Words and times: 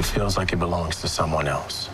It 0.00 0.06
feels 0.06 0.38
like 0.38 0.50
it 0.54 0.58
belongs 0.58 0.96
to 1.02 1.08
someone 1.08 1.46
else. 1.46 1.90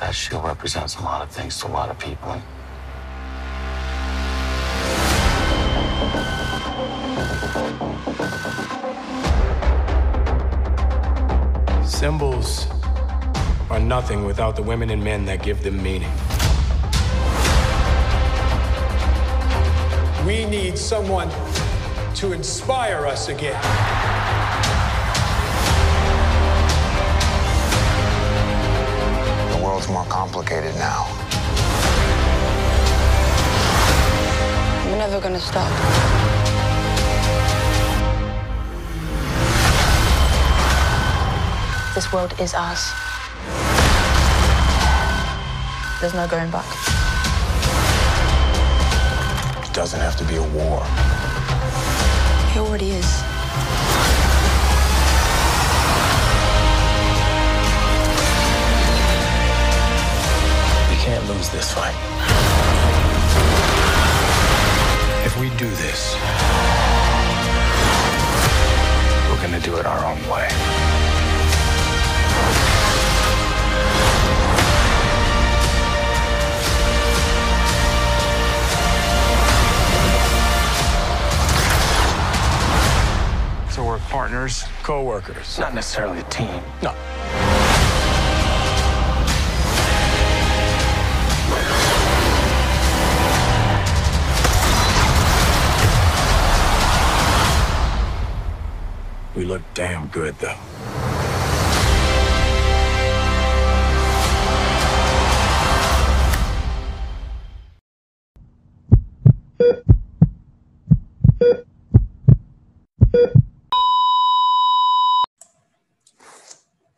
That 0.00 0.10
shield 0.12 0.42
represents 0.44 0.96
a 0.96 1.02
lot 1.02 1.22
of 1.22 1.30
things 1.30 1.60
to 1.60 1.68
a 1.68 1.72
lot 1.78 1.88
of 1.88 2.00
people. 2.00 2.34
Symbols 11.86 12.66
are 13.70 13.78
nothing 13.78 14.24
without 14.24 14.56
the 14.56 14.62
women 14.64 14.90
and 14.90 15.04
men 15.04 15.24
that 15.26 15.44
give 15.44 15.62
them 15.62 15.80
meaning. 15.80 16.10
We 20.26 20.44
need 20.44 20.76
someone 20.76 21.30
to 22.20 22.34
inspire 22.34 23.06
us 23.06 23.30
again. 23.30 23.58
The 29.50 29.64
world's 29.64 29.88
more 29.88 30.04
complicated 30.04 30.74
now. 30.74 31.06
We're 34.84 34.98
never 34.98 35.18
gonna 35.18 35.40
stop. 35.40 35.70
This 41.94 42.12
world 42.12 42.34
is 42.38 42.52
ours. 42.52 42.84
There's 46.02 46.12
no 46.12 46.28
going 46.28 46.50
back. 46.50 46.68
It 49.66 49.72
doesn't 49.72 50.00
have 50.00 50.18
to 50.18 50.24
be 50.24 50.36
a 50.36 50.42
war. 50.42 50.84
It 52.60 52.64
already 52.64 52.90
is. 52.90 53.10
We 60.90 60.96
can't 60.96 61.26
lose 61.26 61.48
this 61.48 61.72
fight. 61.72 61.96
If 65.24 65.40
we 65.40 65.48
do 65.56 65.70
this, 65.70 66.14
we're 69.30 69.40
gonna 69.40 69.60
do 69.60 69.76
it 69.76 69.86
our 69.86 70.04
own 70.04 70.20
way. 70.28 70.99
So 83.70 83.84
we're 83.84 83.98
partners. 83.98 84.64
Co-workers, 84.82 85.58
not 85.58 85.74
necessarily 85.74 86.18
a 86.18 86.22
team. 86.24 86.60
No. 86.82 86.92
We 99.36 99.44
look 99.44 99.62
damn 99.74 100.08
good, 100.08 100.36
though. 100.40 100.56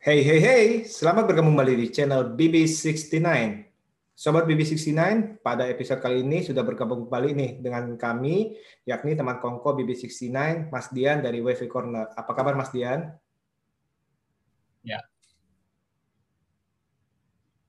Hey 0.03 0.27
hey 0.27 0.43
hey, 0.43 0.67
selamat 0.83 1.31
bergabung 1.31 1.55
kembali 1.55 1.79
di 1.79 1.87
channel 1.95 2.35
BB69. 2.35 3.23
Sobat 4.19 4.51
BB69, 4.51 4.99
pada 5.47 5.71
episode 5.71 6.03
kali 6.03 6.27
ini 6.27 6.43
sudah 6.43 6.67
bergabung 6.67 7.07
kembali 7.07 7.31
nih 7.39 7.51
dengan 7.63 7.95
kami, 7.95 8.59
yakni 8.83 9.15
teman 9.15 9.39
Kongko 9.39 9.79
BB69, 9.79 10.75
Mas 10.75 10.91
Dian 10.91 11.23
dari 11.23 11.39
WiFi 11.39 11.71
Corner. 11.71 12.11
Apa 12.19 12.35
kabar 12.35 12.59
Mas 12.59 12.75
Dian? 12.75 13.15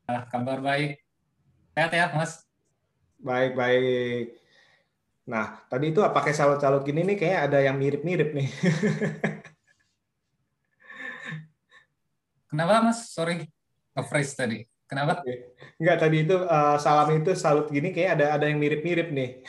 Ah, 0.09 0.25
kabar 0.25 0.57
baik. 0.57 1.05
Sehat 1.77 1.93
ya, 1.93 2.17
Mas? 2.17 2.49
Baik 3.21 3.53
baik. 3.53 4.41
Nah, 5.29 5.61
tadi 5.69 5.93
itu 5.93 6.01
pakai 6.01 6.33
salut-salut 6.33 6.81
gini 6.81 7.05
nih, 7.13 7.17
kayak 7.21 7.53
ada 7.53 7.61
yang 7.61 7.77
mirip-mirip 7.77 8.33
nih. 8.33 8.49
Kenapa, 12.53 12.85
Mas? 12.85 13.09
Sorry, 13.09 13.49
nge-freeze 13.97 14.37
tadi. 14.37 14.61
Kenapa? 14.85 15.25
Enggak, 15.81 15.97
tadi 16.05 16.21
itu 16.21 16.37
eh, 16.37 16.77
salam 16.77 17.09
itu 17.17 17.33
salut 17.33 17.65
gini, 17.73 17.89
kayak 17.89 18.21
ada 18.21 18.37
ada 18.37 18.45
yang 18.45 18.61
mirip-mirip 18.61 19.09
nih. 19.09 19.41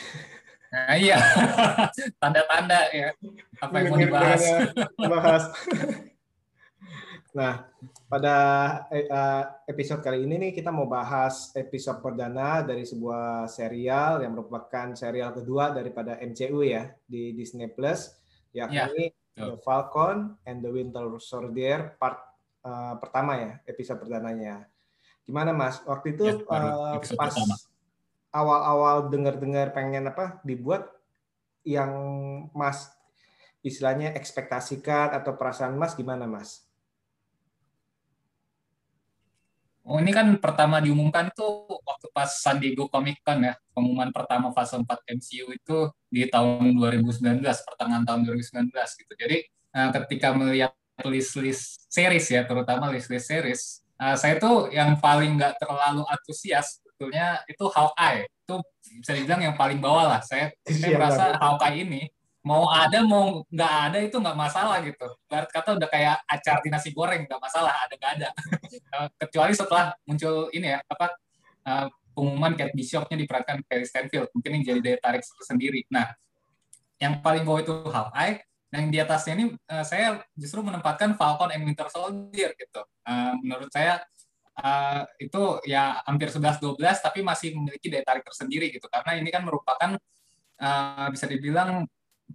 Nah, 0.72 0.96
iya. 0.96 1.20
Tanda-tanda 2.24 2.80
ya. 2.96 3.12
Apa 3.60 3.74
yang 3.76 3.92
mau 3.92 4.00
dibahas? 4.00 4.42
Bahas. 4.96 5.44
Nah, 7.34 7.66
pada 8.06 8.36
eh, 8.94 9.10
eh, 9.10 9.42
episode 9.66 10.06
kali 10.06 10.22
ini 10.22 10.38
nih 10.38 10.52
kita 10.54 10.70
mau 10.70 10.86
bahas 10.86 11.50
episode 11.58 11.98
perdana 11.98 12.62
dari 12.62 12.86
sebuah 12.86 13.50
serial 13.50 14.22
yang 14.22 14.38
merupakan 14.38 14.94
serial 14.94 15.34
kedua 15.34 15.74
daripada 15.74 16.14
MCU 16.22 16.62
ya 16.62 16.94
di 17.02 17.34
Disney 17.34 17.66
Plus, 17.74 18.14
yakni 18.54 19.10
The 19.34 19.58
Falcon 19.66 20.38
and 20.46 20.62
the 20.62 20.70
Winter 20.70 21.10
Soldier 21.18 21.98
part 21.98 22.33
eh, 22.64 22.94
pertama 22.98 23.32
ya, 23.36 23.52
episode 23.68 24.00
perdananya. 24.00 24.66
Gimana 25.24 25.52
Mas? 25.52 25.80
Waktu 25.84 26.16
itu 26.16 26.24
Ya, 26.28 26.96
episode 26.96 27.20
pas 27.20 27.36
awal-awal 28.34 29.08
dengar-dengar 29.14 29.70
pengen 29.70 30.10
apa 30.10 30.42
dibuat 30.42 30.90
yang 31.62 31.92
Mas 32.52 32.90
istilahnya 33.64 34.12
ekspektasikan 34.12 35.16
atau 35.16 35.38
perasaan 35.38 35.78
Mas 35.78 35.96
gimana 35.96 36.28
Mas? 36.28 36.66
Oh, 39.84 40.00
ini 40.00 40.16
kan 40.16 40.24
pertama 40.40 40.80
diumumkan 40.80 41.28
tuh 41.36 41.68
waktu 41.84 42.08
pas 42.08 42.40
San 42.40 42.56
Diego 42.56 42.88
Comic 42.88 43.20
Con 43.20 43.44
ya. 43.44 43.52
Pengumuman 43.76 44.08
pertama 44.16 44.48
fase 44.48 44.80
4 44.80 44.88
MCU 45.12 45.52
itu 45.52 45.78
di 46.08 46.24
tahun 46.24 46.72
2019, 46.80 47.20
pertengahan 47.44 48.04
tahun 48.08 48.24
2019 48.24 48.72
gitu. 48.72 49.12
Jadi 49.12 49.44
eh, 49.44 49.90
ketika 50.00 50.32
melihat 50.32 50.72
list-list 51.02 51.90
series 51.90 52.26
ya, 52.30 52.46
terutama 52.46 52.90
list-list 52.94 53.26
series, 53.26 53.82
eh, 53.98 54.14
saya 54.14 54.38
tuh 54.38 54.70
yang 54.70 54.94
paling 55.02 55.34
nggak 55.34 55.58
terlalu 55.58 56.06
antusias 56.06 56.78
sebetulnya 56.94 57.42
itu 57.50 57.64
Hawkeye. 57.66 58.30
Itu 58.46 58.62
bisa 59.02 59.12
dibilang 59.18 59.42
yang 59.42 59.54
paling 59.58 59.82
bawah 59.82 60.14
lah. 60.16 60.20
Saya, 60.22 60.54
saya 60.70 60.94
Iya, 60.94 60.96
merasa 60.96 61.24
Bang. 61.34 61.58
Hawkeye 61.58 61.82
ini 61.82 62.02
mau 62.44 62.68
ada 62.68 63.00
mau 63.00 63.40
nggak 63.48 63.74
ada 63.90 63.98
itu 64.04 64.16
nggak 64.20 64.36
masalah 64.38 64.78
gitu. 64.84 65.08
Barat 65.26 65.48
kata 65.50 65.80
udah 65.80 65.88
kayak 65.88 66.16
acar 66.28 66.60
di 66.60 66.68
nasi 66.68 66.92
goreng 66.92 67.24
nggak 67.24 67.40
masalah 67.40 67.72
ada 67.72 67.94
nggak 67.98 68.12
ada. 68.20 68.30
Eh, 68.74 69.08
kecuali 69.22 69.54
setelah 69.54 69.94
muncul 70.02 70.50
ini 70.50 70.74
ya 70.74 70.82
apa 70.82 71.14
eh, 71.62 71.86
pengumuman 72.14 72.54
Kate 72.58 72.74
Bishopnya 72.74 73.18
diperankan 73.18 73.62
Kelly 73.66 73.86
Stanfield 73.86 74.30
mungkin 74.34 74.50
ini 74.54 74.62
jadi 74.66 74.80
daya 74.82 74.98
tarik 74.98 75.22
sendiri. 75.42 75.86
Nah, 75.90 76.10
yang 76.98 77.22
paling 77.22 77.42
bawah 77.42 77.60
itu 77.62 77.74
Hawkeye, 77.86 78.42
yang 78.74 78.90
di 78.90 78.98
atasnya 78.98 79.32
ini 79.38 79.46
eh, 79.54 79.84
saya 79.86 80.18
justru 80.34 80.60
menempatkan 80.66 81.14
Falcon 81.14 81.54
and 81.54 81.62
Winter 81.62 81.86
Soldier 81.86 82.50
gitu. 82.58 82.82
Eh, 83.06 83.32
menurut 83.46 83.70
saya 83.70 84.02
eh, 84.58 85.02
itu 85.22 85.42
ya 85.62 86.02
hampir 86.02 86.28
11-12 86.34 86.82
tapi 86.98 87.22
masih 87.22 87.54
memiliki 87.54 87.86
daya 87.86 88.02
tarik 88.02 88.26
tersendiri 88.26 88.74
gitu 88.74 88.86
karena 88.90 89.18
ini 89.22 89.30
kan 89.30 89.46
merupakan 89.46 89.90
eh, 90.58 91.08
bisa 91.14 91.26
dibilang 91.30 91.86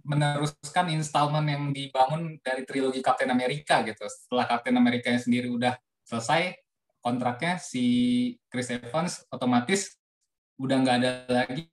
meneruskan 0.06 0.86
installment 0.94 1.46
yang 1.50 1.64
dibangun 1.74 2.38
dari 2.40 2.64
trilogi 2.64 3.04
Captain 3.04 3.28
America 3.28 3.84
gitu. 3.84 4.06
Setelah 4.08 4.48
Captain 4.48 4.76
America 4.80 5.12
yang 5.12 5.20
sendiri 5.20 5.52
udah 5.52 5.76
selesai 6.08 6.56
kontraknya 7.04 7.60
si 7.60 7.84
Chris 8.48 8.70
Evans 8.70 9.24
otomatis 9.32 9.96
udah 10.60 10.76
nggak 10.78 10.96
ada 11.00 11.12
lagi 11.26 11.64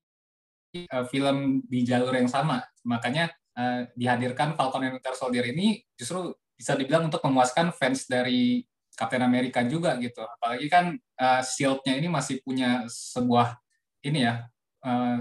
film 1.13 1.61
di 1.69 1.85
jalur 1.85 2.11
yang 2.17 2.27
sama. 2.27 2.65
Makanya 2.83 3.31
eh, 3.57 3.81
dihadirkan 3.97 4.53
Falcon 4.53 4.85
and 4.85 4.93
Winter 5.01 5.17
Soldier 5.17 5.45
ini 5.49 5.81
justru 5.97 6.37
bisa 6.53 6.77
dibilang 6.77 7.09
untuk 7.09 7.21
memuaskan 7.25 7.73
fans 7.73 8.05
dari 8.05 8.65
Captain 8.97 9.21
America 9.21 9.61
juga 9.65 9.97
gitu. 9.97 10.21
Apalagi 10.21 10.67
kan 10.69 10.93
eh, 10.97 11.41
Shield-nya 11.41 11.97
ini 11.97 12.07
masih 12.09 12.41
punya 12.45 12.85
sebuah 12.87 13.57
ini 14.05 14.25
ya 14.25 14.45
eh, 14.85 15.19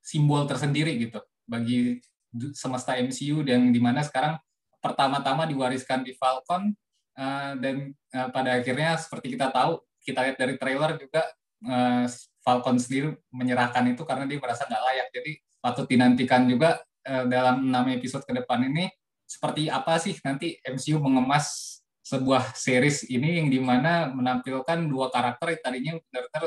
simbol 0.00 0.48
tersendiri 0.48 0.96
gitu 0.96 1.20
bagi 1.46 2.00
semesta 2.52 2.98
MCU 2.98 3.46
dan 3.46 3.72
di 3.72 3.80
mana 3.80 4.02
sekarang 4.04 4.36
pertama-tama 4.80 5.48
diwariskan 5.48 6.04
di 6.04 6.16
Falcon 6.16 6.72
eh, 7.16 7.52
dan 7.60 7.76
eh, 7.92 8.28
pada 8.32 8.56
akhirnya 8.56 8.96
seperti 8.96 9.36
kita 9.36 9.52
tahu 9.52 9.80
kita 10.04 10.22
lihat 10.22 10.36
dari 10.38 10.54
trailer 10.56 10.96
juga 11.00 11.22
eh, 11.64 12.06
Falcon 12.46 12.78
sendiri 12.78 13.16
menyerahkan 13.34 13.82
itu 13.90 14.06
karena 14.06 14.22
dia 14.28 14.38
merasa 14.38 14.68
nggak 14.70 14.84
layak 14.86 15.08
jadi 15.10 15.32
patut 15.58 15.86
dinantikan 15.90 16.46
juga 16.46 16.78
uh, 16.78 16.86
dalam 17.06 17.70
enam 17.70 17.86
episode 17.94 18.26
ke 18.26 18.34
depan 18.34 18.66
ini 18.66 18.90
seperti 19.22 19.70
apa 19.70 19.98
sih 20.02 20.18
nanti 20.26 20.58
MCU 20.66 20.98
mengemas 20.98 21.78
sebuah 22.02 22.54
series 22.54 23.06
ini 23.10 23.42
yang 23.42 23.50
di 23.50 23.58
mana 23.62 24.10
menampilkan 24.10 24.86
dua 24.86 25.10
karakter 25.10 25.54
yang 25.54 25.62
tadinya 25.62 25.92
benar-benar 26.06 26.42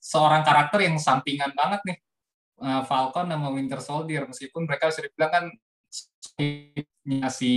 seorang 0.00 0.42
karakter 0.44 0.80
yang 0.84 0.96
sampingan 0.96 1.52
banget 1.52 1.80
nih 1.84 1.98
uh, 2.60 2.82
Falcon 2.84 3.26
sama 3.28 3.48
Winter 3.50 3.80
Soldier. 3.80 4.28
Meskipun 4.28 4.68
mereka 4.68 4.92
sudah 4.92 5.08
dibilang 5.08 5.32
kan 5.32 5.44
si 7.32 7.52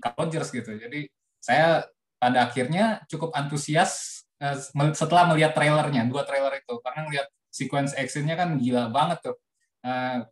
Rogers 0.00 0.48
gitu. 0.52 0.70
Jadi 0.76 1.08
saya 1.42 1.82
pada 2.20 2.46
akhirnya 2.46 3.02
cukup 3.10 3.34
antusias 3.34 4.22
uh, 4.38 4.54
setelah 4.94 5.32
melihat 5.32 5.56
trailernya 5.56 6.06
dua 6.06 6.22
trailer 6.28 6.60
itu. 6.60 6.78
Karena 6.84 7.00
melihat 7.08 7.26
sequence 7.52 7.96
actionnya 7.96 8.36
kan 8.36 8.60
gila 8.60 8.92
banget 8.92 9.32
tuh. 9.32 9.36
Uh, 9.82 10.22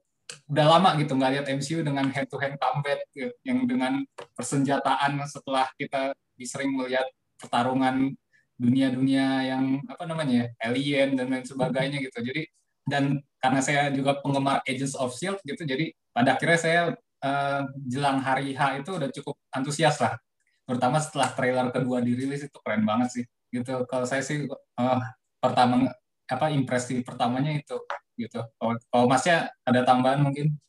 udah 0.51 0.67
lama 0.67 0.99
gitu 0.99 1.15
nggak 1.15 1.31
lihat 1.35 1.47
MCU 1.49 1.81
dengan 1.87 2.07
head 2.11 2.27
to 2.27 2.37
hand 2.39 2.59
combat 2.59 2.99
gitu, 3.15 3.31
yang 3.47 3.65
dengan 3.67 4.03
persenjataan 4.35 5.21
setelah 5.27 5.67
kita 5.79 6.15
sering 6.41 6.73
melihat 6.73 7.05
pertarungan 7.37 8.17
dunia-dunia 8.61 9.45
yang 9.49 9.65
apa 9.89 10.05
namanya 10.05 10.45
ya, 10.45 10.47
alien 10.69 11.17
dan 11.17 11.33
lain 11.33 11.45
sebagainya 11.49 12.01
gitu. 12.05 12.21
Jadi 12.21 12.43
dan 12.85 13.21
karena 13.41 13.61
saya 13.65 13.89
juga 13.93 14.21
penggemar 14.21 14.61
Agents 14.69 14.97
of 14.97 15.17
Shield 15.17 15.41
gitu 15.47 15.65
jadi 15.65 15.93
pada 16.13 16.37
akhirnya 16.37 16.59
saya 16.61 16.81
uh, 17.25 17.63
jelang 17.89 18.21
hari 18.21 18.53
H 18.53 18.85
itu 18.85 18.91
udah 18.97 19.09
cukup 19.09 19.37
antusias 19.53 19.97
lah. 20.01 20.17
Terutama 20.69 21.01
setelah 21.01 21.33
trailer 21.33 21.67
kedua 21.73 22.05
dirilis 22.05 22.45
itu 22.45 22.59
keren 22.61 22.85
banget 22.85 23.09
sih 23.21 23.25
gitu. 23.51 23.85
Kalau 23.89 24.05
saya 24.05 24.21
sih 24.21 24.45
uh, 24.51 25.01
pertama 25.41 25.89
apa 26.31 26.47
impresi 26.53 27.03
pertamanya 27.03 27.59
itu 27.59 27.75
gitu. 28.21 28.41
Kalau, 28.61 29.07
Masnya 29.09 29.49
ada 29.65 29.81
tambahan 29.83 30.21
mungkin? 30.21 30.61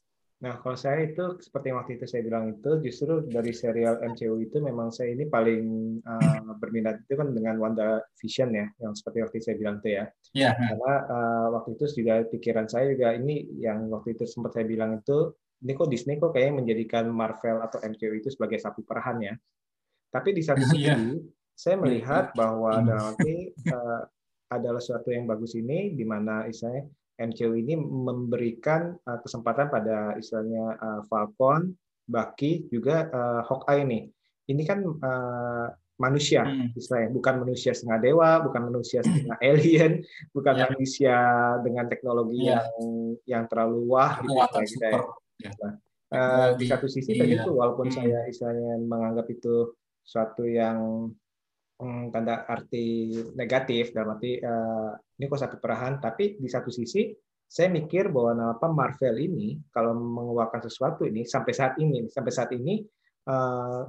Nah, 0.42 0.58
kalau 0.58 0.74
saya 0.74 1.06
itu 1.06 1.38
seperti 1.38 1.70
waktu 1.70 2.02
itu 2.02 2.10
saya 2.10 2.26
bilang 2.26 2.58
itu 2.58 2.82
justru 2.82 3.22
dari 3.30 3.54
serial 3.54 4.02
MCU 4.02 4.42
itu 4.42 4.58
memang 4.58 4.90
saya 4.90 5.14
ini 5.14 5.30
paling 5.30 5.66
uh, 6.02 6.58
berminat 6.58 7.06
itu 7.06 7.14
kan 7.14 7.30
dengan 7.30 7.62
Wanda 7.62 8.02
Vision 8.18 8.50
ya, 8.58 8.66
yang 8.82 8.98
seperti 8.98 9.22
waktu 9.22 9.38
saya 9.38 9.56
bilang 9.62 9.78
itu 9.86 10.02
ya. 10.02 10.06
Yeah. 10.34 10.58
Karena 10.58 10.94
uh, 11.14 11.48
waktu 11.62 11.78
itu 11.78 11.86
juga 12.02 12.26
pikiran 12.26 12.66
saya 12.66 12.90
juga 12.90 13.14
ini 13.14 13.54
yang 13.62 13.86
waktu 13.94 14.18
itu 14.18 14.26
sempat 14.26 14.58
saya 14.58 14.66
bilang 14.66 14.98
itu 14.98 15.30
ini 15.62 15.78
kok 15.78 15.90
Disney 15.94 16.18
kok 16.18 16.34
kayaknya 16.34 16.66
menjadikan 16.66 17.06
Marvel 17.14 17.62
atau 17.62 17.78
MCU 17.86 18.14
itu 18.18 18.34
sebagai 18.34 18.58
sapi 18.58 18.82
perahan 18.82 19.22
ya. 19.22 19.34
Tapi 20.10 20.34
di 20.34 20.42
satu 20.42 20.66
sisi 20.74 20.90
yeah. 20.90 20.98
saya 21.54 21.78
melihat 21.78 22.34
bahwa 22.34 22.82
dalam 22.82 23.14
arti 23.14 23.54
uh, 23.70 24.10
adalah 24.50 24.82
suatu 24.82 25.14
yang 25.14 25.30
bagus 25.30 25.54
ini 25.54 25.94
di 25.94 26.02
mana 26.02 26.50
istilahnya 26.50 26.90
MCU 27.22 27.54
ini 27.54 27.78
memberikan 27.78 28.98
uh, 29.06 29.20
kesempatan 29.22 29.70
pada 29.70 30.18
istilahnya 30.18 30.78
uh, 30.82 31.02
Falcon, 31.06 31.78
Bucky, 32.10 32.66
juga 32.74 33.08
uh, 33.14 33.42
Hawkeye 33.46 33.86
ini. 33.86 34.00
Ini 34.50 34.64
kan 34.66 34.82
uh, 34.82 35.68
manusia, 36.02 36.42
hmm. 36.42 36.74
istilahnya 36.74 37.14
bukan 37.14 37.46
manusia 37.46 37.72
setengah 37.78 38.02
dewa, 38.02 38.42
bukan 38.42 38.62
manusia 38.74 39.00
setengah 39.06 39.38
alien, 39.38 40.02
bukan 40.34 40.54
yeah. 40.58 40.66
manusia 40.66 41.16
dengan 41.62 41.86
teknologi 41.86 42.50
yeah. 42.50 42.66
yang 42.66 42.68
yang 43.30 43.44
terlalu 43.46 43.86
wah 43.86 44.18
gitu, 44.26 44.34
gitu 44.66 44.82
ya. 44.82 45.02
Yeah. 45.42 45.54
Nah, 45.62 45.74
uh, 46.12 46.50
di 46.58 46.66
satu 46.66 46.90
sisi 46.90 47.14
tadi 47.14 47.38
itu 47.38 47.52
walaupun 47.54 47.94
hmm. 47.94 47.96
saya 47.96 48.20
istilahnya 48.26 48.82
menganggap 48.82 49.30
itu 49.30 49.78
suatu 50.02 50.50
yang 50.50 51.10
tanda 52.14 52.46
arti 52.46 53.10
negatif 53.34 53.90
dalam 53.90 54.18
arti 54.18 54.38
uh, 54.38 54.94
ini 55.18 55.26
kok 55.26 55.42
satu 55.42 55.58
perahan 55.58 55.98
tapi 55.98 56.38
di 56.38 56.46
satu 56.46 56.70
sisi 56.70 57.10
saya 57.52 57.68
mikir 57.68 58.08
bahwa 58.14 58.56
apa 58.56 58.68
Marvel 58.72 59.18
ini 59.20 59.60
kalau 59.74 59.98
mengeluarkan 59.98 60.64
sesuatu 60.64 61.04
ini 61.04 61.28
sampai 61.28 61.52
saat 61.52 61.76
ini 61.82 62.08
sampai 62.08 62.32
saat 62.32 62.54
ini 62.56 62.80
uh, 63.28 63.84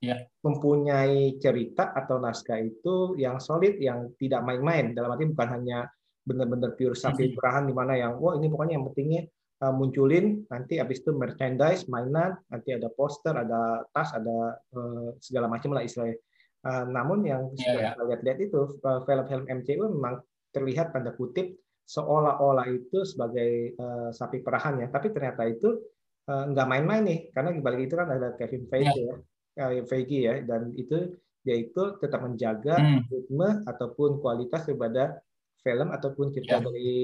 ya. 0.00 0.16
mempunyai 0.40 1.36
cerita 1.36 1.92
atau 1.92 2.16
naskah 2.16 2.62
itu 2.62 3.18
yang 3.20 3.42
solid 3.42 3.76
yang 3.76 4.14
tidak 4.16 4.40
main-main 4.46 4.96
dalam 4.96 5.12
arti 5.12 5.28
bukan 5.28 5.50
hanya 5.52 5.90
benar-benar 6.26 6.74
pure 6.74 6.96
sapi 6.96 7.28
mm-hmm. 7.30 7.38
perahan 7.38 7.64
di 7.66 7.74
mana 7.74 7.92
yang 7.94 8.18
wah 8.18 8.34
ini 8.34 8.50
pokoknya 8.50 8.74
yang 8.78 8.86
pentingnya 8.90 9.22
uh, 9.62 9.74
munculin 9.74 10.42
nanti 10.50 10.82
habis 10.82 11.04
itu 11.04 11.14
merchandise 11.14 11.86
mainan 11.86 12.34
nanti 12.50 12.74
ada 12.74 12.90
poster 12.90 13.36
ada 13.36 13.86
tas 13.94 14.10
ada 14.16 14.58
uh, 14.74 15.14
segala 15.22 15.46
macam 15.46 15.76
lah 15.76 15.86
istilahnya 15.86 16.18
Uh, 16.66 16.82
namun 16.90 17.22
yang 17.22 17.46
yeah, 17.54 17.62
sudah 17.62 17.82
yeah. 17.94 18.06
lihat-lihat 18.10 18.38
itu 18.42 18.60
eh, 18.82 19.00
film-film 19.06 19.46
MCU 19.46 19.86
memang 19.86 20.18
terlihat 20.50 20.90
tanda 20.90 21.14
kutip 21.14 21.54
seolah-olah 21.86 22.66
itu 22.66 23.06
sebagai 23.06 23.78
uh, 23.78 24.10
sapi 24.10 24.42
perahan 24.42 24.82
ya, 24.82 24.90
tapi 24.90 25.14
ternyata 25.14 25.46
itu 25.46 25.78
uh, 26.26 26.44
nggak 26.50 26.66
main-main 26.66 27.06
nih, 27.06 27.20
karena 27.30 27.54
di 27.54 27.62
balik 27.62 27.86
itu 27.86 27.94
kan 27.94 28.10
ada 28.10 28.34
Kevin 28.34 28.66
Feige 28.66 28.98
yeah. 28.98 29.14
ya, 29.54 29.64
uh, 29.78 29.86
Feige 29.86 30.18
ya, 30.26 30.34
dan 30.42 30.74
itu 30.74 31.14
dia 31.46 31.62
itu 31.62 31.82
tetap 32.02 32.26
menjaga 32.26 32.74
hmm. 32.74 33.06
ritme 33.06 33.62
ataupun 33.70 34.18
kualitas 34.18 34.66
daripada 34.66 35.22
film 35.62 35.94
ataupun 35.94 36.34
cerita 36.34 36.58
yeah. 36.58 36.66
dari 36.66 36.94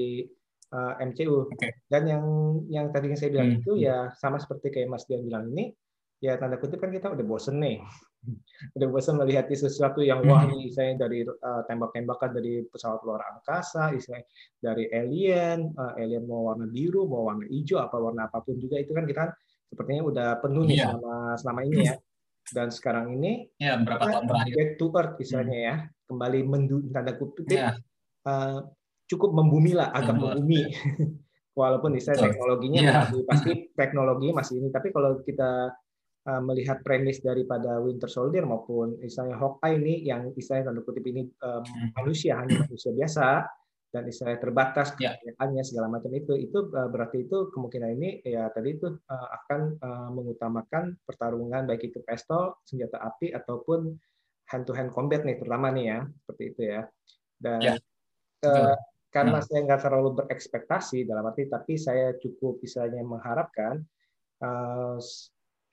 uh, 0.75 0.93
MCU. 0.99 1.47
Okay. 1.55 1.71
Dan 1.87 2.03
yang 2.11 2.23
yang 2.67 2.85
tadi 2.91 3.15
yang 3.15 3.15
saya 3.15 3.31
bilang 3.31 3.49
hmm. 3.55 3.59
itu 3.63 3.71
ya 3.79 4.11
sama 4.19 4.43
seperti 4.43 4.75
kayak 4.75 4.91
Mas 4.91 5.07
Dian 5.07 5.23
bilang 5.23 5.47
ini, 5.55 5.71
ya 6.19 6.35
tanda 6.35 6.59
kutip 6.59 6.83
kan 6.83 6.91
kita 6.91 7.15
udah 7.15 7.23
bosen 7.23 7.63
nih 7.63 7.79
udah 8.79 8.87
bosan 8.87 9.19
melihat 9.19 9.51
sesuatu 9.51 9.99
yang 9.99 10.23
wah 10.23 10.47
hmm. 10.47 10.55
misalnya 10.55 11.07
dari 11.07 11.27
uh, 11.27 11.61
tembak-tembakan 11.67 12.31
dari 12.31 12.63
pesawat 12.63 13.03
luar 13.03 13.21
angkasa, 13.35 13.91
misalnya 13.91 14.23
dari 14.57 14.87
alien, 14.89 15.75
uh, 15.75 15.99
alien 15.99 16.23
mau 16.23 16.47
warna 16.47 16.65
biru, 16.67 17.03
mau 17.03 17.27
warna 17.27 17.43
hijau, 17.51 17.83
apa 17.83 17.99
warna 17.99 18.31
apa 18.31 18.39
pun 18.39 18.55
juga 18.55 18.79
itu 18.79 18.95
kan 18.95 19.03
kita 19.03 19.35
sepertinya 19.67 20.03
udah 20.07 20.29
penuh 20.39 20.63
nih 20.69 20.77
yeah. 20.79 20.87
selama 20.95 21.15
selama 21.39 21.61
ini 21.67 21.77
ya. 21.83 21.95
Dan 22.43 22.67
sekarang 22.75 23.05
ini 23.15 23.47
yeah, 23.55 23.79
berapa 23.79 24.03
tahun 24.03 24.25
terakhir 24.27 24.55
back 24.55 24.71
to 24.75 24.87
earth 24.91 25.15
istilahnya 25.19 25.57
hmm. 25.59 25.67
ya, 25.67 25.75
kembali 26.07 26.39
mendu 26.43 26.77
tanda 26.91 27.13
kutip 27.15 27.47
yeah. 27.51 27.75
uh, 28.27 28.63
cukup 29.07 29.31
membumi 29.35 29.75
lah, 29.75 29.91
agak 29.91 30.15
membumi. 30.15 30.67
Walaupun 31.53 31.93
istilah 31.93 32.33
teknologinya 32.33 32.81
yeah. 32.81 32.95
masih, 33.05 33.21
pasti 33.29 33.51
teknologi 33.77 34.27
masih 34.33 34.53
ini, 34.57 34.73
tapi 34.73 34.89
kalau 34.89 35.21
kita 35.21 35.69
Uh, 36.23 36.39
melihat 36.39 36.79
premis 36.87 37.19
daripada 37.19 37.83
Winter 37.83 38.07
Soldier 38.07 38.47
maupun 38.47 38.95
istilahnya 39.03 39.35
Hawkeye 39.35 39.75
ini 39.75 40.07
yang 40.07 40.31
istilahnya 40.39 40.71
tanda 40.71 40.79
kutip 40.79 41.03
ini 41.03 41.27
um, 41.43 41.63
manusia 41.99 42.39
hanya 42.39 42.63
manusia 42.63 42.95
biasa 42.95 43.43
dan 43.93 44.09
istilahnya 44.09 44.39
terbatas 44.39 44.95
ya. 44.97 45.19
keyakinannya 45.19 45.63
segala 45.67 45.91
macam 45.91 46.15
itu 46.15 46.33
itu 46.39 46.71
uh, 46.73 46.87
berarti 46.87 47.29
itu 47.29 47.51
kemungkinan 47.53 47.89
ini 47.99 48.09
ya 48.23 48.47
tadi 48.55 48.73
itu 48.73 48.87
uh, 48.89 49.27
akan 49.35 49.77
uh, 49.83 50.09
mengutamakan 50.15 50.95
pertarungan 51.05 51.67
baik 51.67 51.93
itu 51.93 51.99
pistol 52.01 52.57
senjata 52.65 53.03
api 53.03 53.35
ataupun 53.35 53.93
hand 54.49 54.63
to 54.63 54.73
hand 54.73 54.89
combat 54.95 55.21
nih 55.21 55.37
terutama 55.37 55.69
nih 55.69 55.85
ya 55.91 55.99
seperti 56.07 56.43
itu 56.55 56.61
ya 56.73 56.81
dan 57.37 57.59
ya. 57.61 57.73
Uh, 58.47 58.73
karena 59.13 59.37
hmm. 59.37 59.45
saya 59.45 59.59
nggak 59.61 59.81
terlalu 59.85 60.09
berekspektasi 60.25 61.05
dalam 61.05 61.29
arti 61.29 61.45
tapi 61.45 61.77
saya 61.77 62.17
cukup 62.17 62.65
istilahnya 62.65 63.05
mengharapkan 63.05 63.85
uh, 64.41 64.97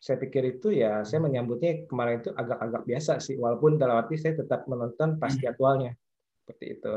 saya 0.01 0.17
pikir 0.17 0.57
itu 0.57 0.73
ya 0.73 1.05
saya 1.05 1.21
menyambutnya 1.21 1.85
kemarin 1.85 2.25
itu 2.25 2.33
agak-agak 2.33 2.89
biasa 2.89 3.21
sih 3.21 3.37
walaupun 3.37 3.77
dalam 3.77 4.01
arti 4.01 4.17
saya 4.17 4.33
tetap 4.33 4.65
menonton 4.65 5.21
pas 5.21 5.29
hmm. 5.37 5.45
jadwalnya 5.45 5.93
seperti 6.41 6.67
itu. 6.81 6.95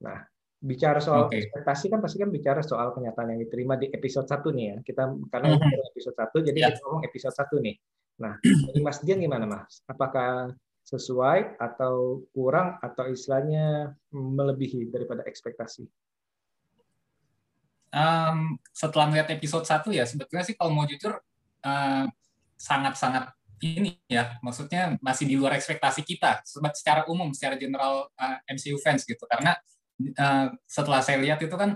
Nah, 0.00 0.18
bicara 0.58 0.98
soal 0.98 1.28
okay. 1.28 1.44
ekspektasi 1.44 1.86
kan 1.92 2.00
pasti 2.00 2.16
kan 2.18 2.32
bicara 2.32 2.64
soal 2.64 2.96
kenyataan 2.96 3.36
yang 3.36 3.40
diterima 3.44 3.76
di 3.76 3.92
episode 3.92 4.26
satu 4.26 4.48
nih 4.50 4.64
ya. 4.64 4.76
Kita 4.80 5.02
karena 5.28 5.54
mm 5.54 5.60
-hmm. 5.60 5.90
episode 5.92 6.16
satu 6.16 6.36
jadi 6.40 6.58
yeah. 6.58 6.68
kita 6.72 6.80
ngomong 6.88 7.04
episode 7.04 7.34
satu 7.36 7.56
nih. 7.60 7.76
Nah, 8.18 8.34
dari 8.42 8.80
Mas 8.82 8.98
Dian 9.04 9.20
gimana 9.22 9.46
Mas? 9.46 9.84
Apakah 9.86 10.50
sesuai 10.82 11.60
atau 11.60 12.26
kurang 12.32 12.80
atau 12.80 13.06
istilahnya 13.12 13.92
melebihi 14.10 14.88
daripada 14.88 15.22
ekspektasi? 15.28 15.84
Um, 17.88 18.60
setelah 18.72 19.08
melihat 19.08 19.32
episode 19.32 19.64
satu 19.64 19.88
ya 19.92 20.04
sebetulnya 20.04 20.44
sih 20.44 20.52
kalau 20.52 20.76
mau 20.76 20.84
jujur 20.84 21.16
uh, 21.64 22.04
sangat-sangat 22.58 23.32
ini 23.62 23.98
ya, 24.06 24.38
maksudnya 24.42 24.98
masih 25.02 25.26
di 25.26 25.34
luar 25.34 25.58
ekspektasi 25.58 26.06
kita 26.06 26.42
secara 26.46 27.06
umum, 27.10 27.34
secara 27.34 27.58
general 27.58 28.06
uh, 28.14 28.38
eh, 28.46 28.54
MCU 28.54 28.78
fans 28.78 29.02
gitu. 29.02 29.26
Karena 29.26 29.58
uh, 30.14 30.46
setelah 30.62 31.02
saya 31.02 31.18
lihat 31.18 31.42
itu 31.42 31.54
kan 31.58 31.74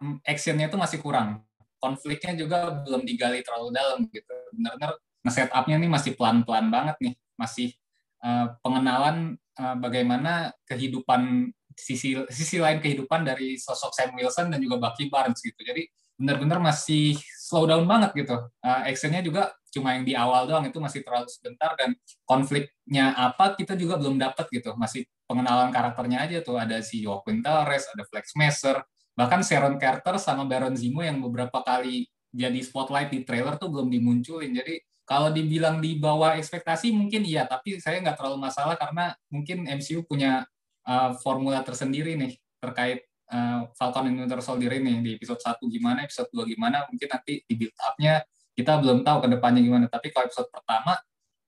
um, 0.00 0.20
actionnya 0.24 0.68
itu 0.68 0.76
masih 0.76 1.00
kurang, 1.00 1.40
konfliknya 1.80 2.36
juga 2.36 2.84
belum 2.84 3.08
digali 3.08 3.40
terlalu 3.40 3.72
dalam 3.72 3.98
gitu. 4.12 4.34
Benar-benar 4.52 5.00
nge-setupnya 5.24 5.76
ini 5.80 5.88
masih 5.88 6.12
pelan-pelan 6.14 6.68
banget 6.68 6.96
nih, 7.00 7.14
masih 7.40 7.72
uh, 8.20 8.52
pengenalan 8.60 9.40
uh, 9.56 9.76
bagaimana 9.80 10.52
kehidupan 10.68 11.52
sisi 11.76 12.16
sisi 12.32 12.56
lain 12.56 12.80
kehidupan 12.80 13.24
dari 13.24 13.60
sosok 13.60 13.92
Sam 13.92 14.16
Wilson 14.16 14.52
dan 14.52 14.60
juga 14.60 14.80
Bucky 14.80 15.08
Barnes 15.08 15.40
gitu. 15.40 15.60
Jadi 15.60 15.88
benar-benar 16.16 16.60
masih 16.60 17.16
slow 17.46 17.70
down 17.70 17.86
banget 17.86 18.26
gitu. 18.26 18.36
Uh, 18.58 18.80
actionnya 18.90 19.22
juga 19.22 19.54
cuma 19.70 19.94
yang 19.94 20.02
di 20.02 20.18
awal 20.18 20.50
doang 20.50 20.66
itu 20.66 20.82
masih 20.82 21.06
terlalu 21.06 21.30
sebentar 21.30 21.78
dan 21.78 21.94
konfliknya 22.26 23.14
apa 23.14 23.54
kita 23.54 23.78
juga 23.78 24.00
belum 24.00 24.18
dapat 24.18 24.50
gitu 24.50 24.74
masih 24.74 25.06
pengenalan 25.30 25.70
karakternya 25.70 26.26
aja 26.26 26.38
tuh 26.40 26.56
ada 26.56 26.80
si 26.80 27.04
Joaquin 27.04 27.44
Torres 27.44 27.84
ada 27.92 28.02
Flex 28.08 28.32
Messer 28.40 28.80
bahkan 29.12 29.44
Sharon 29.44 29.76
Carter 29.76 30.16
sama 30.16 30.48
Baron 30.48 30.74
Zemo 30.74 31.04
yang 31.04 31.20
beberapa 31.20 31.60
kali 31.60 32.08
jadi 32.36 32.60
spotlight 32.60 33.08
di 33.08 33.24
trailer 33.24 33.56
tuh 33.56 33.72
belum 33.72 33.88
dimunculin. 33.88 34.52
Jadi 34.52 34.76
kalau 35.08 35.32
dibilang 35.32 35.80
di 35.80 35.96
bawah 35.96 36.36
ekspektasi 36.36 36.92
mungkin 36.92 37.24
iya, 37.24 37.48
tapi 37.48 37.80
saya 37.80 38.04
nggak 38.04 38.20
terlalu 38.20 38.38
masalah 38.44 38.76
karena 38.76 39.16
mungkin 39.32 39.64
MCU 39.64 40.04
punya 40.04 40.44
uh, 40.84 41.16
formula 41.24 41.64
tersendiri 41.64 42.12
nih 42.20 42.36
terkait 42.60 43.08
uh, 43.32 43.66
Falcon 43.74 44.10
and 44.10 44.18
Winter 44.22 44.40
Soldier 44.42 44.72
ini 44.78 45.02
di 45.02 45.10
episode 45.18 45.42
1 45.42 45.58
gimana, 45.66 46.06
episode 46.06 46.30
2 46.30 46.52
gimana, 46.52 46.86
mungkin 46.86 47.08
nanti 47.10 47.42
di 47.42 47.54
build 47.54 47.76
up-nya 47.82 48.22
kita 48.56 48.80
belum 48.80 49.04
tahu 49.04 49.26
ke 49.26 49.28
depannya 49.36 49.60
gimana. 49.60 49.86
Tapi 49.86 50.08
kalau 50.10 50.26
episode 50.32 50.48
pertama 50.48 50.96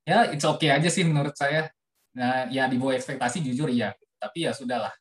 ya 0.04 0.28
it's 0.28 0.44
okay 0.44 0.68
aja 0.72 0.92
sih 0.92 1.02
menurut 1.08 1.32
saya. 1.32 1.72
Nah, 2.12 2.50
ya 2.52 2.68
di 2.68 2.76
bawah 2.76 2.96
ekspektasi 2.96 3.40
jujur 3.40 3.72
iya, 3.72 3.96
tapi 4.20 4.44
ya 4.44 4.52
sudahlah. 4.52 4.92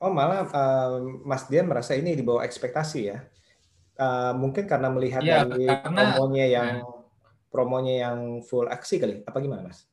Oh 0.00 0.08
malah 0.08 0.48
uh, 0.48 0.96
Mas 1.28 1.44
Dian 1.44 1.68
merasa 1.68 1.92
ini 1.92 2.16
di 2.16 2.24
bawah 2.24 2.40
ekspektasi 2.46 3.00
ya. 3.04 3.20
Uh, 4.00 4.32
mungkin 4.32 4.64
karena 4.64 4.88
melihat 4.88 5.20
ya, 5.20 5.44
dari 5.44 5.68
karena, 5.68 6.16
promonya 6.16 6.46
yang 6.48 6.70
ya. 6.80 6.88
promonya 7.52 7.94
yang 8.08 8.18
full 8.40 8.64
aksi 8.64 8.96
kali. 8.96 9.20
Apa 9.28 9.44
gimana 9.44 9.68
Mas? 9.68 9.89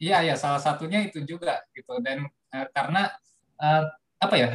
Iya 0.00 0.26
ya 0.26 0.34
salah 0.34 0.58
satunya 0.58 1.06
itu 1.06 1.22
juga 1.22 1.62
gitu 1.70 2.02
dan 2.02 2.26
uh, 2.26 2.66
karena 2.74 3.14
uh, 3.62 3.84
apa 4.18 4.34
ya 4.34 4.48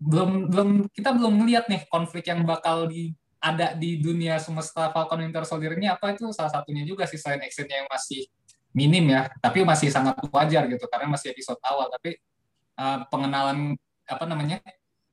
belum 0.00 0.52
belum 0.52 0.68
kita 0.92 1.12
belum 1.16 1.44
melihat 1.44 1.68
nih 1.68 1.84
konflik 1.88 2.28
yang 2.28 2.44
bakal 2.44 2.88
di 2.88 3.12
ada 3.40 3.72
di 3.72 3.96
dunia 3.96 4.36
semesta 4.36 4.92
Falcon 4.92 5.24
Winter 5.24 5.48
Soldier 5.48 5.72
ini 5.76 5.88
apa 5.88 6.12
itu 6.12 6.28
salah 6.36 6.52
satunya 6.52 6.84
juga 6.84 7.08
sih 7.08 7.16
selain 7.16 7.40
actionnya 7.40 7.84
yang 7.84 7.88
masih 7.88 8.28
minim 8.76 9.08
ya 9.08 9.32
tapi 9.40 9.64
masih 9.64 9.88
sangat 9.88 10.20
wajar 10.28 10.68
gitu 10.68 10.84
karena 10.88 11.08
masih 11.08 11.32
episode 11.32 11.60
awal 11.64 11.88
tapi 11.88 12.20
uh, 12.76 13.08
pengenalan 13.08 13.76
apa 14.04 14.24
namanya 14.28 14.60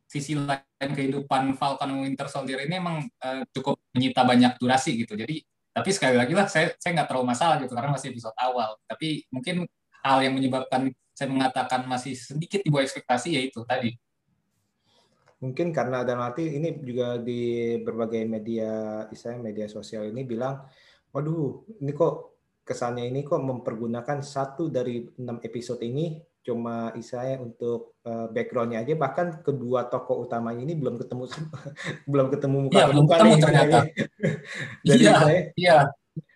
sisi 0.07 0.39
lain 0.39 0.91
kehidupan 0.95 1.59
Falcon 1.59 1.91
Winter 1.99 2.31
Soldier 2.31 2.63
ini 2.63 2.79
emang 2.79 3.03
uh, 3.03 3.43
cukup 3.51 3.75
menyita 3.91 4.23
banyak 4.23 4.55
durasi 4.55 5.03
gitu. 5.03 5.19
Jadi 5.19 5.43
tapi 5.77 5.93
sekali 5.93 6.17
lagi 6.17 6.33
lah 6.33 6.49
saya 6.49 6.73
saya 6.81 6.97
nggak 6.97 7.05
terlalu 7.05 7.29
masalah 7.29 7.61
gitu 7.61 7.77
karena 7.77 7.93
masih 7.93 8.09
episode 8.09 8.33
awal. 8.41 8.81
Tapi 8.89 9.29
mungkin 9.29 9.69
hal 10.01 10.17
yang 10.25 10.33
menyebabkan 10.33 10.89
saya 11.13 11.29
mengatakan 11.29 11.85
masih 11.85 12.17
sedikit 12.17 12.65
di 12.65 12.73
bawah 12.73 12.81
ekspektasi 12.81 13.37
yaitu 13.37 13.61
tadi. 13.61 13.93
Mungkin 15.37 15.69
karena 15.69 16.01
dan 16.01 16.17
nanti 16.17 16.49
ini 16.49 16.81
juga 16.81 17.21
di 17.21 17.77
berbagai 17.85 18.25
media, 18.25 19.05
misalnya 19.05 19.53
media 19.53 19.69
sosial 19.69 20.09
ini 20.09 20.25
bilang, 20.25 20.65
waduh, 21.13 21.61
ini 21.77 21.93
kok 21.93 22.41
kesannya 22.65 23.05
ini 23.05 23.21
kok 23.21 23.37
mempergunakan 23.37 24.25
satu 24.25 24.73
dari 24.73 25.05
enam 25.21 25.37
episode 25.45 25.85
ini 25.85 26.17
cuma 26.47 26.95
isaya 26.95 27.35
untuk 27.43 27.99
uh, 28.07 28.31
backgroundnya 28.31 28.79
aja 28.79 28.95
bahkan 28.95 29.43
kedua 29.43 29.91
tokoh 29.91 30.23
utamanya 30.23 30.63
ini 30.63 30.79
belum 30.79 30.95
ketemu 30.95 31.27
belum 32.11 32.27
ketemu 32.31 32.57
muka 32.71 32.79
ya, 32.79 32.85
belum 32.87 33.05
ketemu 33.11 33.33
nih, 33.35 33.43
ternyata 33.43 33.79
jadi 34.87 35.03
ya, 35.03 35.13
saya 35.19 35.41
ya. 35.59 35.77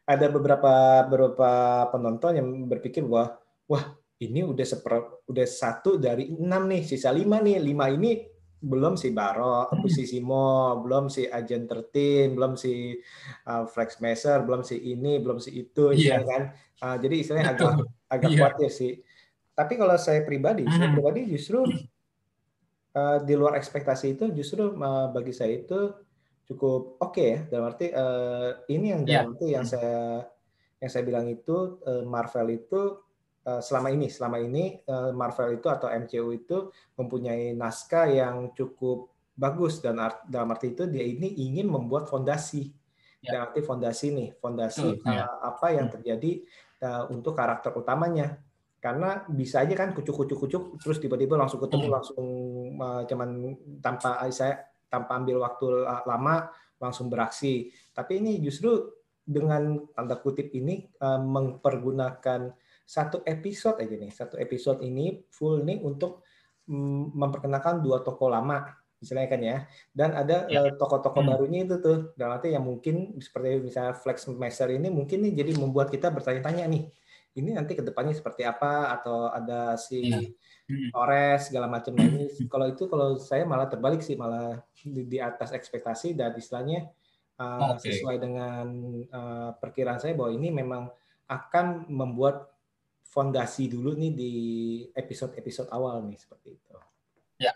ada 0.03 0.27
beberapa 0.27 0.73
beberapa 1.07 1.51
penonton 1.95 2.31
yang 2.35 2.47
berpikir 2.67 3.07
wah 3.07 3.39
wah 3.71 3.95
ini 4.19 4.43
udah 4.43 4.67
seper 4.67 5.23
udah 5.31 5.47
satu 5.47 5.95
dari 5.95 6.27
enam 6.35 6.67
nih 6.67 6.83
sisa 6.83 7.07
lima 7.15 7.39
nih 7.39 7.63
lima 7.63 7.87
ini 7.87 8.27
belum 8.61 8.93
si 8.93 9.09
Baro, 9.09 9.73
hmm. 9.73 9.89
si 9.89 10.05
Simo, 10.05 10.77
belum 10.85 11.09
si 11.09 11.25
Agent 11.25 11.65
13, 11.65 12.37
belum 12.37 12.53
si 12.53 12.93
uh, 13.49 13.65
Flex 13.65 13.97
Messer, 14.05 14.45
belum 14.45 14.61
si 14.61 14.77
ini, 14.77 15.17
belum 15.17 15.41
si 15.41 15.65
itu, 15.65 15.89
yeah. 15.97 16.21
kan? 16.21 16.53
Uh, 16.77 17.01
jadi 17.01 17.25
istilahnya 17.25 17.57
agak 17.57 17.73
agak 18.05 18.29
yeah. 18.29 18.53
ya 18.61 18.69
sih 18.69 19.01
tapi 19.51 19.73
kalau 19.75 19.95
saya 19.99 20.23
pribadi, 20.23 20.63
hmm. 20.63 20.73
saya 20.73 20.89
pribadi 20.95 21.21
justru 21.27 21.67
uh, 22.95 23.17
di 23.23 23.33
luar 23.35 23.59
ekspektasi 23.59 24.15
itu 24.15 24.25
justru 24.31 24.71
uh, 24.79 25.11
bagi 25.11 25.35
saya 25.35 25.59
itu 25.59 25.91
cukup 26.47 26.99
oke 27.03 27.11
okay 27.13 27.27
ya. 27.27 27.39
Dalam 27.51 27.65
arti 27.71 27.87
uh, 27.91 28.63
ini 28.71 28.95
yang 28.95 29.01
dalam 29.03 29.11
yeah. 29.11 29.31
arti 29.35 29.47
yang 29.51 29.65
hmm. 29.67 29.73
saya 29.75 30.05
yang 30.81 30.89
saya 30.89 31.03
bilang 31.05 31.27
itu 31.29 31.77
uh, 31.85 32.03
Marvel 32.07 32.47
itu 32.57 32.81
uh, 33.45 33.61
selama 33.61 33.93
ini 33.93 34.07
selama 34.09 34.41
ini 34.41 34.81
uh, 34.87 35.11
Marvel 35.13 35.59
itu 35.59 35.67
atau 35.67 35.87
MCU 35.91 36.27
itu 36.33 36.57
mempunyai 36.97 37.53
naskah 37.53 38.09
yang 38.09 38.55
cukup 38.55 39.11
bagus 39.35 39.79
dan 39.79 39.99
art, 39.99 40.23
dalam 40.27 40.51
arti 40.51 40.73
itu 40.75 40.87
dia 40.87 41.03
ini 41.03 41.37
ingin 41.43 41.67
membuat 41.67 42.07
fondasi. 42.07 42.71
Ya. 43.21 43.37
Dalam 43.37 43.53
arti 43.53 43.61
fondasi 43.61 44.07
nih, 44.15 44.29
fondasi 44.41 44.97
uh, 44.97 45.05
ya. 45.05 45.27
apa 45.43 45.75
yang 45.75 45.91
hmm. 45.91 45.95
terjadi 45.99 46.31
uh, 46.81 47.03
untuk 47.13 47.37
karakter 47.37 47.69
utamanya 47.77 48.41
karena 48.81 49.23
bisa 49.29 49.61
aja 49.61 49.77
kan 49.77 49.93
kucuk-kucuk-kucuk 49.93 50.81
terus 50.81 50.97
tiba-tiba 50.97 51.37
langsung 51.37 51.61
ketemu 51.61 51.85
hmm. 51.87 51.93
langsung 51.93 52.27
uh, 52.81 53.05
cuman 53.05 53.29
tanpa 53.77 54.25
saya 54.33 54.65
tanpa 54.89 55.21
ambil 55.21 55.45
waktu 55.45 55.85
lama 55.85 56.49
langsung 56.81 57.07
beraksi 57.07 57.69
tapi 57.93 58.17
ini 58.17 58.41
justru 58.41 58.89
dengan 59.21 59.77
tanda 59.93 60.17
kutip 60.17 60.49
ini 60.57 60.89
uh, 60.97 61.21
mempergunakan 61.21 62.57
satu 62.81 63.21
episode 63.23 63.77
aja 63.79 63.95
nih 63.95 64.11
satu 64.11 64.35
episode 64.41 64.81
ini 64.81 65.21
full 65.29 65.61
nih 65.61 65.77
untuk 65.85 66.25
um, 66.65 67.13
memperkenalkan 67.13 67.85
dua 67.85 68.01
toko 68.01 68.33
lama 68.33 68.65
misalnya 68.97 69.27
kan 69.29 69.41
ya 69.41 69.57
dan 69.93 70.13
ada 70.17 70.49
ya. 70.49 70.73
toko-toko 70.73 71.21
hmm. 71.21 71.29
barunya 71.29 71.59
itu 71.69 71.77
tuh 71.81 72.17
dalam 72.17 72.37
arti 72.37 72.53
yang 72.53 72.65
mungkin 72.65 73.17
seperti 73.21 73.61
misalnya 73.61 73.93
Flex 73.93 74.25
Master 74.29 74.73
ini 74.73 74.89
mungkin 74.89 75.21
nih 75.25 75.37
jadi 75.45 75.51
membuat 75.57 75.93
kita 75.93 76.09
bertanya-tanya 76.09 76.65
nih 76.65 76.89
ini 77.37 77.55
nanti 77.55 77.77
ke 77.77 77.83
depannya 77.83 78.11
seperti 78.11 78.43
apa 78.43 78.91
atau 78.91 79.31
ada 79.31 79.79
si 79.79 80.11
yeah. 80.11 80.91
Torres 80.91 81.51
segala 81.51 81.67
macam 81.67 81.95
nah 81.95 82.07
ini 82.07 82.27
kalau 82.47 82.67
itu 82.67 82.87
kalau 82.87 83.15
saya 83.19 83.47
malah 83.47 83.67
terbalik 83.71 84.03
sih 84.03 84.19
malah 84.19 84.59
di, 84.83 85.07
di 85.07 85.17
atas 85.19 85.55
ekspektasi 85.55 86.15
dan 86.15 86.35
istilahnya 86.35 86.91
uh, 87.39 87.75
okay. 87.75 87.91
sesuai 87.91 88.17
dengan 88.19 88.67
uh, 89.11 89.49
perkiraan 89.57 89.99
saya 89.99 90.15
bahwa 90.15 90.31
ini 90.35 90.51
memang 90.51 90.91
akan 91.31 91.87
membuat 91.87 92.51
fondasi 93.11 93.67
dulu 93.67 93.95
nih 93.95 94.11
di 94.15 94.33
episode-episode 94.95 95.67
awal 95.71 95.99
nih 96.07 96.15
seperti 96.15 96.55
itu. 96.55 96.71
Ya. 97.39 97.51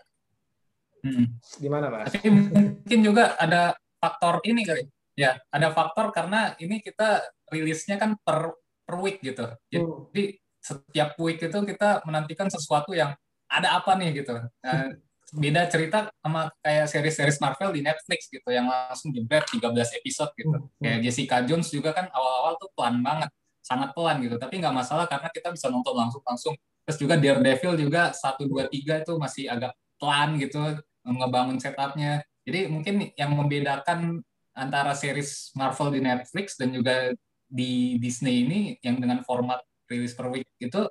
Hmm. 1.00 1.40
Gimana 1.56 1.88
mas? 1.88 2.12
Tapi 2.12 2.28
mungkin 2.28 2.98
juga 3.00 3.36
ada 3.40 3.72
faktor 3.96 4.44
ini 4.44 4.64
kali. 4.68 4.84
Ya, 5.16 5.40
ada 5.48 5.72
faktor 5.72 6.12
karena 6.12 6.52
ini 6.60 6.84
kita 6.84 7.24
rilisnya 7.48 7.96
kan 7.96 8.20
per 8.20 8.52
per 8.86 8.96
week 9.02 9.18
gitu. 9.20 9.50
Jadi 9.68 9.82
hmm. 9.82 10.38
setiap 10.62 11.18
week 11.18 11.42
itu 11.42 11.58
kita 11.66 12.06
menantikan 12.06 12.46
sesuatu 12.46 12.94
yang 12.94 13.12
ada 13.50 13.82
apa 13.82 13.98
nih 13.98 14.22
gitu. 14.22 14.38
Nah, 14.38 14.94
beda 15.34 15.66
cerita 15.66 16.06
sama 16.22 16.46
kayak 16.62 16.86
series-series 16.86 17.42
Marvel 17.42 17.74
di 17.74 17.82
Netflix 17.82 18.30
gitu 18.30 18.46
yang 18.54 18.70
langsung 18.70 19.10
jebret 19.10 19.42
13 19.50 19.98
episode 19.98 20.30
gitu. 20.38 20.54
Hmm. 20.54 20.70
Kayak 20.78 20.98
Jessica 21.02 21.42
Jones 21.42 21.68
juga 21.74 21.90
kan 21.90 22.06
awal-awal 22.14 22.54
tuh 22.62 22.70
pelan 22.78 23.02
banget, 23.02 23.30
sangat 23.58 23.90
pelan 23.90 24.22
gitu. 24.22 24.38
Tapi 24.38 24.62
nggak 24.62 24.74
masalah 24.74 25.10
karena 25.10 25.28
kita 25.34 25.50
bisa 25.50 25.66
nonton 25.66 25.94
langsung-langsung. 25.98 26.54
Terus 26.86 26.98
juga 27.02 27.18
Daredevil 27.18 27.74
juga 27.74 28.14
1 28.14 28.46
2 28.46 28.70
3 28.70 29.02
itu 29.02 29.12
masih 29.18 29.50
agak 29.50 29.74
pelan 29.98 30.38
gitu 30.38 30.62
ngebangun 31.02 31.58
setupnya. 31.58 32.22
Jadi 32.46 32.70
mungkin 32.70 33.10
yang 33.18 33.34
membedakan 33.34 34.22
antara 34.54 34.94
series 34.94 35.50
Marvel 35.58 35.90
di 35.92 36.00
Netflix 36.00 36.54
dan 36.54 36.70
juga 36.70 37.10
di 37.46 37.96
Disney 38.02 38.44
ini 38.46 38.60
yang 38.82 38.98
dengan 38.98 39.22
format 39.22 39.62
rilis 39.86 40.12
per 40.18 40.28
week 40.30 40.46
itu 40.58 40.82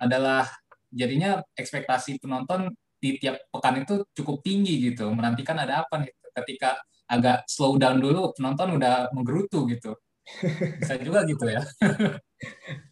adalah 0.00 0.48
jadinya 0.90 1.44
ekspektasi 1.54 2.18
penonton 2.18 2.72
di 3.00 3.16
tiap 3.16 3.40
pekan 3.48 3.84
itu 3.84 4.04
cukup 4.16 4.40
tinggi 4.44 4.92
gitu. 4.92 5.08
Menantikan 5.12 5.56
ada 5.60 5.84
apa 5.84 6.04
nih? 6.04 6.12
Ketika 6.30 6.80
agak 7.10 7.44
slow 7.50 7.74
down 7.76 7.98
dulu 7.98 8.30
penonton 8.36 8.78
udah 8.78 9.10
menggerutu 9.12 9.66
gitu. 9.68 9.96
Bisa 10.80 10.94
juga 11.00 11.26
gitu 11.26 11.44
ya. 11.48 11.62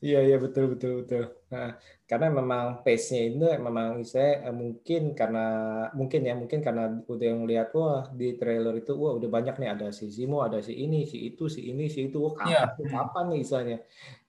Iya 0.05 0.21
iya 0.29 0.37
betul 0.37 0.77
betul 0.77 1.05
betul. 1.05 1.25
Nah, 1.49 1.79
karena 2.09 2.33
memang 2.33 2.81
pace-nya 2.81 3.21
itu 3.29 3.47
memang 3.61 4.01
saya 4.01 4.49
eh, 4.49 4.55
mungkin 4.57 5.13
karena 5.13 5.47
mungkin 5.93 6.21
ya 6.25 6.33
mungkin 6.33 6.65
karena 6.65 7.05
udah 7.05 7.27
yang 7.29 7.45
lihat 7.45 7.69
wah 7.77 8.09
di 8.09 8.33
trailer 8.41 8.81
itu 8.81 8.97
wah 8.97 9.21
udah 9.21 9.29
banyak 9.29 9.61
nih 9.61 9.71
ada 9.77 9.93
si 9.93 10.09
Zimo 10.09 10.41
ada 10.41 10.65
si 10.65 10.73
ini 10.73 11.05
si 11.05 11.29
itu 11.29 11.53
si 11.53 11.69
ini 11.69 11.93
si 11.93 12.09
itu 12.09 12.17
wah 12.17 12.33
kapan 12.33 12.81
yeah. 12.81 12.89
kapan 12.89 13.25
nih 13.29 13.41
istilahnya 13.45 13.79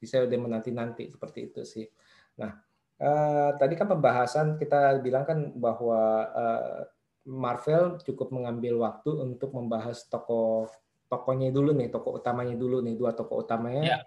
saya 0.03 0.27
udah 0.27 0.37
menanti 0.43 0.71
nanti 0.75 1.03
seperti 1.07 1.39
itu 1.47 1.63
sih 1.63 1.87
nah 2.35 2.51
uh, 2.99 3.55
tadi 3.55 3.79
kan 3.79 3.87
pembahasan 3.87 4.59
kita 4.59 4.99
bilang 4.99 5.23
kan 5.23 5.39
bahwa 5.55 6.03
uh, 6.35 6.83
Marvel 7.29 7.95
cukup 8.03 8.35
mengambil 8.35 8.75
waktu 8.83 9.23
untuk 9.23 9.55
membahas 9.55 10.03
toko 10.11 10.67
tokonya 11.09 11.49
dulu 11.49 11.73
nih, 11.73 11.89
toko 11.89 12.21
utamanya 12.21 12.55
dulu 12.55 12.85
nih, 12.85 12.95
dua 12.95 13.11
toko 13.17 13.41
utamanya. 13.41 13.97
Yeah. 13.97 14.01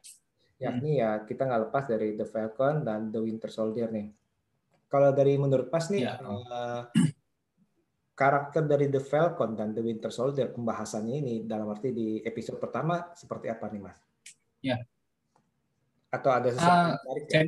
Yakni 0.62 0.90
hmm. 0.97 1.00
ya 1.02 1.11
kita 1.26 1.42
nggak 1.45 1.62
lepas 1.69 1.85
dari 1.90 2.14
The 2.14 2.26
Falcon 2.26 2.87
dan 2.87 3.11
The 3.11 3.21
Winter 3.21 3.50
Soldier 3.50 3.90
nih. 3.90 4.09
Kalau 4.87 5.11
dari 5.11 5.35
menurut 5.35 5.69
Mas 5.73 5.90
nih. 5.90 6.07
Ya. 6.07 6.21
uh, 6.23 6.87
karakter 8.12 8.69
dari 8.69 8.87
The 8.92 9.02
Falcon 9.02 9.59
dan 9.59 9.75
The 9.75 9.83
Winter 9.83 10.12
Soldier 10.12 10.52
pembahasannya 10.52 11.16
ini 11.19 11.35
dalam 11.42 11.66
arti 11.73 11.90
di 11.90 12.21
episode 12.23 12.61
pertama 12.62 13.11
seperti 13.19 13.50
apa 13.50 13.66
nih 13.73 13.83
Mas? 13.83 13.99
Ya. 14.62 14.78
Atau 16.12 16.31
ada 16.31 16.47
sesuatu 16.52 16.71
uh, 16.71 16.97
menarik? 17.02 17.25
Ya? 17.26 17.42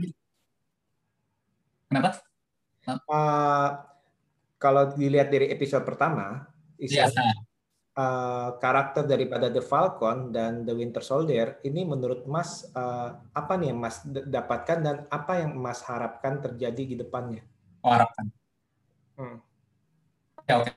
Kenapa? 1.86 2.10
Uh, 2.84 3.70
kalau 4.58 4.90
dilihat 4.96 5.28
dari 5.28 5.52
episode 5.52 5.84
pertama, 5.84 6.48
Iya. 6.78 7.08
Uh, 7.94 8.58
karakter 8.58 9.06
daripada 9.06 9.48
The 9.50 9.62
Falcon 9.62 10.34
dan 10.34 10.66
The 10.66 10.74
Winter 10.74 11.02
Soldier 11.02 11.62
ini 11.62 11.86
menurut 11.86 12.26
Mas 12.26 12.66
uh, 12.74 13.18
apa 13.32 13.54
nih 13.58 13.74
yang 13.74 13.80
Mas 13.80 14.02
dapatkan 14.06 14.78
dan 14.82 14.96
apa 15.08 15.42
yang 15.42 15.56
Mas 15.58 15.82
harapkan 15.86 16.42
terjadi 16.42 16.82
di 16.82 16.96
depannya? 16.98 17.42
Oh, 17.82 17.90
harapkan. 17.94 18.30
Hmm. 19.14 19.38
Ya, 20.44 20.60
oke. 20.60 20.70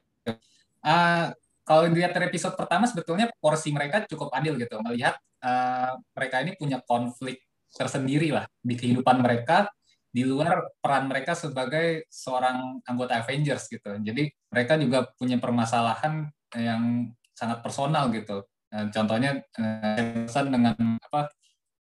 Uh, 0.86 1.34
kalau 1.68 1.84
dilihat 1.92 2.16
dari 2.16 2.32
episode 2.32 2.56
pertama 2.56 2.88
sebetulnya 2.88 3.28
porsi 3.44 3.76
mereka 3.76 4.08
cukup 4.08 4.32
adil 4.32 4.56
gitu 4.56 4.80
melihat 4.80 5.20
uh, 5.44 6.00
mereka 6.16 6.40
ini 6.40 6.56
punya 6.56 6.80
konflik 6.80 7.44
tersendiri 7.68 8.32
lah 8.32 8.48
di 8.64 8.80
kehidupan 8.80 9.20
mereka 9.20 9.68
di 10.08 10.24
luar 10.24 10.72
peran 10.80 11.12
mereka 11.12 11.36
sebagai 11.36 12.08
seorang 12.08 12.80
anggota 12.88 13.20
Avengers 13.20 13.68
gitu. 13.68 14.00
Jadi 14.00 14.32
mereka 14.48 14.80
juga 14.80 15.06
punya 15.20 15.36
permasalahan 15.38 16.32
yang 16.56 17.12
sangat 17.36 17.60
personal 17.60 18.08
gitu. 18.14 18.46
Contohnya 18.68 19.40
uh, 19.58 20.28
dengan 20.28 20.76
apa 21.00 21.32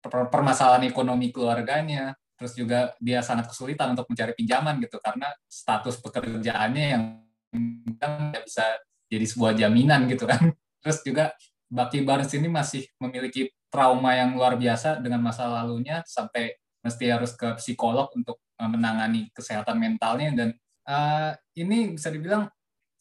permasalahan 0.07 0.87
ekonomi 0.87 1.35
keluarganya, 1.35 2.15
terus 2.39 2.55
juga 2.55 2.95
dia 3.03 3.19
sangat 3.19 3.51
kesulitan 3.51 3.99
untuk 3.99 4.07
mencari 4.07 4.33
pinjaman 4.39 4.79
gitu 4.83 5.03
karena 5.03 5.35
status 5.51 5.99
pekerjaannya 5.99 6.87
yang 6.87 7.03
tidak 7.51 8.47
bisa 8.47 8.67
jadi 9.11 9.27
sebuah 9.27 9.53
jaminan 9.59 10.07
gitu 10.07 10.29
kan. 10.29 10.53
Terus 10.85 11.03
juga 11.03 11.35
Bucky 11.67 12.07
Barnes 12.07 12.31
ini 12.33 12.47
masih 12.47 12.87
memiliki 13.03 13.51
trauma 13.69 14.15
yang 14.17 14.37
luar 14.39 14.57
biasa 14.57 15.03
dengan 15.03 15.21
masa 15.21 15.49
lalunya 15.49 16.01
sampai 16.07 16.57
mesti 16.81 17.05
harus 17.11 17.35
ke 17.35 17.59
psikolog 17.59 18.09
untuk 18.15 18.41
eh, 18.57 18.69
menangani 18.71 19.29
kesehatan 19.35 19.77
mentalnya 19.77 20.33
dan 20.33 20.49
uh, 20.89 21.37
ini 21.59 21.99
bisa 21.99 22.09
dibilang 22.09 22.49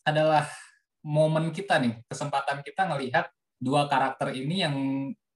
adalah 0.04 0.44
momen 1.06 1.54
kita 1.54 1.77
nih 1.82 2.01
kesempatan 2.08 2.62
kita 2.66 2.88
melihat 2.89 3.30
dua 3.58 3.89
karakter 3.89 4.34
ini 4.34 4.66
yang 4.66 4.75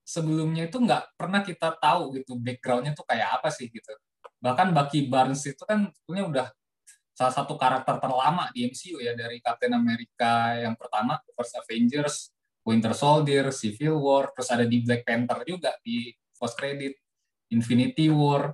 sebelumnya 0.01 0.67
itu 0.67 0.77
nggak 0.77 1.17
pernah 1.17 1.41
kita 1.41 1.77
tahu 1.77 2.17
gitu 2.17 2.37
backgroundnya 2.37 2.93
tuh 2.93 3.05
kayak 3.05 3.41
apa 3.41 3.49
sih 3.53 3.69
gitu 3.69 3.93
bahkan 4.41 4.73
Bucky 4.73 5.05
Barnes 5.05 5.45
itu 5.45 5.61
kan 5.63 5.89
sebetulnya 5.93 6.25
udah 6.25 6.47
salah 7.21 7.33
satu 7.37 7.53
karakter 7.53 8.01
terlama 8.01 8.49
di 8.49 8.65
MCU 8.65 8.97
ya 8.97 9.13
dari 9.13 9.37
Captain 9.37 9.77
America 9.77 10.57
yang 10.57 10.73
pertama 10.73 11.21
First 11.37 11.53
Avengers, 11.61 12.33
Winter 12.65 12.97
Soldier, 12.97 13.53
Civil 13.53 14.01
War, 14.01 14.33
terus 14.33 14.49
ada 14.49 14.65
di 14.65 14.81
Black 14.81 15.05
Panther 15.05 15.45
juga 15.45 15.77
di 15.85 16.09
post 16.33 16.57
credit, 16.57 16.97
Infinity 17.53 18.09
War, 18.09 18.49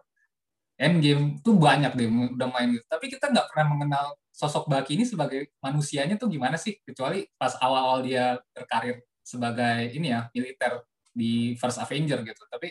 Endgame 0.76 1.40
tuh 1.40 1.56
banyak 1.56 1.96
deh 1.96 2.12
udah 2.36 2.48
main 2.52 2.76
gitu. 2.76 2.86
Tapi 2.92 3.08
kita 3.08 3.32
nggak 3.32 3.48
pernah 3.56 3.68
mengenal 3.72 4.08
sosok 4.38 4.70
Bucky 4.70 4.94
ini 4.94 5.06
sebagai 5.10 5.50
manusianya 5.58 6.14
tuh 6.14 6.30
gimana 6.30 6.62
sih? 6.62 6.78
Kecuali 6.86 7.26
pas 7.42 7.58
awal-awal 7.58 8.06
dia 8.06 8.38
berkarir 8.54 9.02
sebagai 9.26 9.90
ini 9.98 10.14
ya 10.14 10.30
militer 10.30 10.86
di 11.10 11.58
First 11.58 11.82
Avenger 11.82 12.22
gitu. 12.22 12.46
Tapi 12.46 12.70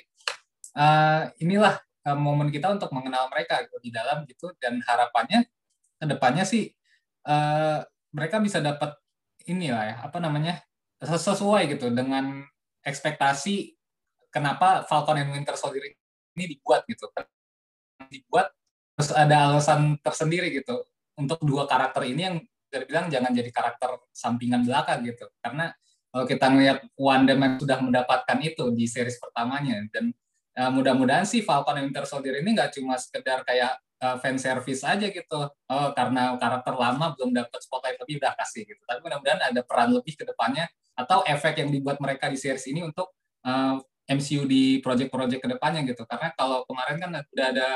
uh, 0.78 1.26
inilah 1.42 1.74
uh, 2.06 2.14
momen 2.14 2.54
kita 2.54 2.70
untuk 2.70 2.94
mengenal 2.94 3.26
mereka 3.34 3.66
gitu, 3.66 3.82
di 3.82 3.90
dalam 3.90 4.22
gitu. 4.30 4.54
Dan 4.62 4.78
harapannya 4.86 5.42
ke 5.98 6.06
depannya 6.06 6.46
sih 6.46 6.70
uh, 7.26 7.82
mereka 8.14 8.38
bisa 8.38 8.62
dapat 8.62 8.94
ini 9.50 9.74
lah 9.74 9.84
ya 9.90 9.96
apa 10.06 10.22
namanya 10.22 10.62
sesuai 11.02 11.66
gitu 11.76 11.90
dengan 11.90 12.46
ekspektasi 12.86 13.74
kenapa 14.30 14.86
Falcon 14.86 15.18
and 15.18 15.34
Winter 15.34 15.58
Soldier 15.58 15.82
ini 16.38 16.44
dibuat 16.46 16.86
gitu. 16.86 17.10
Dibuat 18.06 18.54
terus 18.94 19.10
ada 19.10 19.50
alasan 19.50 19.98
tersendiri 19.98 20.54
gitu 20.54 20.86
untuk 21.16 21.40
dua 21.42 21.64
karakter 21.64 22.04
ini 22.06 22.22
yang 22.22 22.36
terbilang 22.68 23.08
jangan 23.08 23.32
jadi 23.32 23.50
karakter 23.50 23.90
sampingan 24.12 24.64
belaka 24.66 25.00
gitu 25.00 25.26
karena 25.40 25.72
kalau 26.12 26.24
kita 26.24 26.46
melihat 26.48 26.78
Wanda 26.96 27.36
Man 27.36 27.60
sudah 27.60 27.76
mendapatkan 27.80 28.38
itu 28.40 28.72
di 28.72 28.88
series 28.88 29.20
pertamanya 29.20 29.84
dan 29.92 30.16
uh, 30.56 30.72
mudah-mudahan 30.72 31.28
sih 31.28 31.44
Falcon 31.44 31.76
and 31.76 31.92
Winter 31.92 32.08
Soldier 32.08 32.40
ini 32.40 32.56
nggak 32.56 32.72
cuma 32.80 32.96
sekedar 32.96 33.44
kayak 33.44 33.76
uh, 34.00 34.16
fan 34.20 34.36
service 34.40 34.82
aja 34.84 35.06
gitu. 35.08 35.40
Oh, 35.48 35.88
karena 35.92 36.36
karakter 36.36 36.74
lama 36.76 37.12
belum 37.16 37.36
dapat 37.36 37.60
spotlight 37.60 38.00
lebih 38.00 38.20
udah 38.20 38.32
kasih 38.36 38.64
gitu. 38.64 38.82
Tapi 38.84 39.00
mudah-mudahan 39.04 39.52
ada 39.52 39.60
peran 39.64 39.92
lebih 39.92 40.16
ke 40.16 40.24
depannya 40.24 40.68
atau 40.96 41.20
efek 41.28 41.60
yang 41.60 41.70
dibuat 41.72 42.00
mereka 42.00 42.32
di 42.32 42.40
series 42.40 42.64
ini 42.72 42.80
untuk 42.80 43.12
uh, 43.44 43.76
eh, 44.08 44.14
MCU 44.16 44.48
di 44.48 44.80
project-project 44.80 45.40
ke 45.44 45.48
depannya 45.52 45.84
gitu. 45.84 46.08
Karena 46.08 46.32
kalau 46.32 46.64
kemarin 46.64 46.96
kan 46.96 47.10
udah 47.20 47.46
ada 47.52 47.68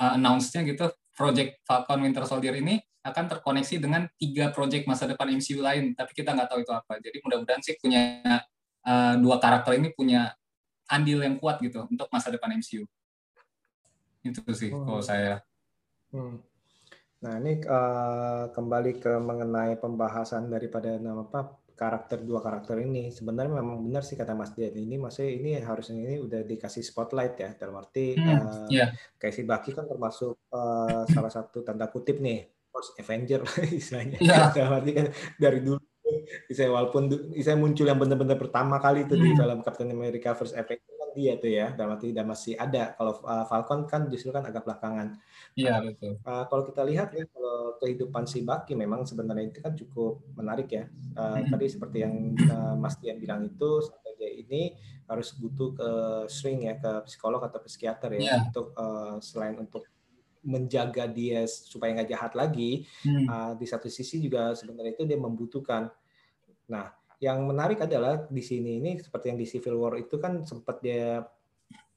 uh, 0.00 0.16
announce-nya 0.16 0.64
gitu, 0.64 0.88
project 1.14 1.62
Falcon 1.62 2.02
Winter 2.02 2.26
Soldier 2.26 2.54
ini 2.58 2.82
akan 3.04 3.24
terkoneksi 3.30 3.76
dengan 3.78 4.08
tiga 4.16 4.50
project 4.50 4.88
masa 4.88 5.04
depan 5.04 5.28
MCU 5.36 5.60
lain, 5.60 5.92
tapi 5.92 6.12
kita 6.16 6.32
nggak 6.32 6.48
tahu 6.48 6.60
itu 6.64 6.72
apa. 6.72 6.98
Jadi 6.98 7.16
mudah-mudahan 7.20 7.60
sih 7.60 7.76
punya 7.76 8.20
uh, 8.82 9.14
dua 9.20 9.36
karakter 9.38 9.76
ini 9.76 9.92
punya 9.92 10.32
andil 10.88 11.20
yang 11.20 11.36
kuat 11.36 11.60
gitu 11.60 11.84
untuk 11.88 12.08
masa 12.08 12.32
depan 12.32 12.56
MCU. 12.56 12.84
Itu 14.24 14.40
sih 14.56 14.72
oh. 14.72 14.88
kalau 14.88 15.02
saya. 15.04 15.44
Hmm. 16.10 16.40
Nah 17.24 17.40
ini 17.40 17.60
uh, 17.64 18.52
kembali 18.52 19.00
ke 19.00 19.12
mengenai 19.20 19.76
pembahasan 19.80 20.48
daripada 20.48 20.96
nama 20.96 21.24
apa 21.24 21.63
karakter 21.74 22.22
dua 22.22 22.38
karakter 22.38 22.78
ini 22.78 23.10
sebenarnya 23.10 23.58
memang 23.58 23.82
benar 23.82 24.06
sih 24.06 24.14
kata 24.14 24.32
Mas 24.38 24.54
Dian 24.54 24.74
ini 24.78 24.94
maksudnya 24.94 25.30
ini 25.34 25.50
harusnya 25.58 25.98
ini 25.98 26.22
udah 26.22 26.46
dikasih 26.46 26.86
spotlight 26.86 27.34
ya 27.34 27.50
dalam 27.58 27.82
arti 27.82 28.14
hmm, 28.14 28.30
uh, 28.30 28.66
yeah. 28.70 28.94
kayak 29.18 29.34
si 29.34 29.42
Baki 29.42 29.74
kan 29.74 29.90
termasuk 29.90 30.38
uh, 30.54 31.02
salah 31.10 31.32
satu 31.34 31.66
tanda 31.66 31.90
kutip 31.90 32.22
nih 32.22 32.46
First 32.70 32.94
Avenger 33.02 33.42
istilahnya 33.78 34.22
yeah. 34.22 34.54
dalam 34.54 34.78
arti 34.78 34.90
kan 34.94 35.06
dari 35.34 35.60
dulu 35.60 35.82
saya 36.54 36.70
walaupun 36.70 37.10
saya 37.42 37.58
muncul 37.58 37.90
yang 37.90 37.98
benar-benar 37.98 38.38
pertama 38.38 38.78
kali 38.78 39.02
itu 39.02 39.18
hmm. 39.18 39.22
di 39.24 39.30
film 39.34 39.58
Captain 39.66 39.90
America 39.90 40.30
First 40.38 40.54
Avenger 40.54 40.94
dia 41.14 41.38
tuh 41.38 41.50
ya, 41.54 41.70
dalam 41.72 41.94
arti 41.94 42.10
tidak 42.10 42.26
masih 42.26 42.58
ada. 42.58 42.92
Kalau 42.98 43.22
uh, 43.22 43.46
Falcon 43.46 43.86
kan 43.86 44.10
justru 44.10 44.34
kan 44.34 44.42
agak 44.42 44.66
belakangan. 44.66 45.14
Iya 45.54 45.78
betul. 45.86 46.18
Uh, 46.26 46.44
kalau 46.50 46.62
kita 46.66 46.82
lihat 46.82 47.14
ya, 47.14 47.24
kalau 47.30 47.78
kehidupan 47.78 48.26
si 48.26 48.42
Bucky 48.42 48.74
memang 48.74 49.06
sebenarnya 49.06 49.54
itu 49.54 49.62
kan 49.62 49.72
cukup 49.78 50.18
menarik 50.34 50.66
ya. 50.66 50.84
Uh. 51.14 51.46
Tadi 51.46 51.66
seperti 51.70 52.02
yang 52.02 52.34
uh, 52.50 52.74
Mas 52.74 52.98
Tian 52.98 53.22
bilang 53.22 53.46
itu 53.46 53.78
sampai 53.86 54.18
dia 54.18 54.30
ini 54.34 54.74
harus 55.06 55.30
butuh 55.38 55.70
ke 55.78 55.90
shrink 56.26 56.66
ya, 56.66 56.74
ke 56.82 57.06
psikolog 57.06 57.38
atau 57.46 57.62
psikiater 57.62 58.18
ya, 58.18 58.34
yeah. 58.34 58.38
untuk 58.50 58.74
uh, 58.74 59.22
selain 59.22 59.54
untuk 59.62 59.86
menjaga 60.44 61.06
dia 61.08 61.46
supaya 61.46 61.94
nggak 61.96 62.10
jahat 62.10 62.32
lagi. 62.34 62.84
Hmm. 63.06 63.26
Uh, 63.30 63.52
di 63.54 63.66
satu 63.70 63.86
sisi 63.86 64.18
juga 64.18 64.58
sebenarnya 64.58 64.98
itu 64.98 65.06
dia 65.06 65.16
membutuhkan. 65.16 65.86
Nah 66.66 66.90
yang 67.22 67.46
menarik 67.46 67.78
adalah 67.80 68.26
di 68.26 68.42
sini 68.42 68.82
ini 68.82 68.98
seperti 68.98 69.32
yang 69.32 69.38
di 69.38 69.46
Civil 69.46 69.78
War 69.78 69.94
itu 69.96 70.18
kan 70.18 70.42
sempat 70.42 70.82
dia 70.82 71.24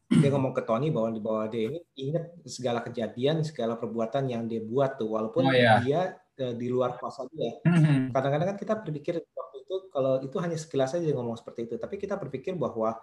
dia 0.07 0.31
ngomong 0.31 0.55
ke 0.55 0.63
Tony 0.63 0.87
bahwa 0.87 1.11
di 1.11 1.19
bawah 1.19 1.51
dia 1.51 1.67
ini 1.67 1.83
ingat 1.99 2.39
segala 2.47 2.79
kejadian, 2.79 3.43
segala 3.43 3.75
perbuatan 3.75 4.31
yang 4.31 4.47
dia 4.47 4.63
buat 4.63 4.95
tuh, 4.95 5.11
walaupun 5.11 5.51
oh, 5.51 5.51
iya. 5.51 5.83
dia 5.83 6.15
uh, 6.39 6.55
di 6.55 6.71
luar 6.71 6.95
kuasa 6.95 7.27
dia. 7.27 7.59
Mm-hmm. 7.67 8.15
Kadang-kadang 8.15 8.47
kan 8.55 8.57
kita 8.57 8.73
berpikir 8.79 9.19
waktu 9.19 9.57
itu 9.67 9.75
kalau 9.91 10.23
itu 10.23 10.37
hanya 10.39 10.55
sekilas 10.55 10.95
saja 10.95 11.11
ngomong 11.11 11.35
seperti 11.35 11.67
itu, 11.67 11.75
tapi 11.75 11.99
kita 11.99 12.15
berpikir 12.15 12.55
bahwa 12.55 12.95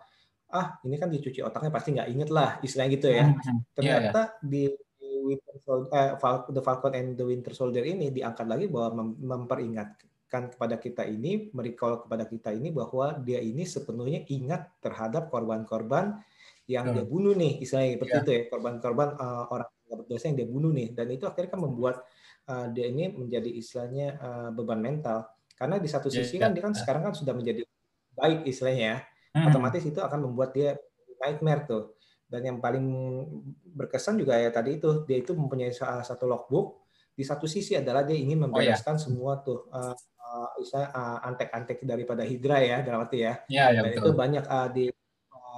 ah 0.49 0.81
ini 0.81 0.97
kan 0.97 1.12
dicuci 1.12 1.45
otaknya 1.45 1.69
pasti 1.69 1.93
nggak 1.93 2.09
inget 2.09 2.31
lah 2.33 2.57
istilahnya 2.64 2.90
gitu 2.97 3.09
ya. 3.12 3.25
Mm-hmm. 3.29 3.59
Ternyata 3.77 4.21
yeah, 4.25 4.40
yeah. 4.40 4.49
di 4.49 4.62
Winter 5.25 5.57
Soldier, 5.61 5.93
eh, 5.93 6.12
The 6.53 6.62
Falcon 6.64 6.93
and 6.97 7.09
the 7.21 7.25
Winter 7.29 7.53
Soldier 7.53 7.85
ini 7.85 8.12
diangkat 8.12 8.49
lagi 8.49 8.64
bahwa 8.69 9.05
mem- 9.05 9.19
memperingat 9.21 10.05
kepada 10.29 10.83
kita 10.83 11.07
ini, 11.07 11.53
merecall 11.55 12.03
kepada 12.03 12.27
kita 12.27 12.51
ini 12.51 12.75
bahwa 12.75 13.14
dia 13.23 13.38
ini 13.38 13.62
sepenuhnya 13.62 14.27
ingat 14.27 14.67
terhadap 14.83 15.31
korban-korban 15.31 16.19
yang 16.64 16.88
hmm. 16.88 16.94
dia 16.96 17.05
bunuh 17.05 17.35
nih, 17.37 17.61
istilahnya 17.61 18.00
seperti 18.00 18.14
yeah. 18.16 18.24
itu 18.24 18.31
ya, 18.33 18.40
korban-korban 18.48 19.09
uh, 19.20 19.44
orang 19.53 19.68
yang 19.85 19.98
berdosa 20.00 20.24
yang 20.33 20.37
dia 20.40 20.48
bunuh 20.48 20.72
nih, 20.72 20.88
dan 20.96 21.07
itu 21.12 21.24
akhirnya 21.29 21.50
kan 21.53 21.61
membuat 21.61 21.96
uh, 22.48 22.66
dia 22.72 22.87
ini 22.88 23.12
menjadi 23.12 23.50
istilahnya 23.53 24.09
uh, 24.16 24.48
beban 24.57 24.81
mental, 24.81 25.29
karena 25.61 25.77
di 25.77 25.88
satu 25.88 26.09
iya, 26.09 26.16
sisi 26.24 26.40
yeah, 26.40 26.48
kan 26.48 26.50
dia 26.57 26.62
kan 26.64 26.72
sekarang 26.72 27.03
kan 27.05 27.12
sudah 27.12 27.37
menjadi 27.37 27.68
baik 28.16 28.48
istilahnya 28.48 28.85
ya, 28.85 28.98
hmm. 29.37 29.46
otomatis 29.53 29.83
itu 29.85 30.00
akan 30.00 30.20
membuat 30.24 30.57
dia 30.57 30.81
nightmare 31.20 31.68
tuh, 31.68 32.00
dan 32.27 32.40
yang 32.42 32.59
paling 32.64 32.87
berkesan 33.77 34.16
juga 34.16 34.40
ya 34.40 34.48
tadi 34.48 34.81
itu 34.81 35.05
dia 35.05 35.20
itu 35.20 35.37
mempunyai 35.37 35.72
satu 35.77 36.24
logbook 36.24 36.85
di 37.14 37.22
satu 37.22 37.46
sisi 37.46 37.79
adalah 37.79 38.03
dia 38.03 38.18
ingin 38.18 38.42
membereskan 38.48 38.96
oh, 38.96 38.98
ya. 38.98 39.03
semua 39.07 39.33
tuh 39.38 39.70
uh, 39.70 39.94
uh, 39.94 40.48
uh, 40.74 41.18
antek-antek 41.22 41.79
daripada 41.87 42.27
Hydra 42.27 42.59
ya 42.59 42.79
dalam 42.83 43.07
arti 43.07 43.22
ya. 43.22 43.38
Ya, 43.46 43.70
ya 43.70 43.87
Dan 43.87 43.94
betul. 43.94 44.03
itu 44.03 44.11
banyak 44.18 44.44
uh, 44.50 44.68
di 44.74 44.85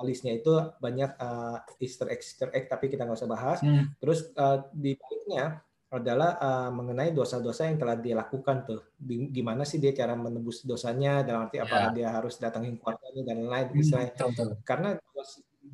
listnya 0.05 0.37
itu 0.37 0.53
banyak 0.83 1.17
uh, 1.17 1.63
Easter 1.81 2.11
egg 2.13 2.21
Easter 2.21 2.49
egg 2.53 2.69
tapi 2.69 2.91
kita 2.91 3.07
nggak 3.07 3.19
usah 3.23 3.31
bahas. 3.31 3.59
Hmm. 3.63 3.93
Terus 4.03 4.33
uh, 4.37 4.67
di 4.75 4.99
baliknya 4.99 5.63
adalah 5.87 6.35
uh, 6.43 6.71
mengenai 6.75 7.15
dosa-dosa 7.15 7.71
yang 7.71 7.79
telah 7.79 7.97
dia 7.97 8.19
lakukan 8.19 8.67
tuh. 8.67 8.83
Di, 8.99 9.31
gimana 9.31 9.63
sih 9.63 9.79
dia 9.79 9.95
cara 9.95 10.19
menebus 10.19 10.67
dosanya 10.67 11.23
dalam 11.23 11.47
arti 11.47 11.63
apakah 11.63 11.95
ya. 11.95 11.97
dia 11.97 12.09
harus 12.11 12.37
datangin 12.43 12.77
keluarganya 12.77 13.23
dan 13.23 13.37
lain-lain. 13.47 14.11
Hmm, 14.13 14.59
Karena 14.67 14.99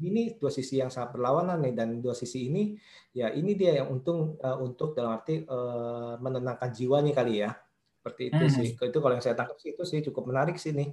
ini 0.01 0.37
dua 0.41 0.49
sisi 0.49 0.81
yang 0.81 0.89
sangat 0.89 1.17
berlawanan 1.17 1.61
nih 1.61 1.75
dan 1.77 1.89
dua 2.01 2.17
sisi 2.17 2.49
ini 2.49 2.73
ya 3.13 3.29
ini 3.29 3.53
dia 3.53 3.83
yang 3.83 3.93
untung 3.93 4.41
uh, 4.41 4.57
untuk 4.59 4.97
dalam 4.97 5.21
arti 5.21 5.45
uh, 5.45 6.17
menenangkan 6.17 6.73
jiwanya 6.73 7.13
kali 7.13 7.45
ya 7.45 7.53
seperti 8.01 8.33
itu 8.33 8.45
hmm. 8.49 8.55
sih 8.57 8.67
itu 8.73 8.99
kalau 8.99 9.15
yang 9.15 9.25
saya 9.25 9.37
tangkap 9.37 9.59
sih 9.61 9.77
itu 9.77 9.85
sih 9.85 10.01
cukup 10.01 10.33
menarik 10.33 10.57
sih 10.57 10.73
nih 10.73 10.91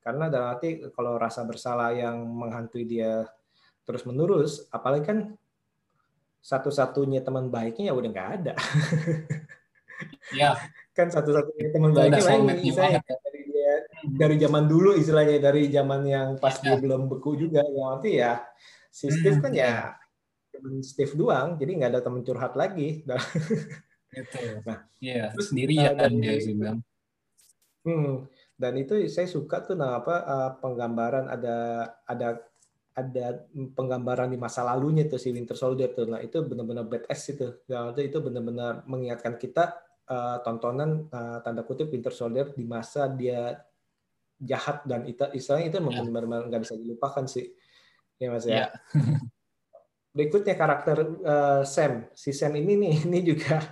karena 0.00 0.30
dalam 0.32 0.54
arti 0.56 0.82
kalau 0.94 1.18
rasa 1.18 1.44
bersalah 1.44 1.92
yang 1.92 2.22
menghantui 2.24 2.86
dia 2.86 3.26
terus 3.84 4.04
menerus 4.04 4.68
apalagi 4.68 5.04
kan 5.04 5.18
satu-satunya 6.38 7.20
teman 7.24 7.50
baiknya 7.50 7.90
ya 7.90 7.94
udah 7.94 8.10
nggak 8.10 8.30
ada. 8.42 8.54
Ya. 10.30 10.54
Kan 10.94 11.10
satu-satunya 11.10 11.74
teman 11.74 11.90
baiknya 11.90 12.22
lain 12.22 12.70
saya 12.70 13.02
dari 13.02 13.42
dia 13.50 13.74
dari 14.06 14.36
zaman 14.38 14.70
dulu 14.70 14.94
istilahnya 14.94 15.42
dari 15.42 15.66
zaman 15.74 16.06
yang 16.06 16.28
pas 16.38 16.54
ya. 16.62 16.70
dia 16.70 16.76
belum 16.78 17.10
beku 17.10 17.34
juga. 17.34 17.66
Yang 17.66 17.82
nanti 17.82 18.10
ya 18.22 18.38
si 18.94 19.10
Steve 19.10 19.42
kan 19.42 19.50
ya. 19.50 19.98
teman 20.54 20.86
Steve 20.86 21.18
doang 21.18 21.58
jadi 21.58 21.82
nggak 21.82 21.90
ada 21.98 22.00
teman 22.06 22.22
curhat 22.22 22.54
lagi. 22.54 23.02
Gitu 24.08 24.40
nah 24.64 24.88
iya 25.04 25.36
sendirian 25.36 25.94
uh, 26.00 26.08
dia 26.08 26.40
sih 26.40 26.56
hmm, 26.56 28.24
dan 28.58 28.74
itu 28.74 29.06
saya 29.06 29.30
suka 29.30 29.62
tuh 29.62 29.78
nah 29.78 30.02
apa 30.02 30.14
uh, 30.26 30.50
penggambaran 30.58 31.30
ada 31.30 31.56
ada 32.04 32.42
ada 32.98 33.26
penggambaran 33.78 34.34
di 34.34 34.38
masa 34.38 34.66
lalunya 34.66 35.06
tuh 35.06 35.22
si 35.22 35.30
Winter 35.30 35.54
Soldier 35.54 35.94
tuh 35.94 36.10
nah 36.10 36.18
itu 36.18 36.42
benar-benar 36.42 36.90
badass 36.90 37.30
itu 37.30 37.62
nah, 37.70 37.94
itu 37.94 38.18
benar-benar 38.18 38.82
mengingatkan 38.90 39.38
kita 39.38 39.78
uh, 40.10 40.42
tontonan 40.42 41.06
uh, 41.14 41.38
tanda 41.46 41.62
kutip 41.62 41.94
Winter 41.94 42.10
Soldier 42.10 42.50
di 42.50 42.66
masa 42.66 43.06
dia 43.06 43.62
jahat 44.42 44.82
dan 44.86 45.06
itu 45.06 45.22
istilahnya 45.30 45.70
itu 45.70 45.78
memang 45.78 46.10
benar-benar 46.10 46.42
nggak 46.50 46.62
bisa 46.66 46.74
dilupakan 46.74 47.24
sih 47.30 47.54
ya 48.18 48.28
mas 48.34 48.44
ya. 48.46 48.66
Yeah. 48.66 48.68
Berikutnya 50.16 50.58
karakter 50.58 50.98
uh, 51.22 51.62
Sam 51.62 52.10
si 52.18 52.34
Sam 52.34 52.58
ini 52.58 52.74
nih 52.74 52.94
ini 53.06 53.18
juga 53.22 53.62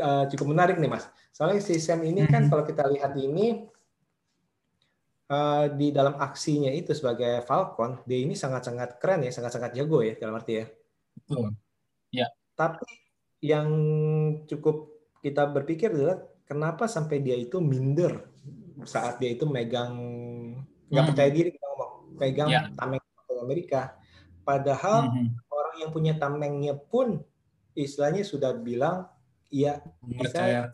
uh, 0.00 0.24
cukup 0.32 0.46
menarik 0.48 0.80
nih 0.80 0.88
mas. 0.88 1.04
Soalnya 1.32 1.60
si 1.60 1.76
Sam 1.76 2.00
ini 2.08 2.24
kan 2.24 2.48
mm-hmm. 2.48 2.48
kalau 2.48 2.64
kita 2.64 2.88
lihat 2.88 3.12
ini 3.20 3.68
uh, 5.30 5.70
di 5.72 5.94
dalam 5.94 6.16
aksinya 6.18 6.72
itu 6.72 6.92
sebagai 6.92 7.44
Falcon, 7.44 8.02
dia 8.04 8.18
ini 8.20 8.36
sangat-sangat 8.36 8.98
keren 8.98 9.24
ya, 9.24 9.32
sangat-sangat 9.32 9.76
jago 9.76 10.04
ya 10.04 10.16
dalam 10.16 10.36
arti 10.36 10.60
ya. 10.60 10.66
Betul. 11.20 11.54
Ya. 12.10 12.26
Tapi 12.54 12.86
yang 13.44 13.68
cukup 14.48 14.94
kita 15.20 15.44
berpikir 15.48 15.92
adalah 15.92 16.20
kenapa 16.48 16.88
sampai 16.88 17.20
dia 17.20 17.36
itu 17.36 17.60
minder 17.60 18.24
saat 18.84 19.20
dia 19.20 19.32
itu 19.32 19.48
megang 19.48 19.96
nggak 20.88 21.02
hmm. 21.04 21.10
percaya 21.12 21.30
diri 21.32 21.48
kita 21.52 21.66
ngomong 21.72 21.92
pegang 22.20 22.48
ya. 22.52 22.60
tameng 22.76 23.00
Amerika 23.40 23.96
padahal 24.44 25.12
hmm. 25.12 25.28
orang 25.48 25.76
yang 25.80 25.90
punya 25.92 26.12
tamengnya 26.16 26.74
pun 26.76 27.20
istilahnya 27.76 28.24
sudah 28.24 28.52
bilang 28.56 29.08
iya 29.48 29.80
bisa 30.04 30.70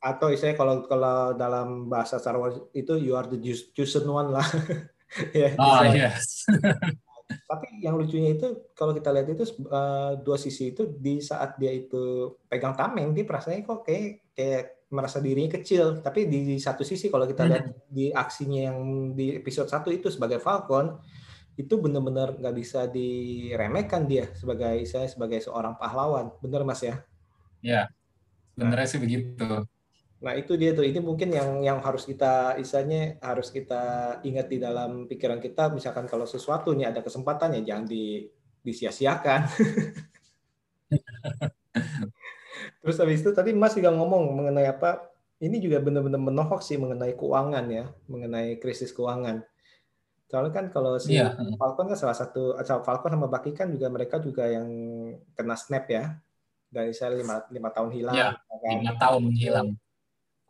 atau 0.00 0.32
istilahnya 0.32 0.56
kalau 0.56 0.74
kalau 0.88 1.36
dalam 1.36 1.86
bahasa 1.92 2.16
Star 2.16 2.40
Wars 2.40 2.56
itu 2.72 2.96
you 2.96 3.12
are 3.12 3.28
the 3.28 3.36
chosen 3.76 4.08
one 4.08 4.32
lah. 4.32 4.44
Ya 5.34 5.58
oh, 5.58 5.82
yes. 5.90 6.46
tapi 7.50 7.82
yang 7.82 7.98
lucunya 7.98 8.38
itu 8.38 8.70
kalau 8.78 8.94
kita 8.94 9.10
lihat 9.10 9.26
itu 9.26 9.42
uh, 9.66 10.14
dua 10.22 10.38
sisi 10.38 10.70
itu 10.70 10.86
di 10.86 11.18
saat 11.18 11.58
dia 11.58 11.74
itu 11.74 12.30
pegang 12.46 12.78
tameng 12.78 13.10
dia 13.10 13.26
perasaannya 13.26 13.66
kok 13.66 13.82
kayak 13.82 14.30
kayak 14.38 14.86
merasa 14.86 15.18
dirinya 15.18 15.58
kecil. 15.58 15.98
Tapi 15.98 16.30
di, 16.30 16.54
di 16.54 16.62
satu 16.62 16.86
sisi 16.86 17.10
kalau 17.10 17.26
kita 17.26 17.42
lihat 17.42 17.64
hmm. 17.66 17.90
di 17.90 18.14
aksinya 18.14 18.70
yang 18.70 18.78
di 19.18 19.34
episode 19.34 19.66
satu 19.66 19.90
itu 19.90 20.14
sebagai 20.14 20.38
Falcon 20.38 20.94
itu 21.58 21.74
benar-benar 21.74 22.38
nggak 22.38 22.54
bisa 22.54 22.86
diremehkan 22.86 24.06
dia 24.06 24.30
sebagai 24.38 24.78
saya 24.86 25.10
sebagai 25.10 25.42
seorang 25.42 25.74
pahlawan. 25.74 26.30
Benar 26.38 26.62
mas 26.62 26.86
ya? 26.86 27.02
Ya 27.66 27.90
benar 28.54 28.78
nah, 28.82 28.86
sih 28.86 29.00
begitu 29.02 29.66
Nah 30.20 30.36
itu 30.36 30.52
dia 30.60 30.76
tuh, 30.76 30.84
ini 30.84 31.00
mungkin 31.00 31.32
yang 31.32 31.64
yang 31.64 31.78
harus 31.80 32.04
kita 32.04 32.60
isanya 32.60 33.16
harus 33.24 33.48
kita 33.48 34.16
ingat 34.20 34.52
di 34.52 34.60
dalam 34.60 35.08
pikiran 35.08 35.40
kita. 35.40 35.72
Misalkan 35.72 36.04
kalau 36.04 36.28
sesuatu 36.28 36.76
nih 36.76 36.92
ada 36.92 37.00
kesempatan 37.00 37.56
ya 37.56 37.72
jangan 37.72 37.88
di 37.88 38.28
disia-siakan. 38.60 39.40
Terus 42.84 42.96
habis 43.00 43.24
itu 43.24 43.32
tadi 43.32 43.56
Mas 43.56 43.72
juga 43.72 43.88
ngomong 43.96 44.36
mengenai 44.36 44.68
apa? 44.68 45.08
Ini 45.40 45.56
juga 45.56 45.80
benar-benar 45.80 46.20
menohok 46.20 46.60
sih 46.60 46.76
mengenai 46.76 47.16
keuangan 47.16 47.64
ya, 47.72 47.88
mengenai 48.12 48.60
krisis 48.60 48.92
keuangan. 48.92 49.40
Soalnya 50.28 50.52
kan 50.52 50.66
kalau 50.68 51.00
si 51.00 51.16
yeah. 51.16 51.32
Falcon 51.56 51.88
kan 51.88 51.96
salah 51.96 52.12
satu, 52.12 52.60
Falcon 52.60 53.16
sama 53.16 53.24
Bucky 53.24 53.56
kan 53.56 53.72
juga 53.72 53.88
mereka 53.88 54.20
juga 54.20 54.44
yang 54.44 54.68
kena 55.32 55.56
snap 55.56 55.88
ya, 55.88 56.20
dari 56.68 56.92
saya 56.92 57.16
lima, 57.16 57.40
lima 57.48 57.72
tahun 57.72 57.90
hilang. 57.96 58.14
Yeah, 58.20 58.36
kan? 58.36 58.84
lima 58.84 58.94
tahun 59.00 59.24
hilang. 59.32 59.68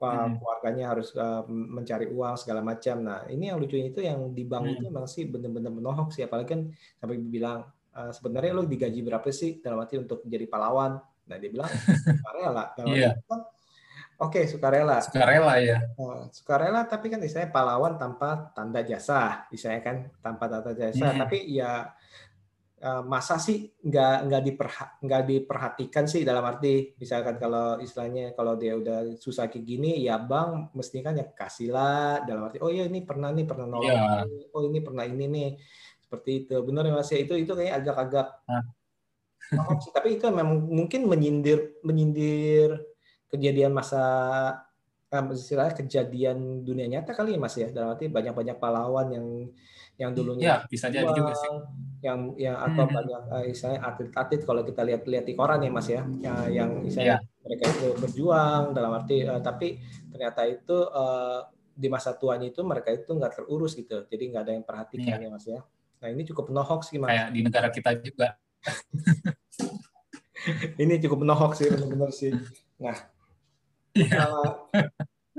Keluarganya 0.00 0.84
harus 0.96 1.12
uh, 1.12 1.44
mencari 1.48 2.08
uang 2.08 2.34
segala 2.40 2.64
macam. 2.64 3.04
Nah, 3.04 3.28
ini 3.28 3.52
yang 3.52 3.60
lucunya 3.60 3.92
itu 3.92 4.00
yang 4.00 4.32
di 4.32 4.48
bank 4.48 4.64
hmm. 4.64 4.72
itu 4.72 4.82
memang 4.88 5.06
sih 5.06 5.28
benar-benar 5.28 5.72
menohok 5.76 6.08
sih 6.16 6.24
apalagi 6.24 6.48
kan 6.56 6.60
sampai 6.96 7.20
bilang 7.20 7.68
uh, 7.92 8.10
sebenarnya 8.10 8.52
lo 8.56 8.64
digaji 8.64 9.00
berapa 9.04 9.28
sih 9.28 9.60
dalam 9.60 9.84
arti 9.84 10.00
untuk 10.00 10.24
menjadi 10.24 10.46
pahlawan. 10.48 10.96
Nah, 11.28 11.36
dia 11.36 11.50
bilang 11.52 11.70
sukarela. 12.08 12.64
Dalam 12.74 12.94
yeah. 12.96 13.14
kan, 13.28 13.44
Oke, 14.20 14.44
okay, 14.44 14.44
sukarela. 14.52 15.00
Sukarela 15.00 15.54
ya. 15.60 15.80
Uh, 15.96 16.28
sukarela 16.32 16.84
tapi 16.88 17.08
kan 17.08 17.20
istilahnya 17.20 17.52
pahlawan 17.52 17.96
tanpa 17.96 18.52
tanda 18.52 18.84
jasa, 18.84 19.48
istilahnya 19.48 19.80
kan 19.84 19.96
tanpa 20.20 20.44
tanda 20.48 20.72
jasa. 20.76 21.12
Hmm. 21.12 21.24
Tapi 21.24 21.44
ya 21.48 21.88
Eh, 21.88 21.99
masa 22.80 23.36
sih 23.36 23.68
nggak 23.84 24.16
nggak 24.24 24.42
diperha, 24.48 24.84
nggak 25.04 25.22
diperhatikan 25.28 26.08
sih 26.08 26.24
dalam 26.24 26.40
arti 26.48 26.96
misalkan 26.96 27.36
kalau 27.36 27.76
istilahnya 27.76 28.32
kalau 28.32 28.56
dia 28.56 28.72
udah 28.72 29.20
susah 29.20 29.52
kayak 29.52 29.68
gini 29.68 30.00
ya 30.00 30.16
bang 30.16 30.72
mesti 30.72 31.04
kan 31.04 31.20
ya 31.20 31.28
kasih 31.28 31.76
lah 31.76 32.24
dalam 32.24 32.48
arti 32.48 32.56
oh 32.64 32.72
iya 32.72 32.88
ini 32.88 33.04
pernah 33.04 33.28
nih 33.36 33.44
pernah 33.44 33.68
nolong 33.68 33.84
yeah. 33.84 34.24
oh 34.56 34.64
ini 34.64 34.80
pernah 34.80 35.04
ini 35.04 35.24
nih 35.28 35.50
seperti 36.00 36.48
itu 36.48 36.56
benar 36.64 36.88
ya 36.88 36.96
mas 36.96 37.12
ya 37.12 37.20
itu 37.20 37.34
itu 37.36 37.52
kayak 37.52 37.84
agak-agak 37.84 38.28
nah. 38.48 38.64
tapi 39.92 40.16
itu 40.16 40.24
memang 40.32 40.64
mungkin 40.64 41.04
menyindir 41.04 41.76
menyindir 41.84 42.80
kejadian 43.28 43.76
masa 43.76 44.00
eh, 45.10 45.22
istilahnya 45.34 45.74
kejadian 45.74 46.62
dunia 46.62 46.86
nyata 46.86 47.12
kali 47.12 47.34
ya 47.34 47.38
mas 47.42 47.58
ya 47.58 47.68
dalam 47.74 47.98
arti 47.98 48.06
banyak-banyak 48.06 48.56
pahlawan 48.56 49.10
yang 49.10 49.26
yang 50.00 50.16
dulunya 50.16 50.48
ya, 50.48 50.56
bisa 50.64 50.88
jadi 50.88 51.12
juga 51.12 51.36
sih 51.36 51.52
yang 52.00 52.32
yang 52.40 52.56
atau 52.56 52.88
hmm. 52.88 52.96
banyak 52.96 53.22
uh, 53.28 53.44
istilahnya 53.44 53.84
atlet-atlet 53.84 54.40
kalau 54.48 54.64
kita 54.64 54.80
lihat-lihat 54.80 55.24
di 55.28 55.36
koran 55.36 55.60
ya 55.60 55.68
Mas 55.68 55.92
ya, 55.92 56.08
ya 56.16 56.48
yang 56.48 56.80
istilahnya 56.88 57.20
yeah. 57.20 57.44
mereka 57.44 57.64
itu 57.68 57.88
berjuang 58.00 58.72
dalam 58.72 58.96
arti 58.96 59.28
uh, 59.28 59.44
tapi 59.44 59.76
ternyata 60.08 60.48
itu 60.48 60.88
uh, 60.88 61.44
di 61.76 61.92
masa 61.92 62.16
tuanya 62.16 62.48
itu 62.48 62.64
mereka 62.64 62.92
itu 62.92 63.12
nggak 63.12 63.40
terurus 63.40 63.76
gitu. 63.76 64.08
Jadi 64.08 64.24
nggak 64.32 64.42
ada 64.44 64.52
yang 64.56 64.64
perhatikan 64.64 65.20
yeah. 65.20 65.28
ya 65.28 65.28
Mas 65.28 65.44
ya. 65.44 65.60
Nah, 66.00 66.08
ini 66.08 66.22
cukup 66.24 66.48
menohok 66.48 66.80
sih 66.84 66.96
Mas. 66.96 67.12
Kayak 67.12 67.28
di 67.32 67.40
negara 67.44 67.68
kita 67.68 67.90
juga. 68.00 68.28
ini 70.80 70.96
cukup 70.96 71.18
menohok 71.24 71.52
sih 71.56 71.68
benar-benar 71.68 72.10
sih. 72.12 72.32
Nah. 72.80 72.96
Uh, 73.96 74.50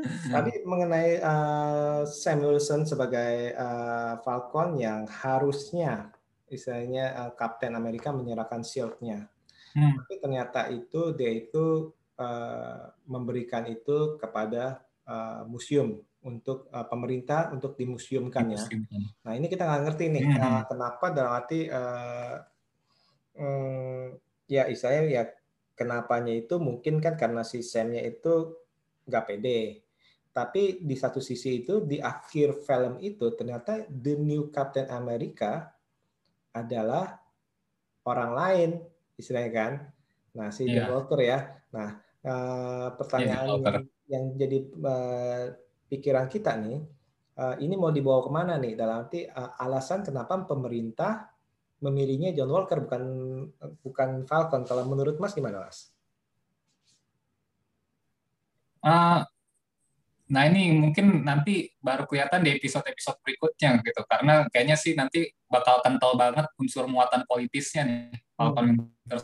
Tadi 0.34 0.66
mengenai 0.66 1.22
uh, 1.22 2.02
Sam 2.10 2.42
Wilson 2.42 2.90
sebagai 2.90 3.54
uh, 3.54 4.18
Falcon 4.26 4.80
yang 4.82 5.06
harusnya 5.06 6.10
istilahnya 6.50 7.14
uh, 7.16 7.32
Kapten 7.38 7.78
Amerika 7.78 8.10
menyerahkan 8.10 8.66
shield-nya. 8.66 9.30
Hmm. 9.78 9.94
Tapi 10.02 10.14
ternyata 10.20 10.68
itu 10.74 11.14
dia 11.16 11.32
itu 11.32 11.94
uh, 12.18 12.92
memberikan 13.06 13.70
itu 13.70 14.18
kepada 14.18 14.82
uh, 15.06 15.46
museum 15.46 16.02
untuk 16.22 16.70
uh, 16.70 16.86
pemerintah 16.86 17.50
untuk 17.54 17.78
dimuseumkan 17.78 18.54
ya. 18.54 18.62
Nah 19.26 19.34
ini 19.34 19.50
kita 19.50 19.66
nggak 19.66 19.84
ngerti 19.90 20.06
nih 20.12 20.26
hmm. 20.28 20.38
uh, 20.38 20.64
kenapa 20.70 21.06
dalam 21.14 21.32
arti 21.34 21.66
uh, 21.70 22.36
um, 23.38 24.18
ya 24.46 24.68
istilahnya 24.70 25.04
ya 25.10 25.24
kenapanya 25.74 26.34
itu 26.36 26.60
mungkin 26.62 27.02
kan 27.02 27.18
karena 27.18 27.42
si 27.42 27.64
Sam-nya 27.66 28.04
itu 28.04 28.56
nggak 29.08 29.26
pede. 29.28 29.82
Tapi 30.32 30.80
di 30.80 30.96
satu 30.96 31.20
sisi 31.20 31.64
itu 31.66 31.84
di 31.84 32.00
akhir 32.00 32.64
film 32.64 32.96
itu 33.04 33.36
ternyata 33.36 33.84
the 33.92 34.16
new 34.16 34.48
Captain 34.48 34.88
America 34.88 35.68
adalah 36.56 37.20
orang 38.08 38.32
lain 38.32 38.70
istilahnya 39.20 39.52
kan. 39.52 39.74
Nah, 40.40 40.48
si 40.56 40.68
yeah. 40.68 40.88
John 40.88 40.96
Walker 40.96 41.20
ya. 41.20 41.40
Nah, 41.76 42.00
uh, 42.24 42.88
pertanyaan 42.96 43.48
yeah, 43.48 43.60
yang, 43.60 43.84
yang 44.08 44.24
jadi 44.40 44.58
uh, 44.80 45.44
pikiran 45.92 46.32
kita 46.32 46.56
nih, 46.56 46.80
uh, 47.36 47.56
ini 47.60 47.76
mau 47.76 47.92
dibawa 47.92 48.24
ke 48.24 48.32
mana 48.32 48.56
nih? 48.56 48.80
Dalam 48.80 49.04
arti 49.04 49.28
uh, 49.28 49.60
alasan 49.60 50.08
kenapa 50.08 50.40
pemerintah 50.48 51.31
memilihnya 51.82 52.32
John 52.38 52.54
Walker 52.54 52.86
bukan 52.86 53.04
bukan 53.82 54.10
Falcon. 54.30 54.64
Kalau 54.64 54.86
menurut 54.86 55.18
Mas 55.18 55.34
gimana, 55.34 55.66
Mas? 55.66 55.90
Uh, 58.82 59.22
nah 60.32 60.48
ini 60.48 60.74
mungkin 60.74 61.28
nanti 61.28 61.70
baru 61.84 62.08
kelihatan 62.08 62.42
di 62.42 62.56
episode-episode 62.56 63.20
berikutnya 63.22 63.84
gitu 63.84 64.02
karena 64.08 64.48
kayaknya 64.50 64.80
sih 64.80 64.96
nanti 64.96 65.28
bakal 65.46 65.84
kental 65.84 66.16
banget 66.16 66.48
unsur 66.58 66.88
muatan 66.88 67.28
politisnya 67.28 67.84
nih 67.84 68.16
Falcon 68.34 68.66
Winter 68.74 69.20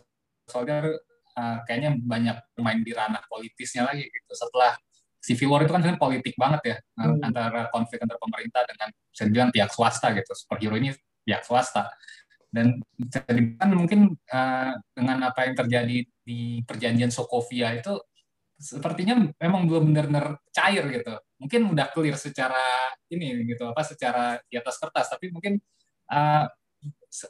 Soldier 0.46 1.00
uh, 1.34 1.58
kayaknya 1.64 1.96
banyak 1.96 2.38
main 2.60 2.84
di 2.84 2.92
ranah 2.92 3.24
politisnya 3.32 3.88
lagi 3.88 4.06
gitu 4.06 4.34
setelah 4.36 4.76
Civil 5.24 5.50
War 5.50 5.64
itu 5.64 5.72
kan 5.72 5.82
sebenarnya 5.82 6.02
politik 6.04 6.36
banget 6.36 6.62
ya 6.64 6.78
hmm. 7.00 7.24
antara 7.24 7.62
konflik 7.72 8.04
antara 8.04 8.20
pemerintah 8.20 8.62
dengan 8.68 8.90
bisa 8.92 9.24
dibilang 9.26 9.50
pihak 9.50 9.72
swasta 9.72 10.12
gitu 10.12 10.32
superhero 10.36 10.76
ini 10.76 10.92
pihak 11.24 11.42
swasta 11.48 11.88
dan 12.48 12.80
kan 13.60 13.70
mungkin 13.76 14.16
uh, 14.32 14.72
dengan 14.96 15.18
apa 15.28 15.48
yang 15.48 15.56
terjadi 15.60 15.98
di 16.24 16.64
perjanjian 16.64 17.12
Sokovia 17.12 17.76
itu 17.76 18.00
sepertinya 18.58 19.22
memang 19.38 19.70
belum 19.70 19.94
benar-benar 19.94 20.42
cair 20.50 20.84
gitu. 20.90 21.14
Mungkin 21.38 21.62
udah 21.78 21.94
clear 21.94 22.18
secara 22.18 22.90
ini 23.14 23.46
gitu 23.46 23.70
apa 23.70 23.86
secara 23.86 24.42
di 24.50 24.58
atas 24.58 24.82
kertas. 24.82 25.14
Tapi 25.14 25.30
mungkin 25.30 25.62
uh, 26.10 26.46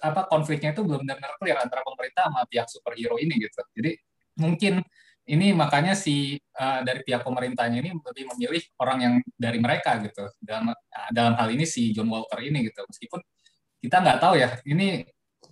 apa 0.04 0.22
konfliknya 0.32 0.72
itu 0.72 0.82
belum 0.86 1.04
benar-benar 1.04 1.34
clear 1.42 1.58
antara 1.60 1.84
pemerintah 1.84 2.32
sama 2.32 2.42
pihak 2.48 2.68
superhero 2.72 3.20
ini 3.20 3.36
gitu. 3.44 3.60
Jadi 3.76 3.92
mungkin 4.40 4.80
ini 5.28 5.52
makanya 5.52 5.92
si 5.92 6.40
uh, 6.56 6.80
dari 6.88 7.04
pihak 7.04 7.28
pemerintahnya 7.28 7.84
ini 7.84 7.92
lebih 7.92 8.24
memilih 8.32 8.64
orang 8.80 8.98
yang 9.04 9.14
dari 9.36 9.60
mereka 9.60 10.00
gitu. 10.00 10.32
Dalam 10.40 10.72
dalam 11.12 11.36
hal 11.36 11.52
ini 11.52 11.68
si 11.68 11.92
John 11.92 12.08
Walker 12.08 12.40
ini 12.40 12.72
gitu. 12.72 12.88
Meskipun 12.88 13.20
kita 13.88 14.04
nggak 14.04 14.20
tahu 14.20 14.36
ya 14.36 14.60
ini 14.68 15.08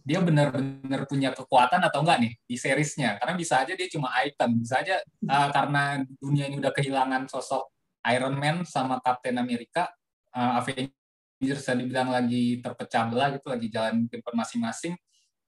dia 0.05 0.21
benar-benar 0.21 1.09
punya 1.09 1.33
kekuatan 1.33 1.81
atau 1.81 2.05
enggak 2.05 2.21
nih 2.21 2.33
di 2.45 2.55
seriesnya. 2.61 3.17
Karena 3.17 3.33
bisa 3.33 3.65
aja 3.65 3.73
dia 3.73 3.89
cuma 3.89 4.13
item. 4.21 4.61
Bisa 4.61 4.85
aja 4.85 5.01
uh, 5.01 5.49
karena 5.49 6.05
dunia 6.21 6.45
ini 6.45 6.61
udah 6.61 6.69
kehilangan 6.69 7.25
sosok 7.25 7.73
Iron 8.13 8.37
Man 8.37 8.69
sama 8.69 9.01
Captain 9.01 9.33
America 9.41 9.89
uh, 10.37 10.61
Avengers 10.61 11.65
yang 11.65 11.79
dibilang 11.81 12.09
lagi 12.13 12.61
terpecah 12.61 13.09
belah 13.09 13.33
gitu 13.33 13.49
lagi 13.49 13.67
jalan 13.73 14.05
ke 14.05 14.21
masing-masing. 14.21 14.93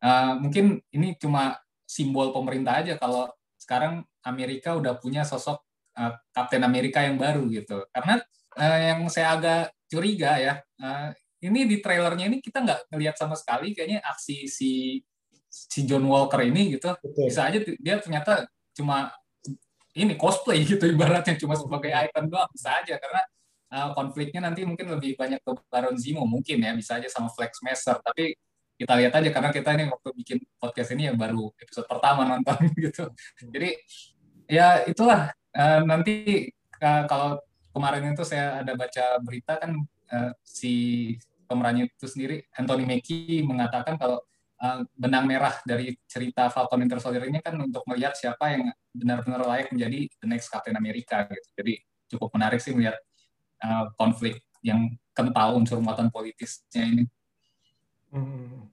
Uh, 0.02 0.42
mungkin 0.42 0.82
ini 0.90 1.14
cuma 1.22 1.62
simbol 1.86 2.34
pemerintah 2.34 2.82
aja 2.82 2.98
kalau 2.98 3.30
sekarang 3.62 4.02
Amerika 4.26 4.74
udah 4.74 4.98
punya 4.98 5.22
sosok 5.22 5.62
uh, 6.02 6.18
Kapten 6.34 6.66
Amerika 6.66 7.06
yang 7.06 7.22
baru 7.22 7.46
gitu. 7.54 7.86
Karena 7.94 8.18
uh, 8.58 8.80
yang 8.82 9.06
saya 9.14 9.38
agak 9.38 9.70
curiga 9.86 10.42
ya, 10.42 10.54
uh, 10.82 11.14
ini 11.44 11.70
di 11.70 11.78
trailernya 11.84 12.26
ini 12.30 12.38
kita 12.42 12.66
nggak 12.66 12.80
ngelihat 12.90 13.16
sama 13.18 13.38
sekali 13.38 13.78
kayaknya 13.78 14.02
aksi 14.02 14.50
si 14.50 15.02
si 15.48 15.80
John 15.86 16.06
Walker 16.06 16.42
ini 16.42 16.78
gitu. 16.78 16.94
Betul. 16.98 17.30
Bisa 17.30 17.50
aja 17.50 17.60
dia 17.62 17.96
ternyata 18.02 18.50
cuma 18.78 19.14
ini 19.98 20.14
cosplay 20.14 20.62
gitu 20.62 20.86
ibaratnya 20.86 21.34
cuma 21.42 21.58
sebagai 21.58 21.90
item 21.90 22.30
doang 22.30 22.50
bisa 22.54 22.70
aja 22.78 23.02
karena 23.02 23.22
uh, 23.74 23.90
konfliknya 23.98 24.46
nanti 24.46 24.62
mungkin 24.62 24.94
lebih 24.94 25.18
banyak 25.18 25.42
ke 25.42 25.52
Baron 25.74 25.98
Zemo 25.98 26.24
mungkin 26.30 26.62
ya 26.62 26.72
bisa 26.78 27.02
aja 27.02 27.10
sama 27.10 27.34
Flex 27.34 27.60
Master 27.66 27.98
tapi 28.06 28.38
kita 28.78 28.94
lihat 28.94 29.14
aja 29.18 29.30
karena 29.34 29.50
kita 29.50 29.74
ini 29.74 29.90
waktu 29.90 30.10
bikin 30.22 30.38
podcast 30.62 30.94
ini 30.94 31.10
ya 31.10 31.14
baru 31.18 31.50
episode 31.58 31.90
pertama 31.90 32.30
nonton 32.30 32.58
gitu 32.86 33.10
jadi 33.50 33.74
ya 34.46 34.86
itulah 34.86 35.34
uh, 35.58 35.82
nanti 35.82 36.46
uh, 36.78 37.04
kalau 37.10 37.42
kemarin 37.74 38.14
itu 38.14 38.22
saya 38.22 38.62
ada 38.62 38.78
baca 38.78 39.18
berita 39.26 39.58
kan 39.58 39.82
uh, 40.14 40.32
si 40.46 40.74
pemerannya 41.48 41.88
itu 41.88 42.08
sendiri 42.08 42.44
Anthony 42.54 42.84
Mackie 42.84 43.42
mengatakan 43.42 43.96
kalau 43.96 44.20
uh, 44.62 44.84
benang 44.94 45.26
merah 45.26 45.56
dari 45.64 45.96
cerita 46.06 46.52
Falcon 46.52 46.84
Winter 46.84 47.00
Soldier 47.00 47.26
ini 47.26 47.40
kan 47.40 47.56
untuk 47.58 47.88
melihat 47.88 48.14
siapa 48.14 48.54
yang 48.54 48.70
benar-benar 48.92 49.48
layak 49.48 49.72
menjadi 49.72 50.12
the 50.20 50.28
next 50.28 50.52
Captain 50.52 50.76
America 50.76 51.26
gitu 51.32 51.50
jadi 51.56 51.74
cukup 52.12 52.30
menarik 52.36 52.60
sih 52.60 52.76
melihat 52.76 53.00
uh, 53.64 53.90
konflik 53.96 54.44
yang 54.60 54.92
kental 55.16 55.56
unsur 55.58 55.80
muatan 55.80 56.12
politisnya 56.12 56.84
ini 56.84 57.04
Hmm. 58.08 58.72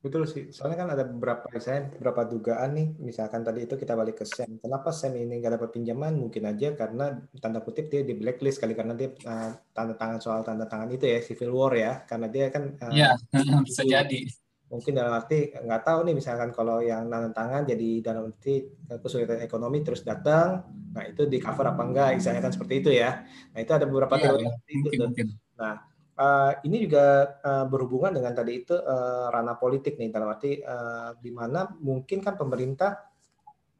Betul 0.00 0.24
sih. 0.24 0.48
Soalnya 0.48 0.78
kan 0.80 0.88
ada 0.96 1.04
beberapa 1.04 1.44
saya 1.60 1.92
beberapa 1.92 2.24
dugaan 2.24 2.72
nih. 2.72 2.88
Misalkan 3.04 3.44
tadi 3.44 3.68
itu 3.68 3.76
kita 3.76 3.92
balik 3.92 4.24
ke 4.24 4.24
Sam. 4.24 4.56
Kenapa 4.56 4.96
Sam 4.96 5.12
ini 5.12 5.36
nggak 5.44 5.60
dapat 5.60 5.70
pinjaman? 5.76 6.16
Mungkin 6.16 6.48
aja 6.48 6.72
karena 6.72 7.20
tanda 7.36 7.60
kutip 7.60 7.92
dia 7.92 8.00
di 8.00 8.16
blacklist 8.16 8.64
kali 8.64 8.72
karena 8.72 8.96
dia 8.96 9.12
uh, 9.28 9.52
tanda 9.76 9.92
tangan 10.00 10.16
soal 10.24 10.40
tanda 10.40 10.64
tangan 10.64 10.88
itu 10.88 11.04
ya 11.04 11.20
Civil 11.20 11.52
War 11.52 11.76
ya. 11.76 11.92
Karena 12.08 12.32
dia 12.32 12.48
kan 12.48 12.80
uh, 12.80 12.92
ya 12.96 13.12
bisa 13.68 13.84
jadi. 13.84 14.24
Mungkin 14.72 14.96
dalam 14.96 15.12
arti 15.12 15.52
nggak 15.52 15.82
tahu 15.84 15.98
nih 16.08 16.14
misalkan 16.16 16.48
kalau 16.56 16.80
yang 16.80 17.04
tanda 17.12 17.28
tangan 17.36 17.68
jadi 17.68 17.90
dalam 18.00 18.32
arti 18.32 18.64
kesulitan 18.88 19.44
ekonomi 19.44 19.84
terus 19.84 20.00
datang, 20.00 20.64
nah 20.96 21.04
itu 21.04 21.28
di 21.28 21.36
cover 21.36 21.76
apa 21.76 21.82
enggak? 21.84 22.16
Misalnya 22.16 22.40
kan 22.40 22.56
seperti 22.56 22.74
itu 22.80 22.90
ya. 22.96 23.20
Nah 23.52 23.58
itu 23.60 23.72
ada 23.76 23.84
beberapa 23.84 24.16
ya, 24.16 24.32
teori 24.32 24.48
ya. 24.48 24.52
itu. 24.64 24.88
Mungkin, 24.88 25.00
mungkin. 25.12 25.26
Nah 25.60 25.89
uh, 26.20 26.52
ini 26.68 26.84
juga 26.84 27.40
uh, 27.40 27.64
berhubungan 27.64 28.12
dengan 28.12 28.36
tadi 28.36 28.60
itu 28.60 28.76
uh, 28.76 29.32
ranah 29.32 29.56
politik 29.56 29.96
nih 29.96 30.12
dalam 30.12 30.28
arti 30.28 30.60
uh, 30.60 31.16
di 31.16 31.32
mana 31.32 31.64
mungkin 31.80 32.20
kan 32.20 32.36
pemerintah 32.36 33.08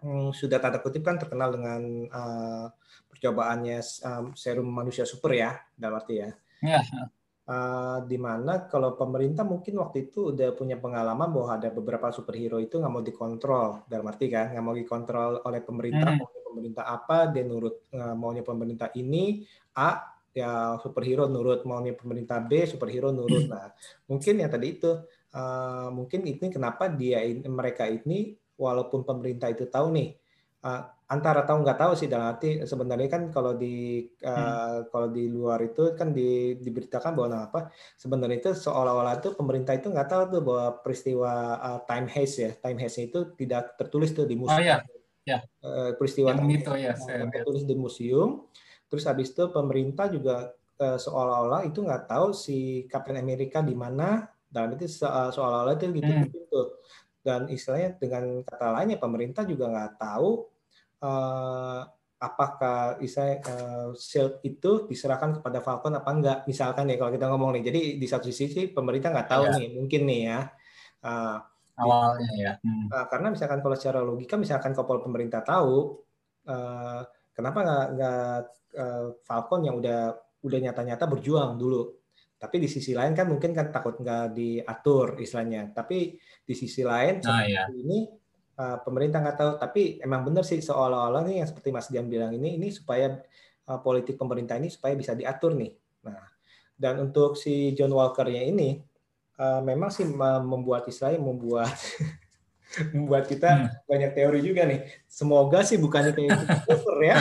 um, 0.01 0.33
sudah 0.33 0.57
tanda 0.59 0.81
kutip 0.81 1.05
kan 1.05 1.21
terkenal 1.21 1.53
dengan 1.53 2.09
uh, 2.09 2.67
percobaannya 3.13 3.79
um, 4.09 4.25
serum 4.33 4.69
manusia 4.73 5.05
super 5.05 5.37
ya 5.37 5.61
dalam 5.77 6.01
arti 6.01 6.15
ya. 6.17 6.31
Yeah. 6.65 6.85
Ya. 6.85 7.05
Uh, 7.51 8.07
di 8.07 8.15
mana 8.15 8.71
kalau 8.71 8.95
pemerintah 8.95 9.43
mungkin 9.43 9.83
waktu 9.83 10.07
itu 10.07 10.31
udah 10.31 10.55
punya 10.55 10.79
pengalaman 10.79 11.35
bahwa 11.35 11.59
ada 11.59 11.75
beberapa 11.75 12.15
superhero 12.15 12.63
itu 12.63 12.79
nggak 12.79 12.93
mau 12.95 13.03
dikontrol 13.03 13.91
dalam 13.91 14.07
arti 14.07 14.31
kan 14.31 14.55
nggak 14.55 14.63
mau 14.63 14.71
dikontrol 14.71 15.43
oleh 15.43 15.59
pemerintah 15.59 16.15
mm. 16.15 16.19
maunya 16.23 16.43
pemerintah 16.47 16.85
apa 16.87 17.27
dia 17.35 17.43
nurut 17.43 17.91
uh, 17.91 18.15
maunya 18.15 18.47
pemerintah 18.47 18.95
ini 18.95 19.43
A 19.75 20.10
ya 20.31 20.79
superhero 20.79 21.27
nurut 21.27 21.67
maunya 21.67 21.95
pemerintah 21.95 22.39
B 22.47 22.63
superhero 22.67 23.11
nurut 23.11 23.51
nah 23.51 23.75
mungkin 24.07 24.39
yang 24.39 24.51
tadi 24.51 24.79
itu 24.79 24.91
uh, 25.35 25.89
mungkin 25.91 26.23
ini 26.23 26.47
kenapa 26.51 26.87
dia 26.87 27.23
ini, 27.27 27.47
mereka 27.51 27.91
ini 27.91 28.39
walaupun 28.55 29.03
pemerintah 29.03 29.51
itu 29.51 29.67
tahu 29.67 29.91
nih 29.91 30.15
uh, 30.63 30.83
antara 31.11 31.43
tahu 31.43 31.67
nggak 31.67 31.79
tahu 31.83 31.93
sih 31.99 32.07
dalam 32.07 32.31
arti 32.31 32.63
sebenarnya 32.63 33.09
kan 33.11 33.23
kalau 33.35 33.59
di 33.59 34.07
uh, 34.23 34.31
hmm. 34.31 34.95
kalau 34.95 35.09
di 35.11 35.27
luar 35.27 35.59
itu 35.67 35.99
kan 35.99 36.15
di, 36.15 36.55
diberitakan 36.63 37.19
bahwa 37.19 37.29
nah 37.29 37.43
apa 37.51 37.61
sebenarnya 37.99 38.39
itu 38.39 38.51
seolah-olah 38.55 39.19
itu 39.19 39.35
pemerintah 39.35 39.75
itu 39.75 39.91
nggak 39.91 40.07
tahu 40.07 40.23
tuh 40.39 40.43
bahwa 40.47 40.67
peristiwa 40.79 41.33
uh, 41.59 41.81
time 41.83 42.07
haze 42.07 42.39
ya 42.39 42.53
time 42.63 42.79
haze 42.79 43.11
itu 43.11 43.35
tidak 43.35 43.75
tertulis 43.75 44.15
tuh 44.15 44.23
di 44.23 44.39
museum 44.39 44.63
oh, 44.63 44.63
iya. 44.63 44.79
ya. 45.27 45.39
Uh, 45.59 45.99
peristiwa 45.99 46.31
yang 46.31 46.47
itu 46.47 46.71
ya 46.79 46.95
saya 46.95 47.27
tertulis 47.27 47.67
di 47.67 47.75
museum 47.75 48.47
Terus 48.91 49.07
habis 49.07 49.31
itu 49.31 49.47
pemerintah 49.55 50.11
juga 50.11 50.51
uh, 50.83 50.99
seolah-olah 50.99 51.63
itu 51.65 51.81
nggak 51.81 52.11
tahu 52.11 52.35
si 52.35 52.85
Captain 52.91 53.17
America 53.23 53.63
di 53.63 53.79
mana 53.79 54.27
dan 54.51 54.75
itu 54.75 54.91
uh, 55.07 55.31
seolah-olah 55.31 55.79
itu 55.79 55.87
gitu 55.95 56.11
hmm. 56.11 56.27
gitu. 56.35 56.61
Dan 57.23 57.47
istilahnya 57.47 57.95
dengan 57.97 58.43
kata 58.43 58.75
lainnya 58.75 58.99
pemerintah 58.99 59.47
juga 59.47 59.71
nggak 59.71 59.93
tahu 60.03 60.51
uh, 61.07 61.83
apakah 62.21 63.01
istilahnya 63.01 63.41
uh, 63.49 63.89
shield 63.97 64.45
itu 64.45 64.85
diserahkan 64.85 65.41
kepada 65.41 65.65
Falcon 65.65 65.97
apa 65.97 66.11
enggak. 66.13 66.39
Misalkan 66.45 66.93
ya 66.93 67.01
kalau 67.01 67.13
kita 67.17 67.27
ngomong 67.33 67.57
nih, 67.57 67.65
jadi 67.73 67.81
di 67.97 68.07
satu 68.07 68.29
sisi 68.29 68.69
pemerintah 68.69 69.09
nggak 69.09 69.29
tahu 69.31 69.45
ya. 69.49 69.53
nih, 69.57 69.67
mungkin 69.73 70.03
nih 70.05 70.21
ya. 70.29 70.41
Uh, 71.01 71.39
awalnya 71.81 72.31
ya. 72.37 72.53
Hmm. 72.61 72.93
Uh, 72.93 73.07
karena 73.09 73.29
misalkan 73.33 73.65
kalau 73.65 73.77
secara 73.77 74.01
logika, 74.05 74.37
misalkan 74.37 74.77
kalau 74.77 75.01
pemerintah 75.01 75.41
tahu, 75.41 76.05
uh, 76.45 77.01
kenapa 77.41 77.59
nggak 77.65 78.41
uh, 78.77 79.07
Falcon 79.25 79.65
yang 79.65 79.81
udah 79.81 80.13
udah 80.45 80.59
nyata-nyata 80.61 81.05
berjuang 81.09 81.57
dulu. 81.57 81.97
Tapi 82.41 82.57
di 82.57 82.69
sisi 82.73 82.97
lain 82.97 83.13
kan 83.13 83.29
mungkin 83.29 83.53
kan 83.53 83.69
takut 83.69 84.01
nggak 84.01 84.33
diatur 84.37 85.17
istilahnya. 85.21 85.73
Tapi 85.73 86.17
di 86.45 86.55
sisi 86.57 86.85
lain 86.85 87.21
nah, 87.25 87.45
ya. 87.45 87.69
ini 87.73 88.09
uh, 88.61 88.81
pemerintah 88.85 89.21
nggak 89.25 89.37
tahu. 89.37 89.51
Tapi 89.61 89.83
emang 90.01 90.25
benar 90.29 90.45
sih 90.45 90.61
seolah-olah 90.61 91.25
nih 91.25 91.45
yang 91.45 91.49
seperti 91.49 91.69
Mas 91.73 91.89
Dian 91.89 92.09
bilang 92.09 92.33
ini 92.33 92.61
ini 92.61 92.69
supaya 92.73 93.17
uh, 93.69 93.81
politik 93.81 94.21
pemerintah 94.21 94.57
ini 94.61 94.73
supaya 94.73 94.97
bisa 94.97 95.13
diatur 95.13 95.53
nih. 95.57 95.73
Nah 96.05 96.31
dan 96.81 96.97
untuk 96.97 97.37
si 97.37 97.77
John 97.77 97.93
Walker-nya 97.93 98.41
ini 98.41 98.81
uh, 99.37 99.61
memang 99.61 99.93
sih 99.93 100.09
membuat 100.09 100.89
istilahnya 100.89 101.21
membuat 101.21 101.77
membuat 102.95 103.27
kita 103.27 103.51
hmm. 103.51 103.67
banyak 103.87 104.11
teori 104.15 104.41
juga 104.43 104.63
nih. 104.67 104.87
Semoga 105.11 105.67
sih 105.67 105.77
bukannya 105.79 106.15
kayak 106.15 106.39
super 106.71 106.99
ya. 107.03 107.17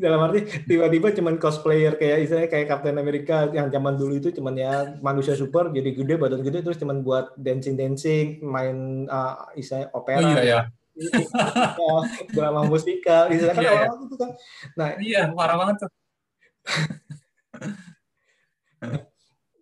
Dalam 0.00 0.20
arti 0.28 0.48
tiba-tiba 0.64 1.12
cuman 1.12 1.36
cosplayer 1.36 1.94
kayak 2.00 2.24
istilahnya 2.26 2.48
kayak 2.48 2.66
Captain 2.68 2.96
America 2.96 3.48
yang 3.52 3.68
zaman 3.68 3.94
dulu 4.00 4.16
itu 4.16 4.32
cuman 4.32 4.54
ya 4.56 4.96
manusia 5.04 5.36
super 5.36 5.68
jadi 5.68 5.92
gede 5.92 6.14
badan 6.16 6.40
gede 6.40 6.64
terus 6.64 6.80
cuman 6.80 7.04
buat 7.04 7.36
dancing 7.36 7.76
dancing 7.76 8.40
main 8.40 9.06
uh, 9.08 9.52
istilahnya 9.56 9.88
opera. 9.92 10.20
Oh, 10.24 10.32
iya, 10.32 10.42
ya. 10.42 10.60
drama 12.36 12.68
musikal, 12.68 13.32
istilahnya 13.32 13.56
kan 13.56 13.64
iya, 13.64 13.72
iya. 13.72 13.88
itu 14.04 14.16
kan. 14.16 14.30
Nah, 14.76 14.88
iya, 15.00 15.20
parah 15.32 15.56
banget 15.56 15.76
tuh. 15.88 15.90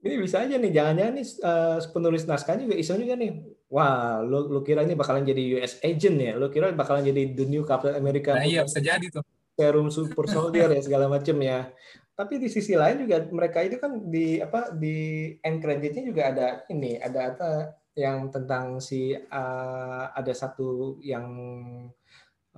ini 0.01 0.17
bisa 0.17 0.43
aja 0.43 0.57
nih, 0.57 0.73
jangan-jangan 0.73 1.13
nih 1.13 1.27
uh, 1.45 1.79
penulis 1.93 2.25
naskah 2.25 2.57
juga 2.57 2.75
iseng 2.75 2.99
juga 2.99 3.15
nih. 3.21 3.60
Wah, 3.71 4.19
lu, 4.27 4.51
lu 4.51 4.61
kira 4.67 4.83
ini 4.83 4.99
bakalan 4.99 5.23
jadi 5.23 5.63
US 5.63 5.79
agent 5.87 6.19
ya? 6.19 6.35
Lu 6.35 6.51
kira 6.51 6.75
bakalan 6.75 7.07
jadi 7.07 7.31
the 7.31 7.47
new 7.47 7.63
Captain 7.63 7.95
America? 7.95 8.35
Nah, 8.35 8.43
iya 8.43 8.67
bisa 8.67 8.83
jadi 8.83 9.07
tuh. 9.07 9.23
serum 9.55 9.93
super 9.95 10.27
soldier 10.35 10.75
ya 10.75 10.83
segala 10.83 11.07
macam 11.07 11.39
ya. 11.39 11.71
Tapi 12.19 12.43
di 12.43 12.51
sisi 12.51 12.75
lain 12.75 13.07
juga 13.07 13.23
mereka 13.31 13.63
itu 13.63 13.79
kan 13.79 14.11
di 14.11 14.43
apa 14.43 14.75
di 14.75 15.31
end 15.39 15.63
creditnya 15.63 16.03
juga 16.03 16.23
ada 16.35 16.47
ini 16.69 16.99
ada 16.99 17.33
apa 17.33 17.49
yang 17.95 18.29
tentang 18.35 18.83
si 18.83 19.15
uh, 19.15 20.05
ada 20.13 20.33
satu 20.35 20.99
yang 21.01 21.27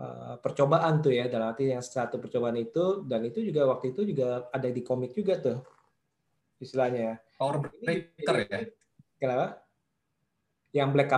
uh, 0.01 0.35
percobaan 0.41 1.05
tuh 1.05 1.13
ya 1.13 1.29
dalam 1.29 1.53
arti 1.53 1.71
yang 1.71 1.85
satu 1.85 2.19
percobaan 2.19 2.57
itu 2.57 3.05
dan 3.05 3.21
itu 3.29 3.45
juga 3.45 3.69
waktu 3.69 3.93
itu 3.93 4.09
juga 4.09 4.49
ada 4.49 4.69
di 4.73 4.81
komik 4.81 5.13
juga 5.13 5.39
tuh 5.39 5.59
istilahnya. 6.57 7.21
Power 7.37 7.69
Breaker 7.69 8.37
ya. 8.49 8.59
Kenapa? 9.21 9.62
Yang 10.73 10.89
Black 10.97 11.09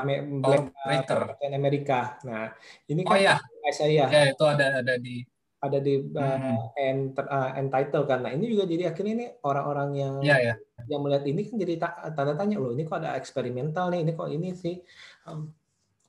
Black 0.43 0.65
Breaker. 0.75 1.21
Captain 1.35 1.55
America. 1.55 2.19
Nah, 2.27 2.51
ini 2.91 3.07
oh, 3.07 3.15
kan 3.15 3.19
ya. 3.23 3.35
saya. 3.71 4.05
Ya, 4.11 4.23
itu 4.35 4.45
ada 4.45 4.83
ada 4.83 4.95
di 4.99 5.23
ada 5.65 5.79
di 5.81 5.95
uh, 5.97 6.37
hmm. 6.37 6.59
end, 6.77 7.03
uh, 7.17 7.51
end 7.57 7.71
title 7.73 8.05
kan. 8.05 8.21
Nah 8.21 8.33
ini 8.37 8.53
juga 8.53 8.69
jadi 8.69 8.93
akhirnya 8.93 9.13
ini 9.17 9.27
orang-orang 9.41 9.91
yang 9.97 10.15
ya, 10.21 10.37
ya. 10.37 10.55
yang 10.93 11.01
melihat 11.01 11.25
ini 11.25 11.41
kan 11.49 11.57
jadi 11.57 11.75
tanda 12.13 12.37
tanya 12.37 12.61
loh 12.61 12.77
ini 12.77 12.85
kok 12.85 13.01
ada 13.01 13.17
eksperimental 13.17 13.89
nih 13.89 14.05
ini 14.05 14.13
kok 14.13 14.29
ini 14.29 14.49
sih 14.53 14.77
um, 15.25 15.49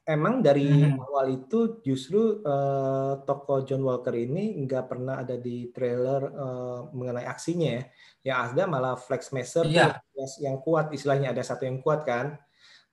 emang 0.05 0.43
dari 0.43 0.67
hmm. 0.69 1.01
awal 1.01 1.25
itu 1.33 1.81
justru 1.81 2.43
uh, 2.43 3.23
tokoh 3.23 3.63
John 3.65 3.81
Walker 3.81 4.13
ini 4.13 4.53
nggak 4.67 4.85
pernah 4.91 5.23
ada 5.23 5.39
di 5.39 5.71
trailer 5.71 6.21
uh, 6.35 6.79
mengenai 6.91 7.25
aksinya 7.25 7.79
ya. 7.79 7.83
Yang 8.25 8.37
ada 8.51 8.63
malah 8.67 8.95
Flex 8.99 9.31
Messer 9.31 9.65
ya. 9.69 10.01
yang 10.41 10.57
kuat 10.61 10.91
istilahnya 10.91 11.31
ada 11.31 11.41
satu 11.41 11.65
yang 11.65 11.79
kuat 11.79 12.03
kan. 12.03 12.35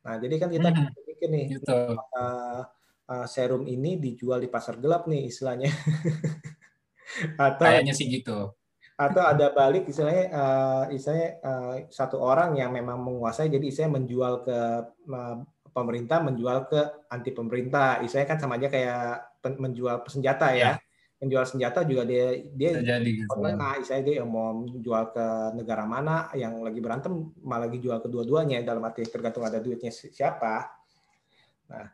Nah 0.02 0.14
jadi 0.18 0.34
kan 0.38 0.48
kita 0.50 0.68
hmm. 0.70 1.06
pikir 1.06 1.28
nih 1.30 1.44
gitu. 1.58 1.96
uh, 1.98 2.62
uh, 3.08 3.26
serum 3.30 3.66
ini 3.70 3.98
dijual 3.98 4.42
di 4.42 4.48
pasar 4.50 4.78
gelap 4.82 5.06
nih 5.06 5.30
istilahnya. 5.30 5.70
atau 7.46 7.64
kayaknya 7.66 7.94
sih 7.94 8.08
gitu. 8.08 8.54
Atau 8.98 9.22
ada 9.24 9.50
balik 9.50 9.88
istilahnya 9.88 10.26
uh, 10.30 10.84
istilahnya 10.92 11.30
uh, 11.42 11.74
satu 11.90 12.20
orang 12.22 12.54
yang 12.58 12.70
memang 12.70 13.02
menguasai 13.02 13.50
jadi 13.50 13.66
istilahnya 13.66 13.96
menjual 14.02 14.34
ke 14.46 14.58
uh, 15.10 15.36
pemerintah 15.72 16.18
menjual 16.20 16.68
ke 16.68 16.80
anti 17.08 17.30
pemerintah. 17.32 18.04
Istilahnya 18.04 18.28
kan 18.36 18.38
sama 18.38 18.60
aja 18.60 18.68
kayak 18.68 19.32
menjual 19.58 20.04
senjata 20.06 20.52
ya. 20.54 20.76
ya. 20.78 20.91
Menjual 21.22 21.46
senjata 21.46 21.86
juga 21.86 22.02
dia 22.02 22.34
dia 22.50 22.82
jadi 22.82 23.06
gitu. 23.06 23.30
Nah, 23.38 23.78
istilahnya 23.78 24.04
dia 24.04 24.14
yang 24.20 24.28
mau 24.28 24.66
jual 24.66 25.14
ke 25.14 25.26
negara 25.54 25.86
mana 25.86 26.26
yang 26.34 26.58
lagi 26.66 26.82
berantem 26.82 27.30
malah 27.46 27.70
lagi 27.70 27.78
jual 27.78 28.02
kedua-duanya 28.02 28.66
dalam 28.66 28.82
arti 28.82 29.06
tergantung 29.06 29.46
ada 29.46 29.62
duitnya 29.62 29.94
siapa. 29.94 30.66
Nah, 31.70 31.86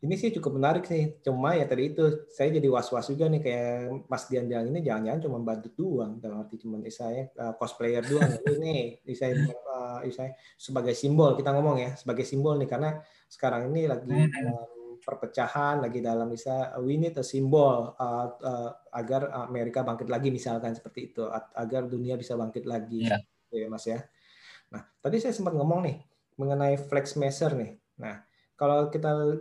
ini 0.00 0.16
sih 0.16 0.32
cukup 0.32 0.56
menarik 0.56 0.88
sih. 0.88 1.20
Cuma 1.20 1.52
ya 1.60 1.68
tadi 1.68 1.92
itu 1.92 2.24
saya 2.32 2.56
jadi 2.56 2.72
was-was 2.72 3.04
juga 3.12 3.28
nih 3.28 3.40
kayak 3.44 4.08
Mas 4.08 4.24
Dian 4.32 4.48
bilang 4.48 4.72
ini 4.72 4.80
jangan-jangan 4.80 5.20
cuma 5.28 5.38
badut 5.44 5.74
doang 5.76 6.16
dalam 6.16 6.40
arti 6.40 6.56
cuma 6.56 6.80
saya 6.88 7.28
uh, 7.36 7.52
cosplayer 7.60 8.00
doang 8.08 8.32
ini 8.56 9.04
saya 9.12 9.36
uh, 9.44 10.00
saya 10.08 10.32
sebagai 10.56 10.96
simbol 10.96 11.36
kita 11.36 11.52
ngomong 11.52 11.76
ya 11.84 11.90
sebagai 12.00 12.24
simbol 12.24 12.56
nih 12.56 12.68
karena 12.72 12.96
sekarang 13.28 13.68
ini 13.68 13.92
lagi 13.92 14.08
um, 14.08 14.79
perpecahan 15.00 15.80
lagi 15.80 16.04
dalam 16.04 16.28
bisa 16.30 16.76
we 16.84 17.00
need 17.00 17.16
a 17.16 17.24
symbol 17.24 17.96
uh, 17.96 18.26
uh, 18.40 18.70
agar 18.94 19.32
Amerika 19.48 19.80
bangkit 19.82 20.12
lagi 20.12 20.28
misalkan 20.28 20.76
seperti 20.76 21.10
itu 21.12 21.26
agar 21.56 21.88
dunia 21.88 22.14
bisa 22.20 22.36
bangkit 22.36 22.68
lagi 22.68 23.08
yeah. 23.08 23.20
ya 23.50 23.66
Mas 23.66 23.88
ya. 23.88 23.98
Nah 24.70 24.84
tadi 25.00 25.18
saya 25.18 25.34
sempat 25.34 25.56
ngomong 25.56 25.80
nih 25.84 25.96
mengenai 26.38 26.76
flex 26.78 27.18
measure 27.18 27.56
nih. 27.56 27.72
Nah 28.00 28.22
kalau 28.60 28.92
kita 28.92 29.40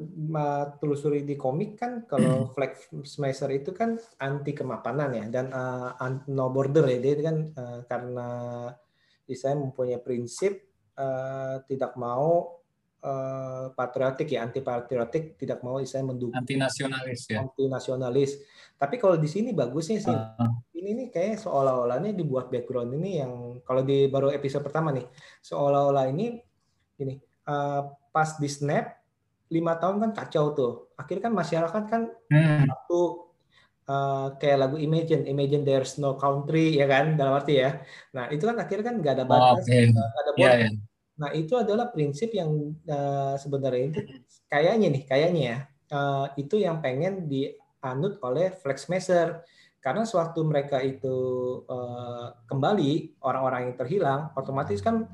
telusuri 0.79 1.27
di 1.27 1.35
komik 1.35 1.75
kan 1.75 2.07
kalau 2.07 2.47
flag 2.55 2.79
smasher 3.03 3.51
itu 3.51 3.75
kan 3.75 3.99
anti 4.23 4.55
kemapanan 4.55 5.11
ya 5.11 5.25
dan 5.27 5.51
uh, 5.51 5.91
no 6.31 6.47
border 6.55 6.87
ya 6.87 7.03
dia 7.03 7.19
kan 7.19 7.51
uh, 7.51 7.79
karena 7.83 8.29
saya 9.29 9.59
mempunyai 9.59 9.99
prinsip 10.01 10.71
uh, 10.95 11.61
tidak 11.67 11.99
mau 11.99 12.58
uh, 13.03 13.71
patriotik 13.73 14.27
ya 14.31 14.45
anti 14.45 14.59
patriotik 14.63 15.39
tidak 15.39 15.59
mau 15.63 15.79
saya 15.83 16.03
mendukung 16.03 16.35
anti 16.35 16.55
nasionalis 16.55 17.27
ya 17.29 17.43
anti 17.43 17.63
nasionalis 17.67 18.31
tapi 18.79 18.95
kalau 18.95 19.19
di 19.19 19.27
sini 19.27 19.51
bagusnya 19.51 19.99
sih 19.99 20.15
uh. 20.15 20.53
ini 20.75 20.95
nih 20.95 21.07
kayak 21.11 21.43
seolah-olahnya 21.43 22.15
dibuat 22.15 22.47
background 22.47 22.95
ini 22.95 23.19
yang 23.19 23.59
kalau 23.67 23.83
di 23.83 24.07
baru 24.07 24.31
episode 24.31 24.63
pertama 24.63 24.95
nih 24.95 25.07
seolah-olah 25.43 26.07
ini 26.11 26.39
ini 26.99 27.15
uh, 27.47 27.81
pas 28.11 28.35
di 28.37 28.49
snap 28.51 28.99
lima 29.49 29.73
tahun 29.81 29.97
kan 30.01 30.11
kacau 30.13 30.53
tuh. 30.53 30.73
Akhirnya 30.95 31.29
kan 31.29 31.33
masyarakat 31.33 31.83
kan 31.89 32.01
hmm. 32.29 32.69
satu 32.69 33.33
uh, 33.89 34.37
kayak 34.37 34.57
lagu 34.61 34.77
Imagine, 34.77 35.25
Imagine 35.25 35.65
There's 35.65 35.97
No 35.97 36.15
Country 36.15 36.77
ya 36.77 36.85
kan 36.85 37.17
dalam 37.17 37.41
arti 37.41 37.57
ya. 37.57 37.81
Nah 38.13 38.29
itu 38.29 38.45
kan 38.45 38.57
akhirnya 38.61 38.85
kan 38.93 38.95
nggak 39.01 39.13
ada 39.17 39.25
oh, 39.25 39.29
batas, 39.29 39.65
oh, 39.65 39.73
okay. 39.73 39.83
ada 39.89 40.31
border. 40.37 40.37
Yeah, 40.37 40.55
yeah. 40.69 40.73
Nah 41.19 41.29
itu 41.35 41.59
adalah 41.59 41.91
prinsip 41.91 42.31
yang 42.31 42.73
uh, 42.87 43.35
sebenarnya 43.35 43.83
itu 43.91 44.01
kayaknya 44.47 44.87
nih, 44.87 45.03
kayaknya 45.03 45.43
ya 45.43 45.57
uh, 45.91 46.25
itu 46.39 46.55
yang 46.57 46.79
pengen 46.79 47.27
dianut 47.27 48.17
oleh 48.23 48.55
Flex 48.55 48.87
Messer. 48.87 49.43
Karena 49.79 50.03
sewaktu 50.03 50.43
mereka 50.43 50.83
itu 50.83 51.15
uh, 51.67 52.35
kembali 52.47 53.21
orang-orang 53.23 53.71
yang 53.71 53.75
terhilang, 53.79 54.21
otomatis 54.35 54.83
kan 54.83 55.07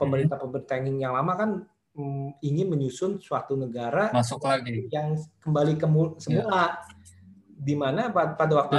pemerintah-pemerintah 0.00 0.80
yang 0.88 1.12
lama 1.12 1.32
kan 1.36 1.50
Mm, 1.90 2.38
ingin 2.38 2.70
menyusun 2.70 3.18
suatu 3.18 3.58
negara 3.58 4.14
masuk 4.14 4.46
lagi 4.46 4.86
yang 4.94 5.18
kembali 5.42 5.74
ke 5.74 5.90
semula 6.22 6.78
ya. 6.78 6.86
di 7.42 7.74
mana 7.74 8.14
pada 8.14 8.54
waktu 8.54 8.78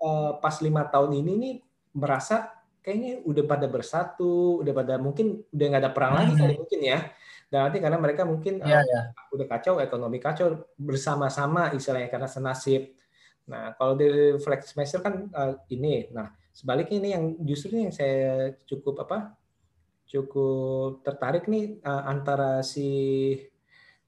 uh, 0.00 0.40
pas 0.40 0.56
lima 0.64 0.88
tahun 0.88 1.20
ini 1.20 1.32
nih 1.36 1.54
merasa 1.92 2.48
kayaknya 2.90 3.22
udah 3.22 3.44
pada 3.46 3.70
bersatu 3.70 4.58
udah 4.66 4.74
pada 4.74 4.98
mungkin 4.98 5.46
udah 5.54 5.66
nggak 5.70 5.82
ada 5.86 5.92
perang 5.94 6.12
lagi 6.18 6.34
kali 6.34 6.54
mungkin 6.58 6.80
ya. 6.82 6.98
Dan 7.46 7.66
nanti 7.66 7.78
karena 7.78 7.98
mereka 7.98 8.22
mungkin 8.26 8.62
ya, 8.62 8.78
uh, 8.78 8.82
ya. 8.82 9.00
udah 9.30 9.46
kacau 9.46 9.78
ekonomi 9.78 10.18
kacau 10.18 10.66
bersama-sama 10.74 11.70
istilahnya 11.70 12.10
karena 12.10 12.26
senasib. 12.26 12.90
Nah 13.46 13.78
kalau 13.78 13.94
di 13.94 14.34
flex 14.42 14.74
measure 14.74 15.02
kan 15.02 15.30
uh, 15.30 15.54
ini. 15.70 16.10
Nah 16.10 16.34
sebaliknya 16.50 16.98
ini 16.98 17.08
yang 17.14 17.24
justru 17.46 17.78
yang 17.78 17.94
saya 17.94 18.54
cukup 18.66 19.06
apa 19.06 19.38
cukup 20.10 21.06
tertarik 21.06 21.46
nih 21.46 21.78
uh, 21.86 22.10
antara 22.10 22.66
si 22.66 22.90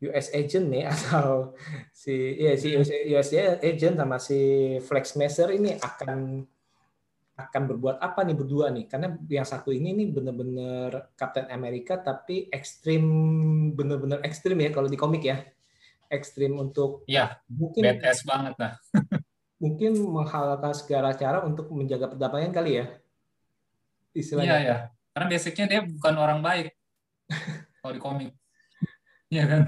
US 0.03 0.35
agent 0.35 0.67
nih 0.67 0.85
atau 0.93 1.55
si 1.95 2.15
ya 2.43 2.59
si 2.59 2.75
US, 2.75 2.91
US 2.91 3.31
agent 3.63 3.95
sama 3.95 4.19
si 4.19 4.41
Flex 4.83 5.15
Messer 5.15 5.55
ini 5.55 5.79
akan 5.79 6.43
akan 7.49 7.63
berbuat 7.75 7.97
apa 7.99 8.23
nih 8.23 8.37
berdua 8.37 8.71
nih 8.71 8.87
karena 8.87 9.15
yang 9.27 9.47
satu 9.47 9.75
ini 9.75 9.95
nih 9.97 10.09
bener-bener 10.15 11.13
Captain 11.19 11.51
America 11.51 11.99
tapi 11.99 12.47
ekstrim 12.53 13.05
bener-bener 13.75 14.23
ekstrim 14.23 14.59
ya 14.61 14.71
kalau 14.71 14.87
di 14.87 14.99
komik 14.99 15.27
ya 15.27 15.43
ekstrim 16.13 16.55
untuk 16.59 17.03
ya 17.11 17.41
mungkin 17.51 17.83
badass 17.83 18.23
banget 18.23 18.55
lah 18.59 18.73
mungkin 19.63 19.95
menghalalkan 19.99 20.75
segala 20.75 21.15
cara 21.15 21.43
untuk 21.43 21.71
menjaga 21.71 22.11
perdamaian 22.11 22.53
kali 22.55 22.83
ya 22.83 22.87
istilahnya 24.13 24.59
iya, 24.59 24.69
ya 24.69 24.77
karena 25.13 25.27
basicnya 25.33 25.67
dia 25.67 25.81
bukan 25.85 26.15
orang 26.19 26.41
baik 26.41 26.77
kalau 27.83 27.93
di 27.95 28.01
komik. 28.03 28.31
Iya 29.33 29.45
kan? 29.49 29.63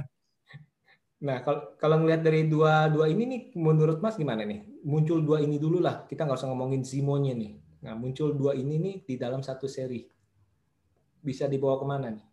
Nah, 1.25 1.41
kalau 1.41 1.61
kalau 1.81 1.97
ngelihat 2.05 2.21
dari 2.21 2.45
dua 2.45 2.93
dua 2.93 3.09
ini 3.09 3.25
nih, 3.25 3.43
menurut 3.57 3.99
Mas 4.05 4.21
gimana 4.21 4.45
nih? 4.45 4.85
Muncul 4.85 5.25
dua 5.25 5.41
ini 5.41 5.57
dulu 5.57 5.81
lah. 5.81 6.05
Kita 6.05 6.29
nggak 6.29 6.37
usah 6.37 6.53
ngomongin 6.53 6.85
Simonya 6.85 7.33
nih. 7.33 7.64
Nah, 7.85 7.93
muncul 7.93 8.33
dua 8.33 8.57
ini 8.57 8.81
nih 8.81 8.97
di 9.05 9.15
dalam 9.21 9.45
satu 9.45 9.69
seri. 9.69 10.09
Bisa 11.21 11.45
dibawa 11.45 11.77
ke 11.77 11.85
mana 11.85 12.09
nih? 12.09 12.27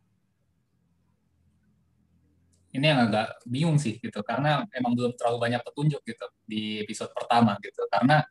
Ini 2.72 2.86
yang 2.88 3.00
agak 3.12 3.44
bingung 3.44 3.76
sih 3.76 4.00
gitu, 4.00 4.24
karena 4.24 4.64
emang 4.72 4.96
belum 4.96 5.12
terlalu 5.20 5.44
banyak 5.44 5.62
petunjuk 5.68 6.00
gitu 6.08 6.26
di 6.48 6.80
episode 6.80 7.12
pertama 7.12 7.60
gitu. 7.60 7.84
Karena 7.92 8.24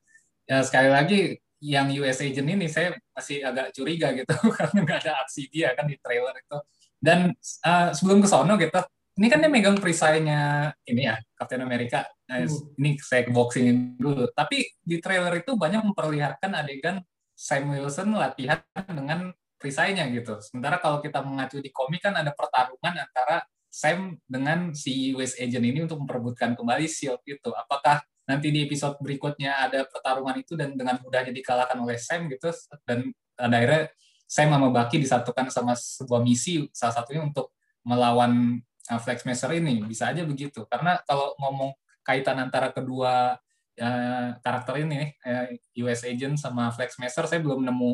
ya 0.48 0.64
sekali 0.64 0.88
lagi 0.88 1.36
yang 1.60 1.92
US 2.00 2.24
agent 2.24 2.48
ini 2.48 2.72
saya 2.72 2.96
masih 3.12 3.44
agak 3.44 3.76
curiga 3.76 4.16
gitu 4.16 4.32
karena 4.56 4.78
nggak 4.80 4.98
ada 5.04 5.12
aksi 5.20 5.52
dia 5.52 5.76
kan 5.76 5.84
di 5.84 6.00
trailer 6.00 6.32
itu. 6.32 6.56
Dan 6.96 7.36
uh, 7.68 7.92
sebelum 7.92 8.24
ke 8.24 8.28
sono 8.32 8.56
gitu, 8.56 8.80
ini 9.20 9.28
kan 9.28 9.44
dia 9.44 9.52
megang 9.52 9.76
perisainya 9.76 10.72
ini 10.88 11.04
ya 11.04 11.20
Captain 11.36 11.60
America. 11.60 12.08
Nah, 12.32 12.40
hmm. 12.40 12.80
Ini 12.80 12.90
saya 13.04 13.28
ke 13.28 13.32
boxingin 13.36 14.00
dulu. 14.00 14.24
Tapi 14.32 14.64
di 14.80 14.96
trailer 15.04 15.44
itu 15.44 15.52
banyak 15.52 15.84
memperlihatkan 15.84 16.56
adegan 16.56 17.04
Sam 17.40 17.72
Wilson 17.72 18.12
latihan 18.12 18.60
dengan 18.92 19.32
perisainya 19.56 20.04
gitu. 20.12 20.36
Sementara 20.44 20.76
kalau 20.76 21.00
kita 21.00 21.24
mengacu 21.24 21.64
di 21.64 21.72
komik 21.72 22.04
kan 22.04 22.12
ada 22.12 22.36
pertarungan 22.36 23.00
antara 23.00 23.40
Sam 23.72 24.20
dengan 24.28 24.76
si 24.76 25.16
US 25.16 25.40
agent 25.40 25.64
ini 25.64 25.88
untuk 25.88 26.04
memperebutkan 26.04 26.52
kembali 26.52 26.84
shield 26.84 27.24
itu. 27.24 27.48
Apakah 27.48 28.04
nanti 28.28 28.52
di 28.52 28.68
episode 28.68 29.00
berikutnya 29.00 29.56
ada 29.56 29.88
pertarungan 29.88 30.36
itu 30.36 30.52
dan 30.54 30.76
dengan 30.76 31.00
mudahnya 31.00 31.32
dikalahkan 31.32 31.80
oleh 31.80 31.96
Sam 31.96 32.28
gitu 32.28 32.52
dan 32.84 33.10
akhirnya 33.34 33.90
Sam 34.30 34.54
sama 34.54 34.68
Bucky 34.70 35.02
disatukan 35.02 35.50
sama 35.50 35.74
sebuah 35.74 36.22
misi 36.22 36.68
salah 36.70 37.02
satunya 37.02 37.26
untuk 37.26 37.50
melawan 37.82 38.62
uh, 38.86 39.00
Flex 39.02 39.26
Master 39.26 39.50
ini 39.58 39.82
bisa 39.82 40.14
aja 40.14 40.22
begitu 40.22 40.62
karena 40.70 41.02
kalau 41.02 41.34
ngomong 41.42 41.74
kaitan 42.06 42.38
antara 42.38 42.70
kedua 42.70 43.34
uh, 43.78 44.34
karakter 44.42 44.74
ini 44.82 45.14
uh, 45.22 45.46
US 45.86 46.02
Agent 46.02 46.40
sama 46.40 46.74
Flex 46.74 46.98
Master 46.98 47.30
saya 47.30 47.38
belum 47.38 47.62
nemu 47.62 47.90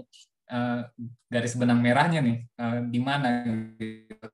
uh, 0.51 0.81
garis 1.29 1.55
benang 1.59 1.83
merahnya 1.83 2.21
nih 2.23 2.39
uh, 2.57 2.79
di 2.87 3.01
mana 3.03 3.45
gitu. 3.77 4.29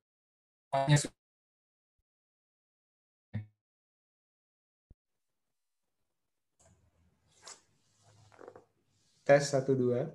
Tes 9.23 9.43
satu 9.47 9.71
dua. 9.71 10.11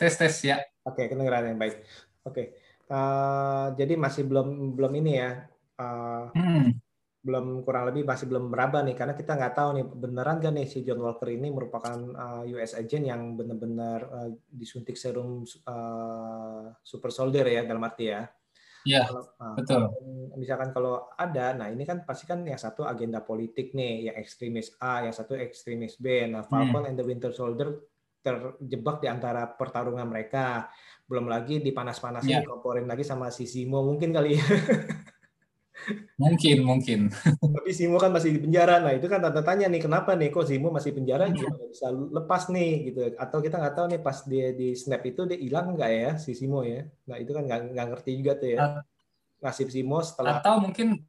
Tes 0.00 0.16
tes 0.16 0.34
ya. 0.40 0.56
Oke, 0.84 1.12
kedengeran 1.12 1.52
yang 1.52 1.60
baik. 1.60 1.84
Oke, 2.24 2.56
uh, 2.88 3.68
jadi 3.76 4.00
masih 4.00 4.24
belum 4.24 4.72
belum 4.72 4.92
ini 5.04 5.12
ya. 5.20 5.30
Uh, 5.76 6.32
hmm. 6.32 6.83
Belum 7.24 7.64
kurang 7.64 7.88
lebih 7.88 8.04
masih 8.04 8.28
belum 8.28 8.52
meraba 8.52 8.84
nih 8.84 8.92
karena 8.92 9.16
kita 9.16 9.32
nggak 9.32 9.54
tahu 9.56 9.68
nih 9.80 9.84
beneran 9.88 10.36
gak 10.44 10.52
nih 10.52 10.66
si 10.68 10.84
John 10.84 11.00
Walker 11.00 11.32
ini 11.32 11.48
merupakan 11.48 11.96
uh, 11.96 12.44
US 12.52 12.76
agent 12.76 13.08
yang 13.08 13.32
benar-benar 13.32 14.00
uh, 14.12 14.30
disuntik 14.52 15.00
serum 15.00 15.48
uh, 15.64 16.68
super 16.84 17.08
soldier 17.08 17.48
ya 17.48 17.64
dalam 17.64 17.80
arti 17.80 18.12
ya. 18.12 18.28
Iya, 18.84 19.08
uh, 19.08 19.56
betul. 19.56 19.88
Misalkan 20.36 20.76
kalau 20.76 21.08
ada, 21.16 21.56
nah 21.56 21.72
ini 21.72 21.88
kan 21.88 22.04
pasti 22.04 22.28
kan 22.28 22.44
yang 22.44 22.60
satu 22.60 22.84
agenda 22.84 23.24
politik 23.24 23.72
nih, 23.72 24.12
yang 24.12 24.16
ekstremis 24.20 24.76
A, 24.76 25.08
yang 25.08 25.16
satu 25.16 25.32
ekstremis 25.32 25.96
B. 25.96 26.28
Nah, 26.28 26.44
Falcon 26.44 26.84
hmm. 26.84 26.88
and 26.92 26.96
the 27.00 27.06
Winter 27.08 27.32
Soldier 27.32 27.72
terjebak 28.24 29.00
di 29.00 29.08
antara 29.08 29.48
pertarungan 29.48 30.04
mereka. 30.04 30.68
Belum 31.08 31.28
lagi 31.28 31.64
dipanas-panasin, 31.64 32.40
yeah. 32.40 32.44
komporin 32.44 32.84
lagi 32.84 33.04
sama 33.04 33.32
si 33.32 33.48
Simo 33.48 33.80
mungkin 33.80 34.12
kali 34.12 34.36
ya. 34.36 34.44
Mungkin, 36.14 36.58
mungkin. 36.62 37.00
Tapi 37.40 37.70
Simo 37.74 37.98
kan 37.98 38.14
masih 38.14 38.38
di 38.38 38.40
penjara. 38.42 38.78
Nah, 38.78 38.94
itu 38.94 39.10
kan 39.10 39.18
tanda 39.18 39.42
tanya 39.42 39.66
nih, 39.66 39.82
kenapa 39.82 40.14
nih 40.14 40.30
kok 40.30 40.46
Simo 40.46 40.70
masih 40.70 40.94
penjara 40.94 41.26
hmm. 41.26 41.34
gimana 41.34 41.64
bisa 41.68 41.86
lepas 41.90 42.42
nih 42.48 42.72
gitu. 42.90 43.00
Atau 43.18 43.38
kita 43.42 43.58
nggak 43.58 43.74
tahu 43.74 43.86
nih 43.90 44.00
pas 44.00 44.18
dia 44.24 44.54
di 44.54 44.72
snap 44.78 45.02
itu 45.04 45.26
dia 45.26 45.38
hilang 45.38 45.74
nggak 45.74 45.90
ya 45.90 46.10
si 46.16 46.32
Simo 46.32 46.62
ya. 46.62 46.86
Nah, 47.10 47.16
itu 47.18 47.30
kan 47.34 47.44
nggak 47.46 47.86
ngerti 47.92 48.10
juga 48.20 48.32
tuh 48.38 48.48
ya. 48.54 48.82
Nasib 49.44 49.68
Simo 49.68 50.00
setelah 50.00 50.40
Atau 50.40 50.56
mungkin 50.64 51.04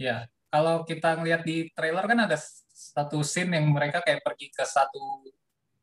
ya, 0.00 0.24
kalau 0.48 0.86
kita 0.88 1.20
ngelihat 1.20 1.44
di 1.44 1.68
trailer 1.76 2.04
kan 2.08 2.24
ada 2.24 2.40
satu 2.72 3.20
scene 3.20 3.60
yang 3.60 3.68
mereka 3.68 4.00
kayak 4.00 4.24
pergi 4.24 4.48
ke 4.48 4.64
satu 4.64 5.28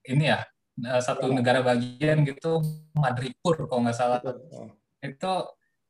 ini 0.09 0.33
ya, 0.33 0.41
eh, 0.81 1.01
satu 1.05 1.29
negara 1.29 1.61
bagian 1.61 2.25
gitu, 2.25 2.65
Madripur 2.97 3.69
kalau 3.69 3.85
nggak 3.85 3.97
salah. 3.97 4.19
Betul. 4.23 4.73
Itu 5.05 5.33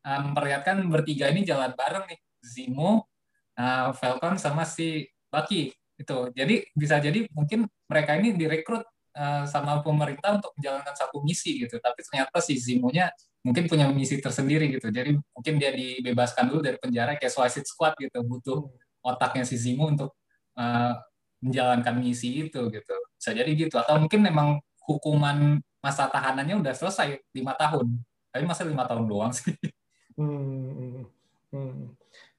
uh, 0.05 0.19
memperlihatkan 0.29 0.85
bertiga 0.87 1.33
ini 1.33 1.41
jalan 1.41 1.73
bareng 1.73 2.05
nih 2.05 2.19
Zimo, 2.45 3.09
uh, 3.57 3.89
Falcon 3.97 4.37
sama 4.37 4.63
si 4.63 5.09
Bucky 5.33 5.73
itu. 5.97 6.17
Jadi 6.31 6.55
bisa 6.77 7.01
jadi 7.01 7.25
mungkin 7.33 7.65
mereka 7.89 8.13
ini 8.15 8.37
direkrut 8.37 8.85
uh, 9.17 9.43
sama 9.49 9.81
pemerintah 9.81 10.37
untuk 10.37 10.53
menjalankan 10.61 10.93
satu 10.93 11.25
misi 11.25 11.65
gitu. 11.65 11.81
Tapi 11.81 11.99
ternyata 12.05 12.37
si 12.43 12.55
Zimo-nya 12.59 13.09
mungkin 13.41 13.65
punya 13.65 13.89
misi 13.89 14.21
tersendiri 14.21 14.69
gitu. 14.77 14.93
Jadi 14.93 15.17
mungkin 15.17 15.53
dia 15.57 15.73
dibebaskan 15.73 16.51
dulu 16.53 16.61
dari 16.61 16.77
penjara 16.77 17.17
kayak 17.17 17.33
Suicide 17.33 17.67
Squad 17.67 17.97
gitu. 17.97 18.21
Butuh 18.21 18.69
otaknya 19.05 19.45
si 19.45 19.57
Zimo 19.57 19.89
untuk 19.89 20.17
uh, 20.57 20.93
menjalankan 21.41 21.95
misi 21.97 22.45
itu 22.45 22.61
gitu. 22.69 22.95
Bisa 23.17 23.31
jadi 23.33 23.49
gitu. 23.53 23.77
Atau 23.77 24.01
mungkin 24.01 24.21
memang 24.21 24.61
hukuman 24.85 25.61
masa 25.81 26.09
tahanannya 26.09 26.61
udah 26.61 26.73
selesai 26.73 27.21
lima 27.33 27.53
tahun. 27.57 28.01
Tapi 28.33 28.43
masa 28.43 28.65
lima 28.65 28.83
tahun 28.89 29.05
doang 29.05 29.33
sih. 29.33 29.53
Hmm, 30.15 30.71
hmm, 30.71 31.03
hmm. 31.51 31.83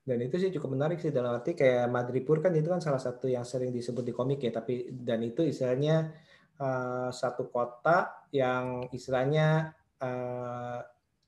Dan 0.06 0.18
itu 0.22 0.38
sih 0.38 0.50
cukup 0.54 0.78
menarik 0.78 1.02
sih 1.02 1.10
dalam 1.10 1.34
arti 1.34 1.58
kayak 1.58 1.90
Madripur 1.90 2.38
kan 2.38 2.54
itu 2.54 2.70
kan 2.70 2.78
salah 2.78 3.02
satu 3.02 3.26
yang 3.26 3.42
sering 3.42 3.74
disebut 3.74 4.06
di 4.06 4.14
komik 4.14 4.38
ya, 4.38 4.54
tapi 4.54 4.86
dan 4.94 5.18
itu 5.26 5.42
istilahnya 5.42 6.14
uh, 6.62 7.10
satu 7.10 7.50
kota 7.50 8.26
yang 8.30 8.86
istilahnya 8.94 9.74
uh, 9.98 10.78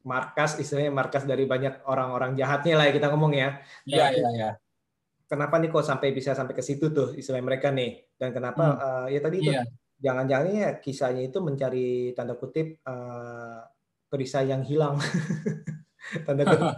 markas 0.07 0.57
istilahnya 0.62 0.94
markas 0.94 1.26
dari 1.26 1.44
banyak 1.44 1.84
orang-orang 1.90 2.38
jahatnya 2.38 2.78
lah 2.78 2.84
ya 2.86 2.92
kita 2.94 3.11
ngomong 3.11 3.32
ya. 3.34 3.59
Iya 3.82 4.07
iya 4.14 4.28
iya. 4.38 4.51
Kenapa 5.28 5.61
nih 5.61 5.68
kok 5.68 5.84
sampai 5.84 6.14
bisa 6.16 6.32
sampai 6.32 6.57
ke 6.57 6.64
situ 6.64 6.88
tuh 6.88 7.12
istilah 7.12 7.42
mereka 7.44 7.68
nih 7.68 8.14
dan 8.16 8.32
kenapa 8.32 8.64
hmm. 8.64 8.78
uh, 8.80 9.07
ya 9.12 9.20
tadi 9.20 9.36
itu 9.44 9.53
yeah. 9.53 9.66
jangan-jangan 10.01 10.49
ya 10.55 10.70
kisahnya 10.80 11.22
itu 11.28 11.38
mencari 11.44 12.16
tanda 12.16 12.38
kutip 12.38 12.78
uh, 12.86 13.66
perisai 14.07 14.55
yang 14.55 14.62
hilang. 14.62 14.96
tanda 16.26 16.42
kutip 16.44 16.68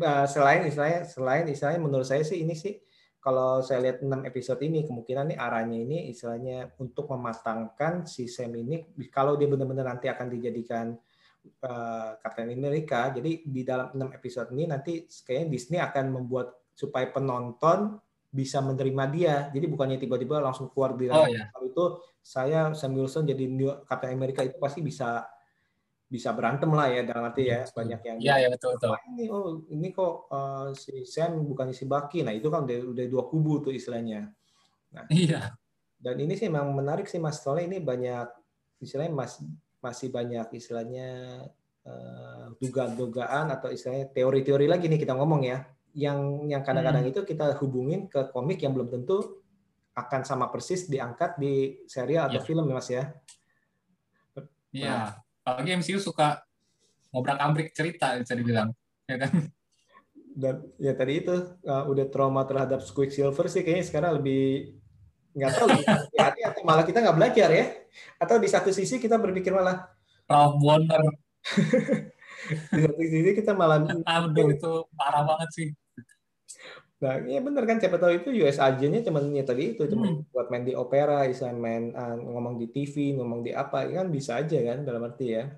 uh, 0.00 0.26
selain 0.26 0.60
istilahnya 0.66 1.00
selain 1.06 1.44
istilahnya 1.50 1.80
menurut 1.82 2.06
saya 2.06 2.22
sih 2.22 2.42
ini 2.42 2.54
sih 2.54 2.78
kalau 3.20 3.60
saya 3.60 3.84
lihat 3.84 4.00
6 4.00 4.08
episode 4.24 4.60
ini 4.64 4.88
kemungkinan 4.88 5.36
nih 5.36 5.38
arahnya 5.38 5.78
ini 5.84 5.98
istilahnya 6.08 6.72
untuk 6.80 7.12
mematangkan 7.12 8.08
si 8.08 8.24
Sam 8.26 8.56
ini 8.56 8.96
kalau 9.12 9.36
dia 9.36 9.44
benar-benar 9.44 9.92
nanti 9.92 10.08
akan 10.08 10.26
dijadikan 10.32 10.96
uh, 11.68 12.16
Captain 12.16 12.48
America 12.48 13.12
jadi 13.12 13.44
di 13.44 13.62
dalam 13.62 13.92
6 13.92 14.16
episode 14.16 14.48
ini 14.56 14.64
nanti 14.64 15.04
kayaknya 15.04 15.46
Disney 15.52 15.78
akan 15.84 16.04
membuat 16.16 16.72
supaya 16.72 17.12
penonton 17.12 18.00
bisa 18.30 18.62
menerima 18.64 19.04
dia 19.12 19.34
jadi 19.52 19.66
bukannya 19.68 20.00
tiba-tiba 20.00 20.40
langsung 20.40 20.72
keluar 20.72 20.96
di 20.96 21.12
oh, 21.12 21.28
iya. 21.28 21.50
itu 21.60 21.84
saya 22.22 22.72
Sam 22.72 22.96
Wilson 22.96 23.28
jadi 23.28 23.44
Captain 23.84 24.16
America 24.16 24.40
itu 24.40 24.56
pasti 24.56 24.80
bisa 24.80 25.28
bisa 26.10 26.34
berantem 26.34 26.66
lah 26.74 26.90
ya 26.90 27.06
dalam 27.06 27.30
arti 27.30 27.46
ya 27.46 27.62
banyak 27.70 28.00
yang 28.02 28.16
Iya 28.18 28.34
ya 28.42 28.48
betul 28.50 28.74
betul. 28.74 28.98
Ini 29.14 29.24
oh 29.30 29.62
ini 29.70 29.88
kok 29.94 30.26
uh, 30.26 30.74
si 30.74 31.06
Sam 31.06 31.46
bukannya 31.46 31.70
si 31.70 31.86
Baki. 31.86 32.26
Nah 32.26 32.34
itu 32.34 32.50
kan 32.50 32.66
udah, 32.66 32.78
udah 32.90 33.04
dua 33.06 33.30
kubu 33.30 33.62
tuh 33.62 33.70
istilahnya. 33.70 34.26
Nah, 34.90 35.06
iya. 35.06 35.54
Dan 35.94 36.18
ini 36.18 36.34
sih 36.34 36.50
memang 36.50 36.74
menarik 36.74 37.06
sih 37.06 37.22
Mas 37.22 37.38
soalnya 37.38 37.70
ini 37.70 37.78
banyak 37.78 38.26
istilahnya 38.82 39.14
mas, 39.14 39.38
masih 39.78 40.10
banyak 40.10 40.50
istilahnya 40.50 41.08
uh, 41.86 42.50
dugaan-dugaan 42.58 43.54
atau 43.54 43.70
istilahnya 43.70 44.10
teori-teori 44.10 44.66
lagi 44.66 44.90
nih 44.90 44.98
kita 44.98 45.14
ngomong 45.14 45.46
ya. 45.46 45.62
Yang 45.94 46.18
yang 46.50 46.62
kadang-kadang 46.66 47.06
hmm. 47.06 47.12
itu 47.14 47.20
kita 47.22 47.54
hubungin 47.62 48.10
ke 48.10 48.34
komik 48.34 48.58
yang 48.66 48.74
belum 48.74 48.90
tentu 48.90 49.46
akan 49.94 50.26
sama 50.26 50.50
persis 50.50 50.90
diangkat 50.90 51.38
di 51.38 51.86
serial 51.86 52.34
atau 52.34 52.42
ya. 52.42 52.46
film 52.46 52.66
ya 52.66 52.74
Mas 52.74 52.90
ya. 52.90 53.04
Iya. 54.70 54.90
Nah, 54.90 55.29
apalagi 55.44 55.70
MCU 55.80 55.98
suka 55.98 56.42
ngobrak-abrik 57.10 57.74
cerita 57.74 58.14
bisa 58.18 58.34
dibilang 58.36 58.70
ya 59.08 59.16
kan? 59.18 59.32
Dan 60.30 60.54
ya 60.78 60.94
tadi 60.94 61.26
itu 61.26 61.34
uh, 61.66 61.84
udah 61.90 62.06
trauma 62.06 62.46
terhadap 62.46 62.80
Quicksilver 62.86 63.50
sih 63.50 63.66
kayaknya 63.66 63.84
sekarang 63.86 64.22
lebih 64.22 64.74
nggak 65.30 65.52
tahu 65.58 65.68
hati 66.18 66.40
atau 66.42 66.62
malah 66.62 66.86
kita 66.86 67.02
nggak 67.02 67.18
belajar 67.18 67.48
ya? 67.50 67.66
Atau 68.22 68.38
di 68.38 68.48
satu 68.48 68.70
sisi 68.70 69.02
kita 69.02 69.18
berpikir 69.18 69.50
malah 69.50 69.90
Ralph 70.30 70.62
Warner 70.62 71.02
di 72.70 72.80
satu 72.86 73.02
sisi 73.02 73.30
kita 73.34 73.52
malah 73.58 73.82
Aduh, 73.82 74.54
itu 74.54 74.72
parah 74.94 75.26
banget 75.26 75.50
sih 75.50 75.68
Nah, 77.00 77.16
iya 77.24 77.40
bener 77.40 77.64
kan 77.64 77.80
siapa 77.80 77.96
tahu 77.96 78.12
itu 78.20 78.28
US 78.44 78.60
agennya 78.60 79.00
cuma 79.00 79.24
ya 79.24 79.40
tadi 79.40 79.72
itu 79.72 79.88
cuma 79.88 80.12
hmm. 80.12 80.28
buat 80.36 80.52
main 80.52 80.68
di 80.68 80.76
opera, 80.76 81.24
bisa 81.24 81.48
main 81.48 81.96
uh, 81.96 82.16
ngomong 82.20 82.60
di 82.60 82.68
TV, 82.68 83.16
ngomong 83.16 83.40
di 83.40 83.56
apa, 83.56 83.88
ya 83.88 84.04
kan 84.04 84.12
bisa 84.12 84.36
aja 84.36 84.58
kan 84.60 84.84
dalam 84.84 85.08
arti 85.08 85.26
ya. 85.32 85.48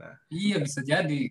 Nah, 0.00 0.16
iya 0.32 0.56
bisa 0.56 0.80
jadi. 0.80 1.28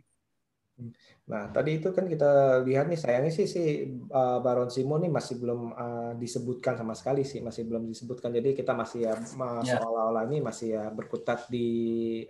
Nah, 1.27 1.49
tadi 1.49 1.81
itu 1.81 1.89
kan 1.89 2.05
kita 2.05 2.61
lihat 2.61 2.85
nih 2.87 2.99
sayangnya 3.01 3.33
sih 3.33 3.49
si 3.49 3.83
uh, 4.13 4.37
Baron 4.39 4.69
Simo 4.69 5.01
nih 5.01 5.09
masih 5.09 5.41
belum 5.41 5.73
uh, 5.73 6.13
disebutkan 6.15 6.77
sama 6.77 6.93
sekali 6.93 7.25
sih, 7.25 7.41
masih 7.41 7.65
belum 7.65 7.89
disebutkan. 7.89 8.29
Jadi 8.29 8.53
kita 8.53 8.77
masih 8.77 9.09
ya 9.09 9.13
yeah. 9.17 9.81
seolah-olah 9.81 10.29
ini 10.29 10.45
masih 10.45 10.77
ya 10.77 10.93
berkutat 10.93 11.49
di 11.49 11.67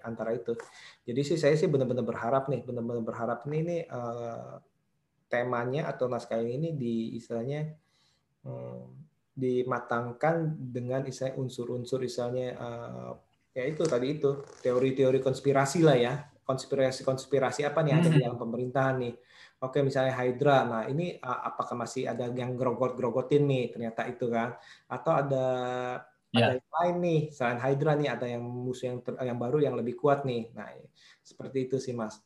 antara 0.07 0.31
itu. 0.33 0.55
Jadi 1.03 1.21
sih 1.21 1.37
saya 1.37 1.59
sih 1.59 1.67
benar-benar 1.67 2.07
berharap 2.07 2.47
nih, 2.47 2.63
benar-benar 2.63 3.03
berharap 3.03 3.43
nih 3.45 3.61
nih 3.67 3.81
uh, 3.91 4.63
temanya 5.27 5.91
atau 5.91 6.07
naskah 6.07 6.39
ini 6.39 6.75
di 6.75 7.15
istilahnya 7.19 7.67
hmm, 8.47 8.83
dimatangkan 9.37 10.57
dengan 10.57 11.05
istilah 11.05 11.37
unsur-unsur 11.37 12.01
misalnya 12.01 12.57
uh, 12.57 13.11
ya 13.53 13.63
itu 13.69 13.85
tadi 13.85 14.17
itu 14.17 14.41
teori-teori 14.65 15.21
konspirasi 15.21 15.85
lah 15.85 15.97
ya. 15.97 16.13
Konspirasi-konspirasi 16.47 17.67
apa 17.67 17.83
nih 17.83 17.93
ada 17.99 18.07
di 18.07 18.17
hmm. 18.17 18.23
dalam 18.23 18.39
pemerintahan 18.39 18.95
nih? 19.03 19.13
Oke 19.59 19.83
misalnya 19.83 20.15
Hydra. 20.15 20.57
Nah 20.63 20.83
ini 20.87 21.19
uh, 21.19 21.39
apakah 21.51 21.75
masih 21.75 22.07
ada 22.07 22.31
yang 22.31 22.55
grogot-grogotin 22.55 23.43
nih? 23.43 23.65
Ternyata 23.75 24.07
itu 24.07 24.31
kan. 24.31 24.55
Atau 24.87 25.11
ada 25.11 25.45
yeah. 26.31 26.55
ada 26.55 26.61
yang 26.61 26.71
lain 26.71 26.95
nih 27.03 27.21
selain 27.35 27.59
Hydra 27.59 27.91
nih 27.99 28.09
ada 28.09 28.25
yang 28.31 28.43
musuh 28.47 28.95
yang 28.95 28.99
ter, 29.03 29.13
yang 29.21 29.35
baru 29.35 29.59
yang 29.59 29.75
lebih 29.75 29.99
kuat 29.99 30.23
nih. 30.23 30.55
Nah 30.55 30.71
seperti 31.19 31.67
itu 31.67 31.77
sih 31.83 31.91
mas 31.91 32.23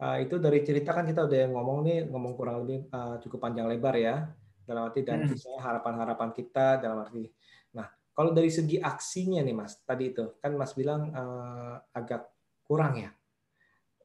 uh, 0.00 0.18
itu 0.18 0.40
dari 0.40 0.64
cerita 0.64 0.96
kan 0.96 1.04
kita 1.04 1.28
udah 1.28 1.52
ngomong 1.52 1.78
nih 1.86 1.98
ngomong 2.08 2.32
kurang 2.34 2.64
lebih 2.64 2.88
uh, 2.90 3.20
cukup 3.20 3.48
panjang 3.48 3.68
lebar 3.68 3.94
ya 3.96 4.26
dalam 4.64 4.88
arti 4.88 5.04
dan 5.04 5.28
hmm. 5.28 5.60
harapan-harapan 5.60 6.30
kita 6.32 6.80
dalam 6.80 7.04
arti 7.04 7.28
nah 7.76 7.86
kalau 8.16 8.32
dari 8.32 8.50
segi 8.50 8.80
aksinya 8.80 9.44
nih 9.44 9.54
mas 9.54 9.78
tadi 9.84 10.10
itu 10.10 10.40
kan 10.40 10.56
mas 10.56 10.72
bilang 10.74 11.12
uh, 11.12 11.78
agak 11.92 12.26
kurang 12.64 12.98
ya 12.98 13.10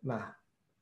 nah 0.05 0.35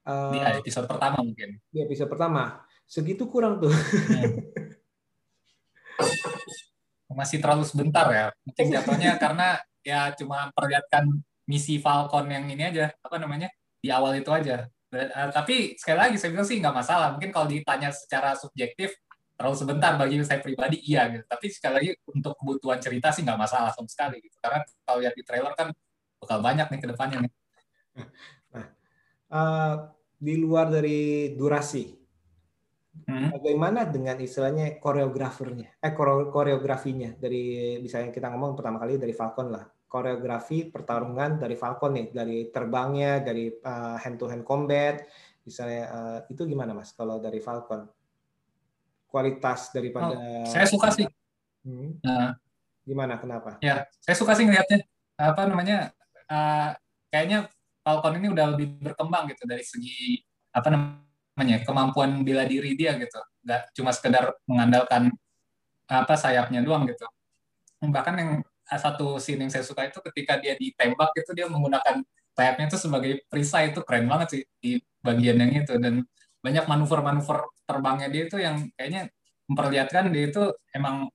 uh, 0.10 0.34
di 0.34 0.40
episode 0.42 0.90
pertama 0.90 1.22
mungkin 1.22 1.62
di 1.72 1.80
episode 1.80 2.10
pertama 2.12 2.66
segitu 2.84 3.30
kurang 3.30 3.64
tuh 3.64 3.72
hmm. 3.72 4.54
masih 7.14 7.38
terlalu 7.40 7.64
sebentar 7.64 8.10
ya. 8.10 8.26
Mungkin 8.44 8.66
jatuhnya 8.74 9.12
karena 9.22 9.62
ya 9.86 10.12
cuma 10.18 10.50
perlihatkan 10.52 11.06
misi 11.46 11.78
Falcon 11.78 12.28
yang 12.28 12.50
ini 12.50 12.64
aja, 12.74 12.92
apa 13.00 13.16
namanya, 13.22 13.48
di 13.80 13.94
awal 13.94 14.18
itu 14.18 14.34
aja. 14.34 14.68
Uh, 14.94 15.34
tapi 15.34 15.74
sekali 15.74 15.98
lagi 15.98 16.16
saya 16.22 16.30
bilang 16.30 16.46
sih 16.46 16.62
nggak 16.62 16.76
masalah. 16.76 17.08
Mungkin 17.18 17.34
kalau 17.34 17.50
ditanya 17.50 17.90
secara 17.90 18.38
subjektif 18.38 18.94
terlalu 19.34 19.58
sebentar 19.58 19.98
bagi 19.98 20.22
saya 20.22 20.38
pribadi 20.38 20.78
iya 20.86 21.10
gitu. 21.10 21.26
Tapi 21.26 21.46
sekali 21.50 21.74
lagi 21.82 21.90
untuk 22.14 22.38
kebutuhan 22.38 22.78
cerita 22.78 23.10
sih 23.10 23.26
nggak 23.26 23.40
masalah 23.42 23.74
sama 23.74 23.90
sekali 23.90 24.22
gitu. 24.22 24.38
Karena 24.38 24.62
kalau 24.86 25.02
lihat 25.02 25.18
di 25.18 25.24
trailer 25.26 25.54
kan 25.58 25.74
bakal 26.22 26.40
banyak 26.46 26.68
nih 26.70 26.80
ke 26.80 26.88
depannya 26.94 27.18
nih. 27.26 27.34
Nah, 28.54 28.66
uh, 29.34 29.74
di 30.24 30.40
luar 30.40 30.72
dari 30.72 31.34
durasi, 31.36 31.84
hmm. 33.10 33.36
bagaimana 33.36 33.90
dengan 33.90 34.16
istilahnya 34.22 34.80
koreografernya, 34.80 35.84
eh 35.84 35.92
koreografinya 36.30 37.18
dari 37.18 37.76
misalnya 37.84 38.14
kita 38.14 38.32
ngomong 38.32 38.56
pertama 38.56 38.80
kali 38.80 38.96
dari 38.96 39.12
Falcon 39.12 39.52
lah, 39.52 39.66
koreografi 39.94 40.74
pertarungan 40.74 41.38
dari 41.38 41.54
Falcon 41.54 41.94
nih, 41.94 42.08
dari 42.10 42.50
terbangnya, 42.50 43.22
dari 43.22 43.54
uh, 43.54 43.94
hand 44.02 44.18
to 44.18 44.26
hand 44.26 44.42
combat, 44.42 45.06
misalnya 45.46 45.84
uh, 45.94 46.20
itu 46.34 46.50
gimana 46.50 46.74
mas 46.74 46.90
kalau 46.98 47.22
dari 47.22 47.38
Falcon? 47.38 47.86
Kualitas 49.06 49.70
daripada 49.70 50.18
oh, 50.18 50.50
saya 50.50 50.66
suka 50.66 50.90
sih. 50.90 51.06
Hmm. 51.62 52.02
Nah, 52.02 52.34
gimana? 52.82 53.22
Kenapa? 53.22 53.62
Ya, 53.62 53.86
saya 54.02 54.18
suka 54.18 54.34
sih 54.34 54.50
ngelihatnya 54.50 54.82
apa 55.14 55.46
namanya 55.46 55.94
uh, 56.26 56.74
kayaknya 57.14 57.46
Falcon 57.86 58.18
ini 58.18 58.34
udah 58.34 58.58
lebih 58.58 58.82
berkembang 58.82 59.30
gitu 59.30 59.46
dari 59.46 59.62
segi 59.62 60.18
apa 60.50 60.74
namanya 60.74 61.62
kemampuan 61.62 62.26
bela 62.26 62.50
diri 62.50 62.74
dia 62.74 62.98
gitu 62.98 63.22
nggak 63.46 63.62
cuma 63.78 63.94
sekedar 63.94 64.34
mengandalkan 64.50 65.14
apa 65.86 66.18
sayapnya 66.18 66.66
doang 66.66 66.90
gitu 66.90 67.06
bahkan 67.94 68.18
yang 68.18 68.32
satu 68.80 69.18
scene 69.22 69.48
yang 69.48 69.52
saya 69.52 69.66
suka 69.66 69.88
itu 69.88 70.00
ketika 70.12 70.40
dia 70.42 70.54
ditembak 70.58 71.12
itu 71.18 71.32
dia 71.34 71.48
menggunakan 71.50 72.02
sayapnya 72.34 72.66
itu 72.70 72.78
sebagai 72.82 73.12
perisai 73.30 73.72
itu 73.72 73.82
keren 73.86 74.10
banget 74.10 74.28
sih 74.30 74.44
di 74.58 74.72
bagian 75.04 75.38
yang 75.42 75.52
itu 75.64 75.74
dan 75.78 76.02
banyak 76.44 76.66
manuver-manuver 76.66 77.48
terbangnya 77.64 78.08
dia 78.10 78.24
itu 78.28 78.38
yang 78.42 78.68
kayaknya 78.76 79.08
memperlihatkan 79.48 80.10
dia 80.10 80.24
itu 80.34 80.44
emang 80.74 81.08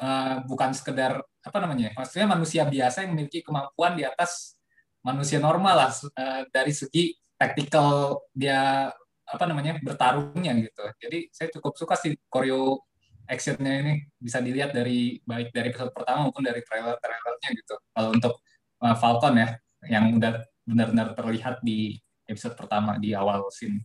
uh, 0.00 0.36
bukan 0.46 0.70
sekedar 0.72 1.20
apa 1.42 1.58
namanya 1.58 1.90
maksudnya 1.98 2.30
manusia 2.30 2.62
biasa 2.62 3.04
yang 3.04 3.18
memiliki 3.18 3.42
kemampuan 3.42 3.98
di 3.98 4.06
atas 4.06 4.54
manusia 5.02 5.42
normal 5.42 5.74
lah 5.74 5.90
uh, 5.90 6.46
dari 6.54 6.70
segi 6.70 7.18
tactical 7.34 8.22
dia 8.30 8.86
apa 9.32 9.44
namanya 9.48 9.80
bertarungnya 9.80 10.52
gitu. 10.60 10.84
Jadi 11.00 11.18
saya 11.32 11.48
cukup 11.56 11.72
suka 11.74 11.96
sih 11.96 12.12
koreo 12.28 12.84
actionnya 13.28 13.74
ini 13.82 13.94
bisa 14.18 14.38
dilihat 14.42 14.74
dari 14.74 15.18
baik 15.22 15.54
dari 15.54 15.70
episode 15.70 15.94
pertama 15.94 16.28
maupun 16.28 16.44
dari 16.44 16.60
trailer-trailernya 16.62 17.48
gitu. 17.54 17.74
Kalau 17.94 18.10
untuk 18.14 18.34
uh, 18.82 18.96
Falcon 18.98 19.34
ya 19.38 19.48
yang 19.86 20.14
udah 20.18 20.42
benar-benar 20.62 21.14
terlihat 21.18 21.62
di 21.62 21.98
episode 22.26 22.54
pertama 22.54 22.98
di 22.98 23.14
awal 23.14 23.46
scene. 23.50 23.82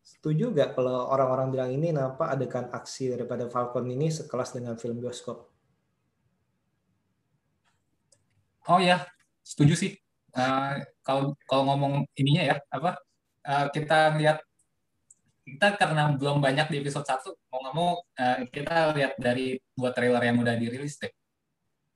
Setuju 0.00 0.50
nggak 0.50 0.74
kalau 0.74 1.06
orang-orang 1.10 1.48
bilang 1.54 1.70
ini 1.70 1.94
kenapa 1.94 2.34
adegan 2.34 2.66
aksi 2.74 3.14
daripada 3.14 3.46
Falcon 3.46 3.86
ini 3.86 4.10
sekelas 4.10 4.56
dengan 4.56 4.74
film 4.74 4.98
bioskop? 4.98 5.50
Oh 8.68 8.78
ya, 8.78 9.06
setuju 9.42 9.74
sih. 9.78 9.92
Uh, 10.30 10.82
kalau 11.02 11.34
kalau 11.46 11.74
ngomong 11.74 12.06
ininya 12.14 12.54
ya 12.54 12.56
apa 12.70 13.02
uh, 13.42 13.66
kita 13.74 14.14
lihat 14.14 14.38
kita 15.56 15.76
karena 15.76 16.14
belum 16.14 16.38
banyak 16.38 16.70
di 16.70 16.76
episode 16.82 17.06
1 17.06 17.26
mau 17.50 17.58
nggak 17.62 17.74
mau 17.74 17.90
uh, 17.98 18.38
kita 18.48 18.94
lihat 18.94 19.12
dari 19.18 19.58
dua 19.74 19.90
trailer 19.90 20.22
yang 20.22 20.38
udah 20.40 20.54
dirilis 20.54 20.96
deh. 21.00 21.10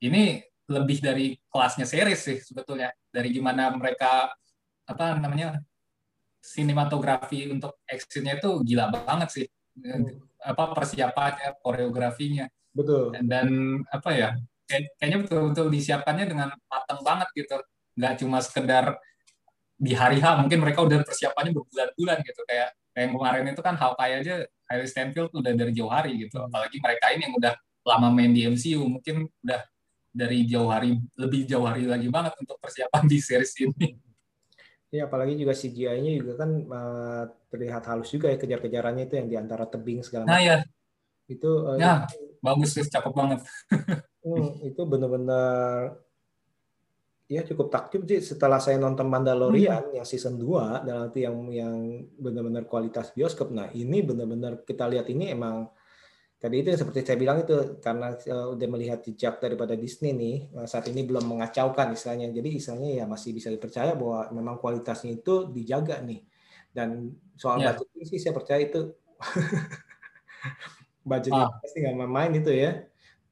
Ini 0.03 0.43
lebih 0.65 0.97
dari 0.99 1.37
kelasnya 1.47 1.85
series 1.85 2.21
sih 2.21 2.37
sebetulnya 2.41 2.89
dari 3.13 3.29
gimana 3.29 3.69
mereka 3.71 4.33
apa 4.85 5.05
namanya 5.17 5.61
sinematografi 6.41 7.49
untuk 7.49 7.81
actionnya 7.85 8.37
itu 8.37 8.61
gila 8.61 8.91
banget 8.91 9.29
sih. 9.31 9.47
Hmm. 9.75 10.23
apa 10.39 10.71
persiapannya 10.71 11.59
koreografinya. 11.59 12.47
Betul. 12.71 13.11
Dan, 13.11 13.27
dan 13.27 13.47
apa 13.91 14.09
ya 14.15 14.29
kayaknya 14.69 15.25
betul-betul 15.25 15.67
disiapkannya 15.67 16.25
dengan 16.31 16.49
matang 16.71 17.01
banget 17.03 17.27
gitu. 17.35 17.59
Nggak 17.99 18.13
cuma 18.23 18.39
sekedar 18.39 18.95
di 19.75 19.91
hari 19.91 20.23
H 20.23 20.39
mungkin 20.39 20.63
mereka 20.63 20.79
udah 20.85 21.03
persiapannya 21.03 21.51
berbulan-bulan 21.51 22.17
gitu. 22.23 22.41
Kayak 22.47 22.71
kayak 22.71 22.84
yang 22.95 23.11
kemarin 23.11 23.51
itu 23.51 23.61
kan 23.61 23.75
Hawkeye 23.75 24.23
aja 24.23 24.35
Harry 24.71 24.87
Stanfield 24.87 25.29
udah 25.35 25.51
dari 25.51 25.71
jauh 25.75 25.91
hari 25.91 26.15
gitu 26.25 26.39
hmm. 26.39 26.47
apalagi 26.49 26.77
mereka 26.79 27.05
ini 27.11 27.21
yang 27.27 27.35
udah 27.35 27.53
lama 27.85 28.09
main 28.09 28.33
di 28.33 28.49
MCU 28.49 28.81
mungkin 28.81 29.29
udah 29.45 29.61
dari 30.15 30.47
jauh 30.47 30.71
hari 30.71 30.95
lebih 31.19 31.43
jauh 31.43 31.67
hari 31.67 31.85
lagi 31.85 32.07
banget 32.07 32.33
untuk 32.39 32.55
persiapan 32.57 33.03
di 33.03 33.19
series 33.19 33.53
ini. 33.61 33.99
Ya 34.87 35.11
apalagi 35.11 35.35
juga 35.35 35.51
CGI-nya 35.51 36.23
juga 36.23 36.33
kan 36.39 36.49
uh, 36.71 37.23
terlihat 37.51 37.83
halus 37.91 38.15
juga 38.15 38.31
ya 38.31 38.39
kejar-kejarannya 38.39 39.11
itu 39.11 39.19
yang 39.19 39.27
di 39.27 39.35
antara 39.35 39.67
tebing 39.67 39.99
segala 40.07 40.23
macam. 40.23 40.33
Nah 40.33 40.41
ya. 40.41 40.57
Itu 41.27 41.67
uh, 41.67 41.75
ya, 41.75 42.07
bagus 42.39 42.79
sih, 42.79 42.87
cakep 42.87 43.11
banget. 43.11 43.43
hmm, 44.23 44.71
itu 44.71 44.81
benar-benar 44.87 45.99
ya 47.25 47.41
cukup 47.41 47.73
takjub 47.73 48.05
sih 48.05 48.21
setelah 48.21 48.61
saya 48.61 48.77
nonton 48.77 49.09
Mandalorian 49.09 49.89
hmm. 49.89 49.95
yang 49.97 50.05
season 50.05 50.37
2 50.37 50.85
dan 50.85 50.95
nanti 51.09 51.25
yang 51.25 51.37
yang 51.49 51.73
benar-benar 52.21 52.69
kualitas 52.69 53.09
bioskop. 53.17 53.49
Nah, 53.49 53.73
ini 53.73 54.05
benar-benar 54.05 54.61
kita 54.61 54.85
lihat 54.85 55.09
ini 55.09 55.33
emang 55.33 55.65
tadi 56.37 56.61
itu 56.61 56.69
seperti 56.77 57.01
saya 57.01 57.17
bilang 57.17 57.41
itu 57.41 57.81
karena 57.81 58.13
uh, 58.13 58.53
udah 58.53 58.67
melihat 58.69 59.01
jejak 59.01 59.41
daripada 59.41 59.73
Disney 59.73 60.13
nih 60.13 60.35
uh, 60.53 60.69
saat 60.69 60.85
ini 60.93 61.01
belum 61.01 61.25
mengacaukan 61.25 61.97
istilahnya. 61.97 62.29
Jadi 62.29 62.49
istilahnya 62.61 62.91
ya 63.01 63.05
masih 63.09 63.33
bisa 63.33 63.49
dipercaya 63.49 63.97
bahwa 63.97 64.29
memang 64.29 64.61
kualitasnya 64.61 65.17
itu 65.17 65.49
dijaga 65.49 66.05
nih. 66.05 66.21
Dan 66.69 67.09
soal 67.33 67.57
yeah. 67.57 67.73
budget 67.73 68.05
sih 68.05 68.21
saya 68.21 68.37
percaya 68.37 68.61
itu 68.61 68.93
budgetnya 71.09 71.49
ah. 71.49 71.57
pasti 71.57 71.77
nggak 71.81 71.95
main-main 71.97 72.31
itu 72.37 72.53
ya. 72.53 72.85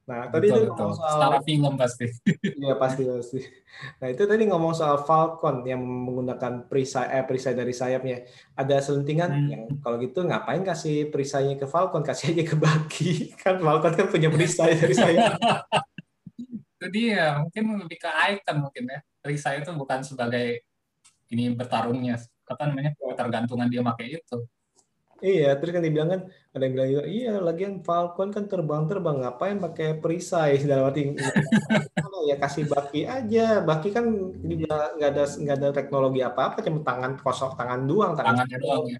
Nah, 0.04 0.28
tadi 0.28 0.52
betul, 0.52 0.68
ngomong 0.68 0.92
soal 1.00 1.12
secara 1.16 1.38
film 1.40 1.72
pasti. 1.80 2.06
Iya, 2.60 2.74
pasti 2.76 3.02
pasti. 3.08 3.40
Nah, 4.00 4.08
itu 4.12 4.22
tadi 4.28 4.42
ngomong 4.44 4.72
soal 4.76 5.00
Falcon 5.00 5.64
yang 5.64 5.80
menggunakan 5.80 6.68
perisai 6.68 7.08
eh, 7.08 7.24
perisai 7.24 7.56
dari 7.56 7.72
sayapnya. 7.72 8.28
Ada 8.52 8.84
selentingan 8.84 9.30
hmm. 9.32 9.48
yang 9.48 9.62
kalau 9.80 9.96
gitu 9.96 10.20
ngapain 10.28 10.60
kasih 10.60 11.08
perisainya 11.08 11.56
ke 11.56 11.64
Falcon, 11.64 12.04
kasih 12.04 12.36
aja 12.36 12.44
ke 12.44 12.56
Bucky. 12.56 13.12
Kan 13.40 13.64
Falcon 13.64 13.96
kan 13.96 14.06
punya 14.12 14.28
perisai 14.28 14.76
dari 14.76 14.92
sayap. 14.92 15.40
itu 16.84 16.86
dia, 16.92 17.40
mungkin 17.40 17.88
lebih 17.88 17.96
ke 17.96 18.10
icon 18.36 18.56
mungkin 18.60 18.84
ya. 18.92 19.00
Perisai 19.24 19.64
itu 19.64 19.72
bukan 19.72 20.04
sebagai 20.04 20.68
ini 21.32 21.48
bertarungnya, 21.56 22.20
apa 22.44 22.62
namanya? 22.68 22.92
ketergantungan 22.92 23.72
dia 23.72 23.80
pakai 23.80 24.20
itu. 24.20 24.38
Iya, 25.24 25.56
terus 25.56 25.72
kan 25.72 25.80
dibilang 25.80 26.10
kan 26.12 26.20
ada 26.54 26.62
yang 26.70 26.74
bilang 26.78 26.90
juga, 26.94 27.04
iya 27.10 27.34
lagian 27.42 27.82
Falcon 27.82 28.30
kan 28.30 28.46
terbang-terbang 28.46 29.26
ngapain 29.26 29.58
pakai 29.58 29.98
perisai 29.98 30.62
dalam 30.70 30.86
arti 30.86 31.10
ya 32.24 32.38
kasih 32.38 32.70
Baki 32.70 33.04
aja. 33.04 33.58
Baki 33.60 33.90
kan 33.90 34.06
juga 34.38 34.94
nggak 34.94 35.10
ada 35.10 35.24
nggak 35.26 35.56
ada 35.58 35.68
teknologi 35.74 36.22
apa-apa, 36.22 36.62
cuma 36.62 36.86
tangan 36.86 37.18
kosong 37.18 37.58
tangan 37.58 37.84
doang, 37.90 38.14
tangan 38.14 38.46
tangannya 38.46 38.58
doang 38.62 38.84
ya. 38.86 38.98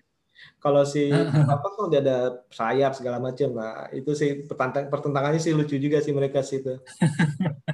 Kalau 0.59 0.82
si 0.82 1.09
apa 1.55 1.66
kan 1.70 1.82
udah 1.88 2.00
ada 2.02 2.18
sayap 2.50 2.92
segala 2.98 3.22
macam, 3.22 3.55
nah 3.55 3.86
itu 3.94 4.11
sih 4.18 4.44
pertentang 4.50 4.90
pertentangannya 4.90 5.38
sih 5.38 5.55
lucu 5.55 5.78
juga 5.78 6.02
sih 6.02 6.11
mereka 6.11 6.42
sih 6.42 6.59
itu. 6.59 6.74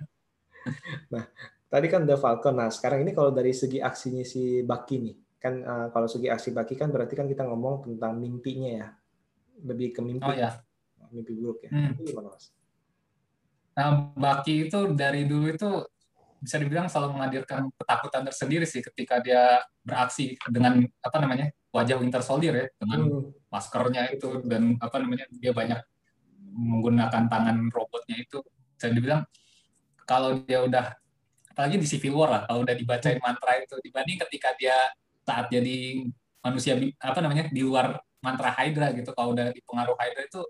nah, 1.16 1.24
tadi 1.72 1.86
kan 1.88 2.04
udah 2.04 2.20
Falcon. 2.20 2.52
Nah, 2.52 2.68
sekarang 2.68 3.00
ini 3.00 3.16
kalau 3.16 3.32
dari 3.32 3.56
segi 3.56 3.80
aksinya 3.80 4.20
si 4.28 4.60
Baki 4.60 4.96
nih, 5.00 5.16
kan 5.40 5.54
uh, 5.64 5.86
kalau 5.88 6.04
segi 6.04 6.28
aksi 6.28 6.52
baki 6.52 6.76
kan 6.76 6.92
berarti 6.92 7.16
kan 7.16 7.24
kita 7.24 7.48
ngomong 7.48 7.88
tentang 7.88 8.20
mimpinya 8.20 8.70
ya 8.76 8.88
lebih 9.64 9.94
ke 9.94 10.00
mimpi 10.00 10.24
oh, 10.26 10.34
ya. 10.34 10.60
mimpi 11.10 11.32
buruk 11.34 11.58
ya 11.66 11.70
hmm. 11.74 11.90
itu 11.96 12.02
gimana 12.14 12.28
mas? 12.30 12.54
Nah, 13.70 14.12
Baki 14.12 14.68
itu 14.68 14.78
dari 14.92 15.24
dulu 15.24 15.46
itu 15.50 15.70
bisa 16.40 16.56
dibilang 16.56 16.88
selalu 16.88 17.20
menghadirkan 17.20 17.68
ketakutan 17.76 18.22
tersendiri 18.24 18.64
sih 18.64 18.80
ketika 18.80 19.20
dia 19.20 19.60
beraksi 19.84 20.40
dengan 20.48 20.80
apa 21.04 21.16
namanya 21.20 21.52
wajah 21.68 22.00
Winter 22.00 22.24
Soldier 22.24 22.54
ya 22.56 22.66
dengan 22.80 23.00
hmm. 23.06 23.52
maskernya 23.52 24.08
itu 24.10 24.40
dan 24.48 24.80
apa 24.80 24.96
namanya 24.98 25.28
dia 25.36 25.52
banyak 25.52 25.80
menggunakan 26.50 27.28
tangan 27.28 27.56
robotnya 27.70 28.16
itu 28.18 28.40
bisa 28.74 28.88
dibilang 28.90 29.22
kalau 30.08 30.40
dia 30.42 30.64
udah 30.64 30.96
apalagi 31.52 31.76
di 31.76 31.86
Civil 31.86 32.16
War 32.16 32.30
lah 32.32 32.42
kalau 32.48 32.64
udah 32.64 32.74
dibacain 32.74 33.20
mantra 33.20 33.60
itu 33.60 33.76
dibanding 33.84 34.18
ketika 34.26 34.56
dia 34.56 34.74
saat 35.28 35.52
jadi 35.52 36.08
manusia 36.40 36.72
apa 36.96 37.20
namanya 37.20 37.52
di 37.52 37.60
luar 37.60 38.00
mantra 38.20 38.52
Hydra 38.56 38.92
gitu 38.96 39.10
kalau 39.16 39.32
udah 39.36 39.52
dipengaruh 39.52 39.96
Hydra 39.96 40.22
itu 40.28 40.40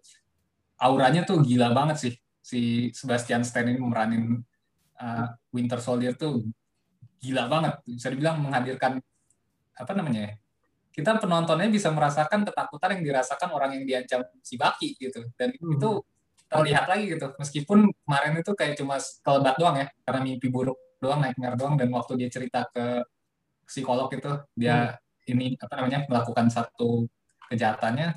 auranya 0.80 1.22
tuh 1.26 1.42
gila 1.42 1.70
banget 1.70 1.96
sih 1.98 2.14
si 2.40 2.90
Sebastian 2.94 3.46
Stan 3.46 3.66
ini 3.66 3.78
memeranin 3.78 4.42
uh, 4.98 5.26
Winter 5.54 5.78
Soldier 5.78 6.14
tuh 6.18 6.46
gila 7.20 7.46
banget 7.46 7.78
bisa 7.86 8.08
dibilang 8.10 8.42
menghadirkan 8.42 8.98
apa 9.76 9.92
namanya 9.94 10.32
ya 10.32 10.34
kita 10.90 11.22
penontonnya 11.22 11.70
bisa 11.70 11.94
merasakan 11.94 12.42
ketakutan 12.42 12.98
yang 12.98 13.02
dirasakan 13.06 13.48
orang 13.54 13.78
yang 13.78 13.84
diancam 13.86 14.26
si 14.42 14.58
Baki 14.58 14.98
gitu 14.98 15.22
dan 15.38 15.54
hmm. 15.54 15.78
itu 15.78 15.90
terlihat 16.50 16.84
lagi 16.90 17.14
gitu. 17.14 17.30
Meskipun 17.38 17.86
kemarin 18.04 18.34
itu 18.42 18.52
kayak 18.58 18.74
cuma 18.74 18.98
kelebat 19.22 19.54
doang 19.56 19.76
ya, 19.78 19.86
karena 20.02 20.20
mimpi 20.26 20.50
buruk 20.50 20.76
doang, 20.98 21.22
nightmare 21.22 21.54
doang, 21.54 21.78
dan 21.78 21.88
waktu 21.94 22.18
dia 22.18 22.28
cerita 22.28 22.66
ke 22.74 23.06
psikolog 23.64 24.10
itu, 24.10 24.34
dia 24.58 24.98
hmm. 24.98 25.30
ini 25.30 25.46
apa 25.62 25.74
namanya 25.78 25.98
melakukan 26.10 26.50
satu 26.50 27.06
kejahatannya, 27.50 28.16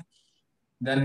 dan 0.78 1.00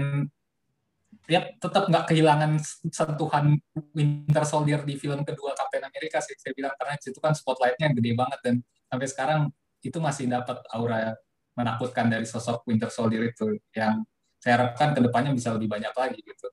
ya 1.29 1.45
tetap 1.61 1.85
nggak 1.89 2.09
kehilangan 2.09 2.57
sentuhan 2.89 3.61
Winter 3.93 4.43
Soldier 4.45 4.81
di 4.81 4.97
film 4.97 5.21
kedua 5.21 5.53
Captain 5.53 5.85
America 5.85 6.17
sih 6.21 6.33
saya 6.37 6.57
bilang. 6.57 6.73
Karena 6.73 6.97
itu 6.97 7.19
kan 7.21 7.33
spotlightnya 7.37 7.93
gede 7.93 8.11
banget. 8.17 8.39
Dan 8.41 8.55
sampai 8.89 9.07
sekarang 9.07 9.39
itu 9.85 9.97
masih 10.01 10.25
dapat 10.25 10.57
aura 10.73 11.13
menakutkan 11.53 12.09
dari 12.09 12.25
sosok 12.25 12.65
Winter 12.65 12.89
Soldier 12.89 13.29
itu. 13.29 13.61
Yang 13.77 14.09
saya 14.41 14.53
harapkan 14.57 14.97
ke 14.97 14.99
depannya 15.05 15.31
bisa 15.37 15.53
lebih 15.53 15.69
banyak 15.69 15.93
lagi 15.93 16.19
gitu. 16.25 16.47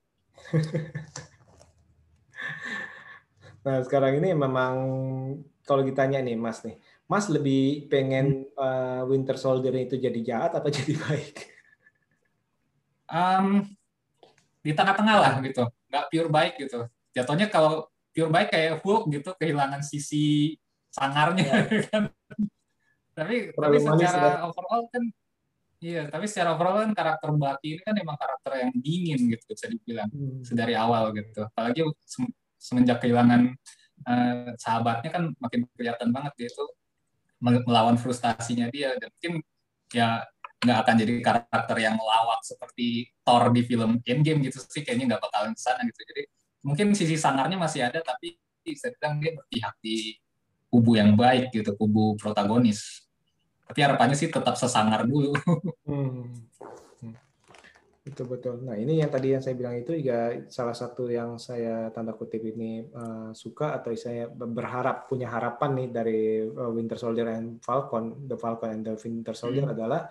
nah 3.66 3.82
sekarang 3.82 4.22
ini 4.22 4.30
memang 4.36 4.74
kalau 5.66 5.82
ditanya 5.82 6.22
nih 6.22 6.38
Mas 6.38 6.62
nih, 6.62 6.78
Mas 7.10 7.26
lebih 7.26 7.90
pengen 7.90 8.46
uh, 8.54 9.02
Winter 9.10 9.34
Soldier 9.34 9.74
itu 9.74 9.98
jadi 9.98 10.20
jahat 10.22 10.54
atau 10.54 10.70
jadi 10.78 10.94
baik? 10.94 11.55
Um, 13.06 13.62
di 14.66 14.74
tengah-tengah 14.74 15.16
lah 15.22 15.32
gitu. 15.46 15.62
Nggak 15.86 16.04
pure 16.10 16.30
baik 16.30 16.54
gitu. 16.58 16.90
Jatuhnya 17.14 17.46
kalau 17.46 17.86
pure 18.10 18.32
baik 18.32 18.48
kayak 18.50 18.82
Hulk 18.82 19.12
gitu 19.14 19.30
kehilangan 19.38 19.86
sisi 19.86 20.58
sangarnya 20.90 21.44
ya. 21.46 21.60
kan. 21.92 22.02
Tapi 23.14 23.54
tapi 23.54 23.76
secara 23.78 24.44
overall 24.44 24.90
kan 24.90 25.04
iya 25.76 26.08
tapi 26.08 26.24
secara 26.24 26.56
overall 26.56 26.82
kan 26.88 26.92
karakter 26.96 27.30
Bucky 27.36 27.76
ini 27.76 27.80
kan 27.84 27.94
emang 28.00 28.16
karakter 28.16 28.52
yang 28.64 28.72
dingin 28.80 29.20
gitu 29.28 29.44
bisa 29.52 29.66
dibilang 29.68 30.10
hmm. 30.10 30.42
sedari 30.42 30.74
awal 30.74 31.14
gitu. 31.14 31.46
Apalagi 31.46 31.86
semenjak 32.58 32.98
kehilangan 33.04 33.54
uh, 34.08 34.50
sahabatnya 34.58 35.10
kan 35.14 35.24
makin 35.38 35.68
kelihatan 35.78 36.10
banget 36.10 36.32
dia 36.34 36.48
itu 36.50 36.64
melawan 37.38 37.94
frustasinya 38.00 38.66
dia. 38.72 38.98
Dan 38.98 39.12
mungkin 39.14 39.34
ya 39.94 40.26
nggak 40.56 40.78
akan 40.82 40.94
jadi 40.96 41.12
karakter 41.20 41.76
yang 41.76 41.96
lawak 42.00 42.40
seperti 42.40 43.12
Thor 43.20 43.52
di 43.52 43.62
film 43.68 44.00
Endgame 44.02 44.40
gitu 44.48 44.64
sih 44.64 44.80
kayaknya 44.80 45.14
nggak 45.14 45.22
bakalan 45.28 45.52
ke 45.52 45.60
sana 45.60 45.84
gitu 45.84 46.00
jadi 46.00 46.22
mungkin 46.64 46.96
sisi 46.96 47.14
sangarnya 47.20 47.60
masih 47.60 47.86
ada 47.86 48.00
tapi 48.00 48.40
bilang 48.66 49.22
dia 49.22 49.30
berpihak 49.38 49.74
di 49.78 50.18
kubu 50.66 50.98
yang 50.98 51.14
baik 51.14 51.54
gitu 51.54 51.78
kubu 51.78 52.18
protagonis 52.18 53.06
tapi 53.66 53.82
harapannya 53.82 54.18
sih 54.18 54.26
tetap 54.26 54.58
sesangar 54.58 55.06
dulu 55.06 55.30
hmm. 55.86 56.26
betul 58.02 58.26
betul 58.26 58.54
nah 58.66 58.74
ini 58.74 58.98
yang 58.98 59.10
tadi 59.10 59.38
yang 59.38 59.42
saya 59.42 59.54
bilang 59.54 59.78
itu 59.78 59.94
juga 59.94 60.42
salah 60.50 60.74
satu 60.74 61.06
yang 61.06 61.38
saya 61.38 61.94
tanda 61.94 62.14
kutip 62.18 62.42
ini 62.42 62.82
uh, 62.90 63.30
suka 63.30 63.78
atau 63.78 63.94
saya 63.94 64.26
berharap 64.26 65.06
punya 65.06 65.30
harapan 65.30 65.70
nih 65.78 65.88
dari 65.94 66.20
uh, 66.42 66.70
Winter 66.74 66.98
Soldier 66.98 67.30
and 67.30 67.62
Falcon 67.62 68.26
the 68.26 68.34
Falcon 68.34 68.74
and 68.74 68.82
the 68.82 68.94
Winter 68.98 69.34
Soldier 69.38 69.70
hmm. 69.70 69.74
adalah 69.78 70.10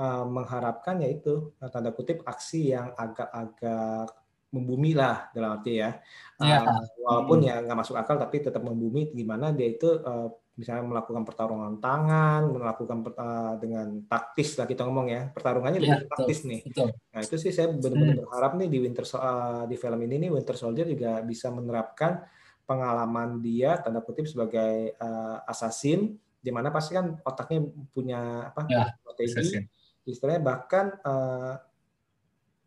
uh, 0.00 0.24
mengharapkan 0.24 0.96
yaitu 1.04 1.52
uh, 1.60 1.68
tanda 1.68 1.92
kutip 1.92 2.24
aksi 2.24 2.72
yang 2.72 2.96
agak-agak 2.96 4.08
membumi 4.50 4.98
lah 4.98 5.30
dalam 5.30 5.60
arti 5.60 5.78
ya, 5.78 5.94
ya. 6.42 6.66
Uh, 6.66 6.82
walaupun 7.06 7.38
hmm. 7.38 7.46
ya 7.46 7.54
nggak 7.62 7.78
masuk 7.86 7.94
akal 7.94 8.18
tapi 8.18 8.42
tetap 8.42 8.66
membumi 8.66 9.14
gimana 9.14 9.54
dia 9.54 9.70
itu 9.70 9.86
uh, 10.02 10.26
misalnya 10.58 10.84
melakukan 10.90 11.22
pertarungan 11.22 11.78
tangan, 11.78 12.50
melakukan 12.50 12.98
uh, 13.14 13.54
dengan 13.62 14.02
taktis 14.10 14.58
lah 14.58 14.66
kita 14.66 14.82
ngomong 14.84 15.06
ya 15.06 15.30
pertarungannya 15.30 15.78
ya, 15.78 15.84
lebih 15.86 16.10
taktis 16.10 16.42
betul, 16.42 16.50
nih. 16.50 16.60
Betul. 16.66 16.88
Nah 17.14 17.20
itu 17.22 17.36
sih 17.38 17.52
saya 17.54 17.68
benar-benar 17.70 18.10
hmm. 18.10 18.20
berharap 18.26 18.52
nih 18.58 18.68
di 18.68 18.78
Winter 18.82 19.04
uh, 19.06 19.64
di 19.70 19.76
film 19.78 20.00
ini 20.02 20.16
nih 20.26 20.30
Winter 20.34 20.56
Soldier 20.58 20.86
juga 20.90 21.22
bisa 21.22 21.48
menerapkan 21.54 22.26
pengalaman 22.66 23.38
dia 23.38 23.78
tanda 23.78 24.02
kutip 24.02 24.26
sebagai 24.26 24.98
uh, 24.98 25.46
assassin 25.46 26.18
di 26.40 26.50
mana 26.50 26.74
pasti 26.74 26.98
kan 26.98 27.22
otaknya 27.22 27.70
punya 27.94 28.50
apa 28.50 28.66
ya, 28.66 28.88
strategi 28.98 29.62
istilahnya 30.12 30.42
bahkan 30.42 30.92
uh, 31.06 31.54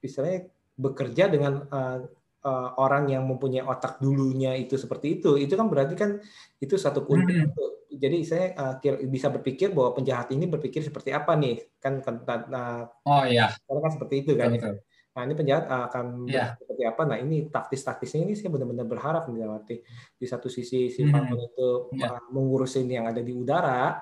istilahnya 0.03 0.51
bekerja 0.75 1.29
dengan 1.29 1.63
uh, 1.69 1.99
uh, 2.43 2.69
orang 2.77 3.09
yang 3.09 3.23
mempunyai 3.25 3.63
otak 3.63 3.97
dulunya 4.03 4.53
itu 4.59 4.75
seperti 4.75 5.19
itu 5.19 5.39
itu 5.39 5.53
kan 5.55 5.71
berarti 5.71 5.95
kan 5.95 6.19
itu 6.59 6.75
satu 6.75 7.07
kunci 7.07 7.39
hmm. 7.39 7.51
jadi 7.93 8.17
saya 8.25 8.45
uh, 8.59 8.75
bisa 9.07 9.31
berpikir 9.31 9.71
bahwa 9.71 9.95
penjahat 9.97 10.29
ini 10.35 10.45
berpikir 10.45 10.83
seperti 10.83 11.15
apa 11.15 11.33
nih 11.39 11.63
kan 11.79 12.03
uh, 12.03 12.83
oh 13.07 13.23
iya 13.23 13.49
karena 13.65 13.79
kan 13.79 13.91
seperti 13.95 14.15
itu 14.27 14.31
kan 14.35 14.51
betul, 14.53 14.75
nah 15.13 15.21
ini 15.29 15.33
penjahat 15.37 15.65
akan 15.69 16.05
yeah. 16.25 16.57
seperti 16.57 16.83
apa 16.89 17.01
nah 17.05 17.17
ini 17.21 17.47
taktis-taktisnya 17.47 18.25
ini 18.25 18.33
saya 18.33 18.49
benar-benar 18.49 18.89
berharap 18.89 19.29
arti 19.29 19.85
di 20.17 20.25
satu 20.25 20.49
sisi 20.49 20.89
si 20.89 21.01
hmm. 21.05 21.37
itu 21.37 21.69
yeah. 21.95 22.17
mengurusin 22.33 22.89
yang 22.89 23.05
ada 23.05 23.21
di 23.21 23.29
udara 23.29 24.01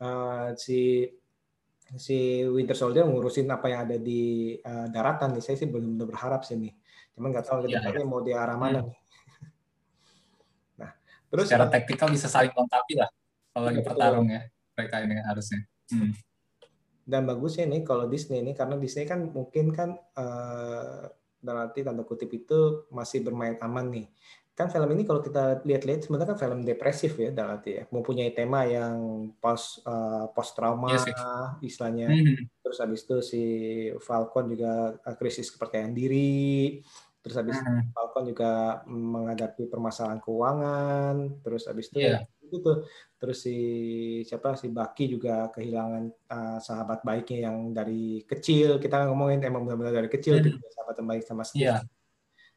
uh, 0.00 0.56
si 0.56 1.04
si 1.96 2.44
Winter 2.44 2.76
Soldier 2.76 3.08
ngurusin 3.08 3.48
apa 3.48 3.72
yang 3.72 3.80
ada 3.88 3.96
di 3.96 4.52
uh, 4.60 4.90
daratan 4.92 5.38
nih. 5.38 5.42
Saya 5.44 5.56
sih 5.56 5.68
belum 5.70 5.96
berharap 6.04 6.44
sih 6.44 6.60
nih. 6.60 6.74
Cuman 7.16 7.32
nggak 7.32 7.46
tahu 7.48 7.64
ya, 7.70 7.80
ya. 7.80 8.04
mau 8.04 8.20
di 8.20 8.36
arah 8.36 8.58
mana 8.60 8.84
hmm. 8.84 8.88
nih. 8.90 8.98
nah, 10.82 10.90
terus 11.32 11.46
secara 11.48 11.66
taktikal 11.72 12.12
bisa 12.12 12.28
saling 12.28 12.52
melengkapi 12.52 12.94
lah 13.00 13.10
kalau 13.54 13.64
lagi 13.72 13.80
bertarung 13.82 14.28
ya 14.28 14.42
mereka 14.78 14.96
ini 15.02 15.16
harusnya. 15.18 15.60
Hmm. 15.90 16.12
Dan 17.08 17.24
bagusnya 17.24 17.64
nih 17.66 17.82
kalau 17.82 18.06
Disney 18.06 18.44
ini 18.44 18.52
karena 18.52 18.76
Disney 18.76 19.08
kan 19.08 19.32
mungkin 19.32 19.72
kan 19.72 19.96
uh, 20.14 21.08
dalam 21.42 21.66
arti 21.66 21.82
tanda 21.82 22.06
kutip 22.06 22.30
itu 22.30 22.86
masih 22.94 23.26
bermain 23.26 23.58
aman 23.58 23.90
nih 23.90 24.06
kan 24.58 24.66
film 24.74 24.90
ini 24.90 25.06
kalau 25.06 25.22
kita 25.22 25.62
lihat-lihat 25.62 26.02
sebenarnya 26.02 26.34
kan 26.34 26.38
film 26.42 26.66
depresif 26.66 27.14
ya 27.14 27.30
dalam 27.30 27.62
arti 27.62 27.78
ya 27.78 27.86
mempunyai 27.94 28.34
tema 28.34 28.66
yang 28.66 29.30
post 29.38 29.86
uh, 29.86 30.26
post 30.34 30.58
trauma 30.58 30.90
yes, 30.90 31.06
yes. 31.06 31.22
istilahnya 31.62 32.10
mm-hmm. 32.10 32.58
terus 32.66 32.82
habis 32.82 33.06
itu 33.06 33.16
si 33.22 33.42
Falcon 34.02 34.50
juga 34.50 34.98
uh, 34.98 35.14
krisis 35.14 35.54
kepercayaan 35.54 35.94
diri 35.94 36.82
terus 37.22 37.38
habis 37.38 37.54
mm-hmm. 37.54 37.94
Falcon 37.94 38.24
juga 38.34 38.82
menghadapi 38.90 39.70
permasalahan 39.70 40.18
keuangan 40.18 41.14
terus 41.46 41.70
habis 41.70 41.86
itu 41.94 42.02
yeah. 42.02 42.26
itu 42.42 42.58
tuh 42.58 42.82
terus 43.14 43.38
si 43.38 43.58
siapa 44.26 44.58
si 44.58 44.74
Baki 44.74 45.06
juga 45.06 45.54
kehilangan 45.54 46.04
uh, 46.34 46.58
sahabat 46.58 47.06
baiknya 47.06 47.46
yang 47.46 47.70
dari 47.70 48.26
kecil 48.26 48.82
kita 48.82 49.06
ngomongin 49.06 49.38
emang 49.46 49.70
benar-benar 49.70 50.02
dari 50.02 50.10
kecil 50.10 50.42
mm-hmm. 50.42 50.66
sahabat 50.74 50.98
yang 50.98 51.08
baik 51.14 51.22
sama 51.22 51.46
Steve 51.46 51.70
yeah 51.70 51.86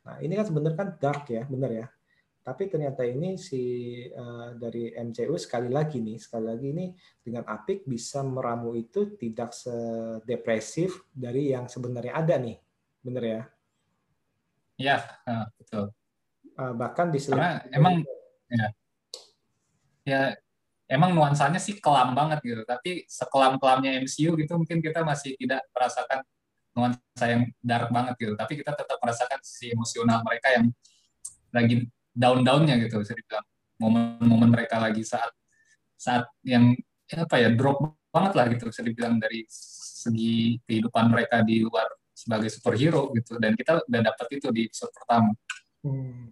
Nah, 0.01 0.17
ini 0.21 0.33
kan 0.33 0.45
sebenarnya 0.49 0.77
kan 0.77 0.89
dark 0.97 1.29
ya, 1.29 1.43
benar 1.45 1.71
ya. 1.71 1.87
Tapi 2.41 2.73
ternyata 2.73 3.05
ini 3.05 3.37
si 3.37 3.61
uh, 4.09 4.57
dari 4.57 4.89
MCU 4.97 5.37
sekali 5.37 5.69
lagi 5.69 6.01
nih, 6.01 6.17
sekali 6.17 6.45
lagi 6.49 6.67
ini 6.73 6.85
dengan 7.21 7.45
apik 7.45 7.85
bisa 7.85 8.25
meramu 8.25 8.73
itu 8.73 9.13
tidak 9.13 9.53
sedepresif 9.53 11.05
dari 11.13 11.53
yang 11.53 11.69
sebenarnya 11.69 12.17
ada 12.17 12.41
nih, 12.41 12.57
benar 13.05 13.23
ya? 13.23 13.41
Iya, 14.81 14.97
betul. 15.53 15.93
Uh, 16.57 16.73
bahkan 16.73 17.13
di 17.13 17.21
Karena 17.21 17.61
emang 17.69 18.01
ya, 18.49 18.65
ya 20.01 20.21
emang 20.89 21.13
nuansanya 21.13 21.61
sih 21.61 21.77
kelam 21.77 22.17
banget 22.17 22.41
gitu, 22.41 22.65
tapi 22.65 23.05
sekelam-kelamnya 23.05 24.01
MCU 24.01 24.33
gitu 24.33 24.53
mungkin 24.57 24.81
kita 24.81 25.05
masih 25.05 25.37
tidak 25.37 25.61
merasakan 25.77 26.25
nuansa 26.72 27.26
yang 27.28 27.43
dark 27.59 27.91
banget 27.91 28.15
gitu 28.19 28.34
tapi 28.39 28.59
kita 28.59 28.72
tetap 28.72 28.97
merasakan 29.03 29.39
sisi 29.43 29.76
emosional 29.76 30.24
mereka 30.24 30.47
yang 30.55 30.65
lagi 31.51 31.76
down-downnya 32.15 32.76
gitu 32.88 33.03
bisa 33.03 33.11
dibilang 33.15 33.45
momen-momen 33.80 34.49
mereka 34.51 34.80
lagi 34.80 35.03
saat 35.03 35.32
saat 35.99 36.26
yang 36.47 36.76
apa 37.11 37.36
ya 37.38 37.49
drop 37.51 37.97
banget 38.11 38.34
lah 38.36 38.45
gitu 38.51 38.72
bisa 38.72 38.82
dibilang 38.84 39.19
dari 39.19 39.43
segi 40.01 40.59
kehidupan 40.67 41.11
mereka 41.11 41.43
di 41.43 41.63
luar 41.63 41.88
sebagai 42.11 42.49
superhero 42.53 43.09
gitu 43.17 43.39
dan 43.41 43.57
kita 43.57 43.82
udah 43.82 44.01
dapat 44.01 44.28
itu 44.38 44.47
di 44.53 44.61
episode 44.69 44.93
pertama. 44.93 45.32
Hmm. 45.82 46.30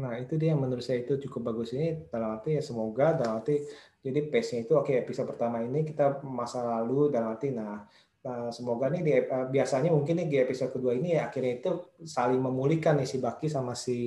Nah 0.00 0.16
itu 0.16 0.34
dia 0.40 0.56
menurut 0.56 0.82
saya 0.82 1.04
itu 1.04 1.20
cukup 1.28 1.52
bagus 1.52 1.76
ini 1.76 2.08
dalam 2.08 2.40
arti 2.40 2.56
ya 2.56 2.62
semoga 2.64 3.14
dalam 3.14 3.44
arti 3.44 3.60
jadi 4.00 4.32
pace-nya 4.32 4.64
itu 4.64 4.72
oke 4.72 4.88
okay, 4.88 4.96
episode 5.04 5.28
pertama 5.28 5.60
ini 5.60 5.84
kita 5.84 6.24
masa 6.24 6.64
lalu 6.64 7.12
dalam 7.12 7.36
arti 7.36 7.52
nah 7.52 7.84
Nah, 8.20 8.52
semoga 8.52 8.92
nih 8.92 9.00
di, 9.00 9.12
uh, 9.16 9.48
biasanya 9.48 9.88
mungkin 9.88 10.20
nih 10.20 10.28
di 10.28 10.36
episode 10.44 10.76
kedua 10.76 10.92
ini 10.92 11.16
ya 11.16 11.32
akhirnya 11.32 11.56
itu 11.56 11.70
saling 12.04 12.36
memulihkan 12.36 13.00
nih 13.00 13.08
si 13.08 13.16
Baki 13.16 13.48
sama 13.48 13.72
si 13.72 13.98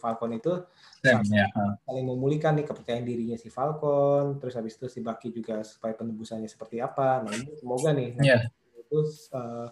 Falcon 0.00 0.32
itu. 0.32 0.56
Saling, 1.04 1.28
ya. 1.28 1.52
saling 1.84 2.06
memulihkan 2.08 2.56
nih 2.56 2.64
kepercayaan 2.64 3.04
dirinya 3.04 3.36
si 3.36 3.52
Falcon 3.52 4.40
terus 4.40 4.56
habis 4.56 4.80
itu 4.80 4.88
si 4.88 5.04
Baki 5.04 5.28
juga 5.36 5.60
supaya 5.68 5.92
penebusannya 5.92 6.48
seperti 6.48 6.80
apa. 6.80 7.20
Nah 7.20 7.32
ini 7.36 7.52
semoga 7.60 7.92
nih 7.92 8.16
yeah. 8.24 8.40
itu 8.72 9.04
uh, 9.36 9.68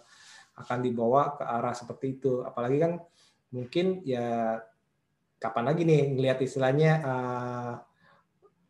akan 0.60 0.78
dibawa 0.84 1.40
ke 1.40 1.44
arah 1.48 1.72
seperti 1.72 2.20
itu. 2.20 2.44
Apalagi 2.44 2.84
kan 2.84 2.92
mungkin 3.48 4.04
ya 4.04 4.60
kapan 5.40 5.64
lagi 5.72 5.88
nih 5.88 6.04
ngelihat 6.20 6.38
istilahnya 6.44 6.92
uh, 7.00 7.72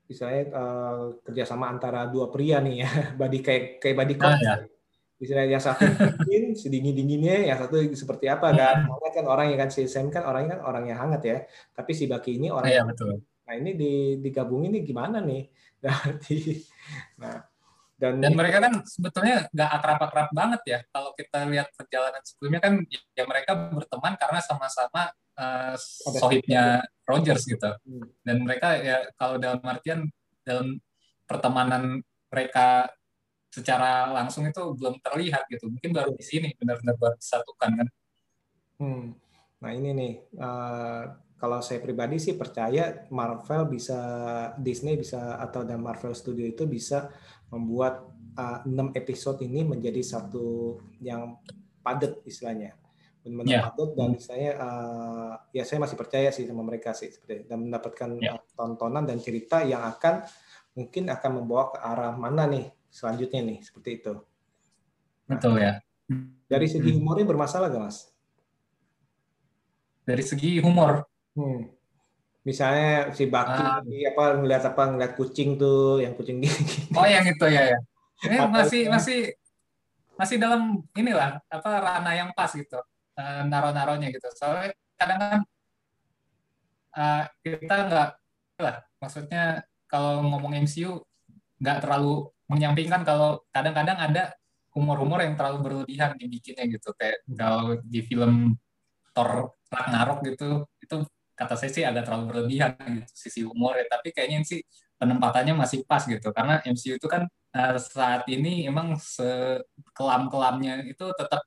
istilahnya 0.06 0.44
uh, 0.54 1.18
kerjasama 1.26 1.66
antara 1.66 2.06
dua 2.06 2.30
pria 2.30 2.62
nih 2.62 2.86
ya 2.86 2.90
badi 3.20 3.42
kayak 3.42 3.82
kayak 3.82 3.96
badi 3.98 4.14
nah, 4.14 4.38
ya 4.38 4.54
Misalnya 5.20 5.46
yang 5.52 5.60
satu 5.60 5.84
dingin, 6.24 6.56
sedingin 6.56 6.96
dinginnya, 6.96 7.52
yang 7.52 7.58
satu 7.60 7.76
seperti 7.92 8.26
apa 8.32 8.56
kan? 8.56 8.88
Soalnya 8.88 9.10
kan 9.12 9.24
orang 9.28 9.46
yang 9.52 9.60
kan 9.60 9.70
si 9.70 9.84
Sam 9.84 10.08
kan 10.08 10.24
orangnya 10.24 10.56
kan 10.56 10.62
orang 10.64 10.84
yang 10.88 10.96
hangat 10.96 11.22
ya. 11.22 11.38
Tapi 11.76 11.92
si 11.92 12.08
Baki 12.08 12.40
ini 12.40 12.48
orang 12.48 12.72
Iya 12.72 12.80
yang 12.80 12.88
betul. 12.88 13.20
Nah 13.20 13.54
ini 13.60 13.70
di, 13.76 13.92
digabungin 14.16 14.80
nih 14.80 14.82
gimana 14.88 15.20
nih? 15.20 15.44
Berarti, 15.80 16.60
nah 17.20 17.44
dan, 18.00 18.16
Dan 18.16 18.32
mereka 18.32 18.64
kan 18.64 18.80
sebetulnya 18.88 19.44
nggak 19.52 19.70
akrab-akrab 19.76 20.28
banget 20.32 20.62
ya. 20.64 20.78
Kalau 20.88 21.12
kita 21.12 21.44
lihat 21.52 21.68
perjalanan 21.76 22.24
sebelumnya 22.24 22.60
kan 22.64 22.72
ya 23.12 23.24
mereka 23.28 23.52
berteman 23.76 24.16
karena 24.16 24.40
sama-sama 24.40 25.12
uh, 25.36 25.76
sohibnya 26.16 26.80
Rogers 27.04 27.44
gitu. 27.44 27.76
Hmm. 27.76 28.08
Dan 28.24 28.48
mereka 28.48 28.80
ya 28.80 29.04
kalau 29.20 29.36
dalam 29.36 29.60
artian 29.68 30.08
dalam 30.48 30.80
pertemanan 31.28 32.00
mereka 32.32 32.88
secara 33.50 34.08
langsung 34.14 34.46
itu 34.46 34.62
belum 34.78 35.02
terlihat 35.02 35.50
gitu. 35.50 35.66
Mungkin 35.66 35.90
baru 35.90 36.14
di 36.14 36.22
sini 36.22 36.54
benar-benar 36.54 36.96
baru 36.96 37.14
disatukan 37.18 37.70
kan. 37.82 37.88
Hmm. 38.80 39.06
Nah 39.60 39.70
ini 39.76 39.90
nih, 39.92 40.12
uh, 40.40 41.02
kalau 41.36 41.58
saya 41.60 41.82
pribadi 41.82 42.16
sih 42.16 42.38
percaya 42.38 43.04
Marvel 43.10 43.68
bisa 43.68 43.98
Disney 44.56 44.96
bisa 44.96 45.36
atau 45.36 45.66
dan 45.66 45.82
Marvel 45.82 46.14
Studio 46.14 46.46
itu 46.46 46.64
bisa 46.64 47.10
membuat 47.50 48.06
uh, 48.38 48.60
6 48.64 48.94
episode 48.94 49.40
ini 49.42 49.66
menjadi 49.66 50.00
satu 50.00 50.78
yang 51.02 51.40
padat 51.80 52.20
istilahnya 52.28 52.76
benar-benar 53.20 53.52
Yeah. 53.52 53.64
padat 53.68 53.90
dan 53.96 54.10
istilahnya 54.16 54.52
uh, 54.56 55.32
ya 55.52 55.64
saya 55.68 55.78
masih 55.84 55.96
percaya 55.96 56.28
sih 56.32 56.48
sama 56.48 56.64
mereka 56.64 56.96
sih 56.96 57.12
seperti 57.12 57.44
dan 57.44 57.68
mendapatkan 57.68 58.16
Yeah. 58.16 58.40
tontonan 58.56 59.04
dan 59.04 59.20
cerita 59.20 59.60
yang 59.60 59.84
akan 59.84 60.24
mungkin 60.76 61.12
akan 61.12 61.30
membawa 61.40 61.72
ke 61.72 61.78
arah 61.84 62.12
mana 62.16 62.48
nih 62.48 62.68
selanjutnya 62.90 63.40
nih 63.40 63.58
seperti 63.62 63.90
itu 63.98 64.14
Betul 65.24 65.62
ya. 65.62 65.78
dari 66.44 66.66
segi 66.66 66.90
humornya 66.90 67.22
bermasalah 67.24 67.70
gak 67.70 67.82
mas? 67.82 68.10
Dari 70.02 70.24
segi 70.24 70.58
humor, 70.58 71.06
Hmm. 71.30 71.70
Misalnya 72.42 73.14
si 73.14 73.28
Baki 73.28 73.62
Ah. 73.62 73.78
apa 73.84 74.24
ngeliat 74.34 74.64
apa 74.66 74.82
ngeliat 74.90 75.12
kucing 75.14 75.54
tuh 75.54 76.02
yang 76.02 76.16
kucing 76.16 76.40
gini. 76.42 76.50
Oh 76.90 77.06
yang 77.06 77.22
itu 77.22 77.46
ya 77.46 77.70
ya. 77.70 77.78
Ini 78.26 78.36
Atau- 78.42 78.50
masih 78.50 78.82
masih 78.90 79.18
masih 80.16 80.36
dalam 80.40 80.82
inilah 80.96 81.38
apa 81.46 81.70
ranah 81.78 82.14
yang 82.16 82.30
pas 82.34 82.50
gitu. 82.50 82.80
Eh, 83.14 83.42
naro-naronya 83.46 84.10
gitu. 84.10 84.26
Soalnya 84.34 84.72
kadang 84.98 85.18
kan 85.20 85.40
eh, 86.90 87.22
kita 87.46 87.76
nggak 87.86 88.08
lah 88.58 88.76
maksudnya 88.98 89.62
kalau 89.86 90.26
ngomong 90.26 90.58
MCU 90.58 90.98
nggak 91.60 91.86
terlalu 91.86 92.26
menyampingkan 92.50 93.06
kalau 93.06 93.46
kadang-kadang 93.54 93.98
ada 93.98 94.34
humor-humor 94.74 95.22
yang 95.22 95.34
terlalu 95.38 95.58
berlebihan 95.62 96.18
dibikinnya 96.18 96.66
gitu. 96.66 96.90
Kayak 96.98 97.22
kalau 97.38 97.78
di 97.82 98.00
film 98.02 98.58
Thor 99.14 99.54
Ragnarok 99.70 100.26
gitu 100.26 100.66
itu 100.82 100.96
kata 101.38 101.54
saya 101.56 101.70
sih 101.72 101.84
agak 101.86 102.04
terlalu 102.10 102.24
berlebihan 102.34 102.74
gitu 103.00 103.10
sisi 103.16 103.40
humornya 103.46 103.86
tapi 103.88 104.12
kayaknya 104.12 104.44
sih 104.44 104.60
penempatannya 104.98 105.54
masih 105.56 105.86
pas 105.86 106.02
gitu. 106.04 106.28
Karena 106.34 106.60
MCU 106.66 106.98
itu 106.98 107.08
kan 107.08 107.24
eh, 107.56 107.76
saat 107.80 108.26
ini 108.28 108.66
emang 108.66 108.98
sekelam-kelamnya 108.98 110.84
itu 110.90 111.06
tetap 111.16 111.40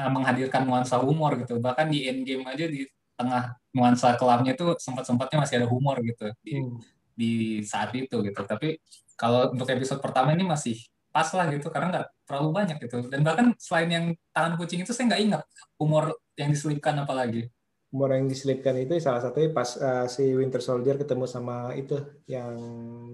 eh, 0.00 0.10
menghadirkan 0.10 0.64
nuansa 0.68 0.96
humor 1.00 1.36
gitu. 1.40 1.60
Bahkan 1.60 1.86
di 1.92 2.08
Endgame 2.08 2.44
aja 2.48 2.66
di 2.66 2.84
tengah 3.18 3.58
nuansa 3.74 4.14
kelamnya 4.14 4.54
itu 4.54 4.78
sempat-sempatnya 4.78 5.42
masih 5.42 5.54
ada 5.62 5.68
humor 5.68 5.98
gitu 6.06 6.30
di, 6.42 6.52
Hmm. 6.62 6.78
di 7.18 7.32
saat 7.66 7.90
itu 7.94 8.16
gitu. 8.22 8.40
Tapi 8.46 8.78
kalau 9.18 9.50
untuk 9.50 9.66
episode 9.66 9.98
pertama 9.98 10.30
ini 10.32 10.46
masih 10.46 10.78
pas 11.10 11.26
lah 11.34 11.50
gitu 11.50 11.66
karena 11.74 11.90
nggak 11.90 12.06
terlalu 12.22 12.50
banyak 12.54 12.76
gitu. 12.78 13.10
Dan 13.10 13.26
bahkan 13.26 13.50
selain 13.58 13.90
yang 13.90 14.06
tangan 14.30 14.54
kucing 14.54 14.86
itu 14.86 14.94
saya 14.94 15.10
nggak 15.10 15.22
ingat 15.26 15.42
humor 15.76 16.14
yang 16.38 16.54
diselipkan 16.54 16.94
apalagi 17.02 17.50
Humor 17.88 18.20
yang 18.20 18.28
diselipkan 18.28 18.76
itu 18.76 19.00
salah 19.00 19.24
satunya 19.24 19.48
pas 19.48 19.72
uh, 19.80 20.04
si 20.12 20.36
Winter 20.36 20.60
Soldier 20.60 21.00
ketemu 21.00 21.24
sama 21.24 21.72
itu 21.72 21.96
yang 22.28 22.52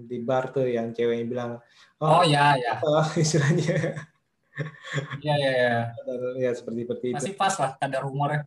di 0.03 0.19
bar 0.19 0.51
tuh 0.51 0.67
yang 0.67 0.91
ceweknya 0.91 1.25
bilang 1.31 1.51
oh, 2.03 2.19
oh, 2.19 2.23
ya 2.27 2.59
ya. 2.59 2.75
Apa 2.83 3.07
istilahnya. 3.23 3.95
Ya 5.23 5.35
ya 5.39 5.51
ya 5.51 5.75
ya 6.39 6.51
seperti 6.51 6.87
seperti 6.87 7.05
itu. 7.11 7.15
masih 7.15 7.35
pas 7.39 7.55
lah 7.55 7.71
kadar 7.79 8.03
humornya 8.03 8.43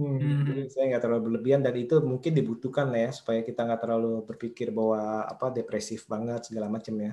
Hmm, 0.00 0.16
Hmm. 0.16 0.44
jadi 0.48 0.62
saya 0.72 0.84
nggak 0.96 1.02
terlalu 1.04 1.22
berlebihan 1.28 1.60
dan 1.60 1.74
itu 1.76 2.00
mungkin 2.00 2.32
dibutuhkan 2.32 2.88
ya 2.96 3.12
supaya 3.12 3.44
kita 3.44 3.60
nggak 3.68 3.80
terlalu 3.84 4.24
berpikir 4.24 4.72
bahwa 4.72 5.28
apa 5.28 5.52
depresif 5.52 6.08
banget 6.08 6.40
segala 6.48 6.72
macam 6.72 6.96
ya. 6.96 7.12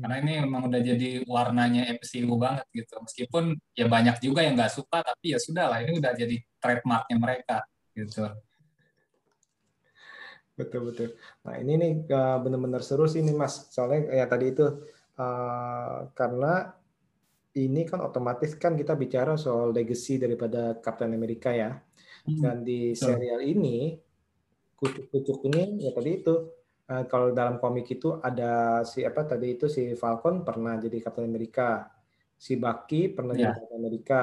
karena 0.00 0.16
ini 0.22 0.32
memang 0.44 0.62
udah 0.68 0.80
jadi 0.80 1.08
warnanya 1.28 1.82
MCU 1.96 2.32
banget 2.40 2.64
gitu 2.72 2.94
meskipun 3.04 3.44
ya 3.76 3.84
banyak 3.88 4.16
juga 4.24 4.40
yang 4.44 4.54
nggak 4.56 4.72
suka 4.72 4.98
tapi 5.04 5.36
ya 5.36 5.38
sudah 5.40 5.64
lah 5.68 5.78
ini 5.84 6.00
udah 6.00 6.12
jadi 6.16 6.36
trademarknya 6.62 7.16
mereka 7.20 7.56
gitu 7.96 8.28
Betul 10.60 10.92
betul. 10.92 11.08
Nah 11.48 11.56
ini 11.56 11.72
nih 11.80 11.92
uh, 12.12 12.36
benar-benar 12.44 12.84
seru 12.84 13.08
sih 13.08 13.24
nih 13.24 13.32
Mas. 13.32 13.72
Soalnya 13.72 14.12
ya 14.12 14.28
tadi 14.28 14.52
itu 14.52 14.66
uh, 15.16 16.12
karena 16.12 16.76
ini 17.56 17.82
kan 17.88 18.00
otomatis 18.04 18.54
kan 18.54 18.78
kita 18.78 18.94
bicara 18.94 19.34
soal 19.34 19.74
legacy 19.74 20.18
daripada 20.22 20.78
Captain 20.84 21.12
America 21.14 21.50
ya. 21.54 21.70
Dan 22.26 22.62
di 22.62 22.94
serial 22.94 23.40
ini 23.42 23.98
kucuk-kucuk 24.78 25.44
ini 25.50 25.84
ya 25.84 25.90
tadi 25.92 26.10
itu 26.22 26.34
uh, 26.88 27.04
kalau 27.10 27.32
dalam 27.36 27.60
komik 27.60 27.86
itu 27.92 28.16
ada 28.22 28.80
si 28.88 29.04
apa 29.04 29.24
tadi 29.28 29.56
itu 29.56 29.66
si 29.68 29.92
Falcon 29.96 30.44
pernah 30.48 30.76
jadi 30.80 30.96
Captain 31.04 31.28
America, 31.28 31.90
si 32.40 32.56
Bucky 32.56 33.12
pernah 33.12 33.34
Ya. 33.34 33.50
jadi 33.50 33.52
Captain 33.60 33.80
America, 33.82 34.20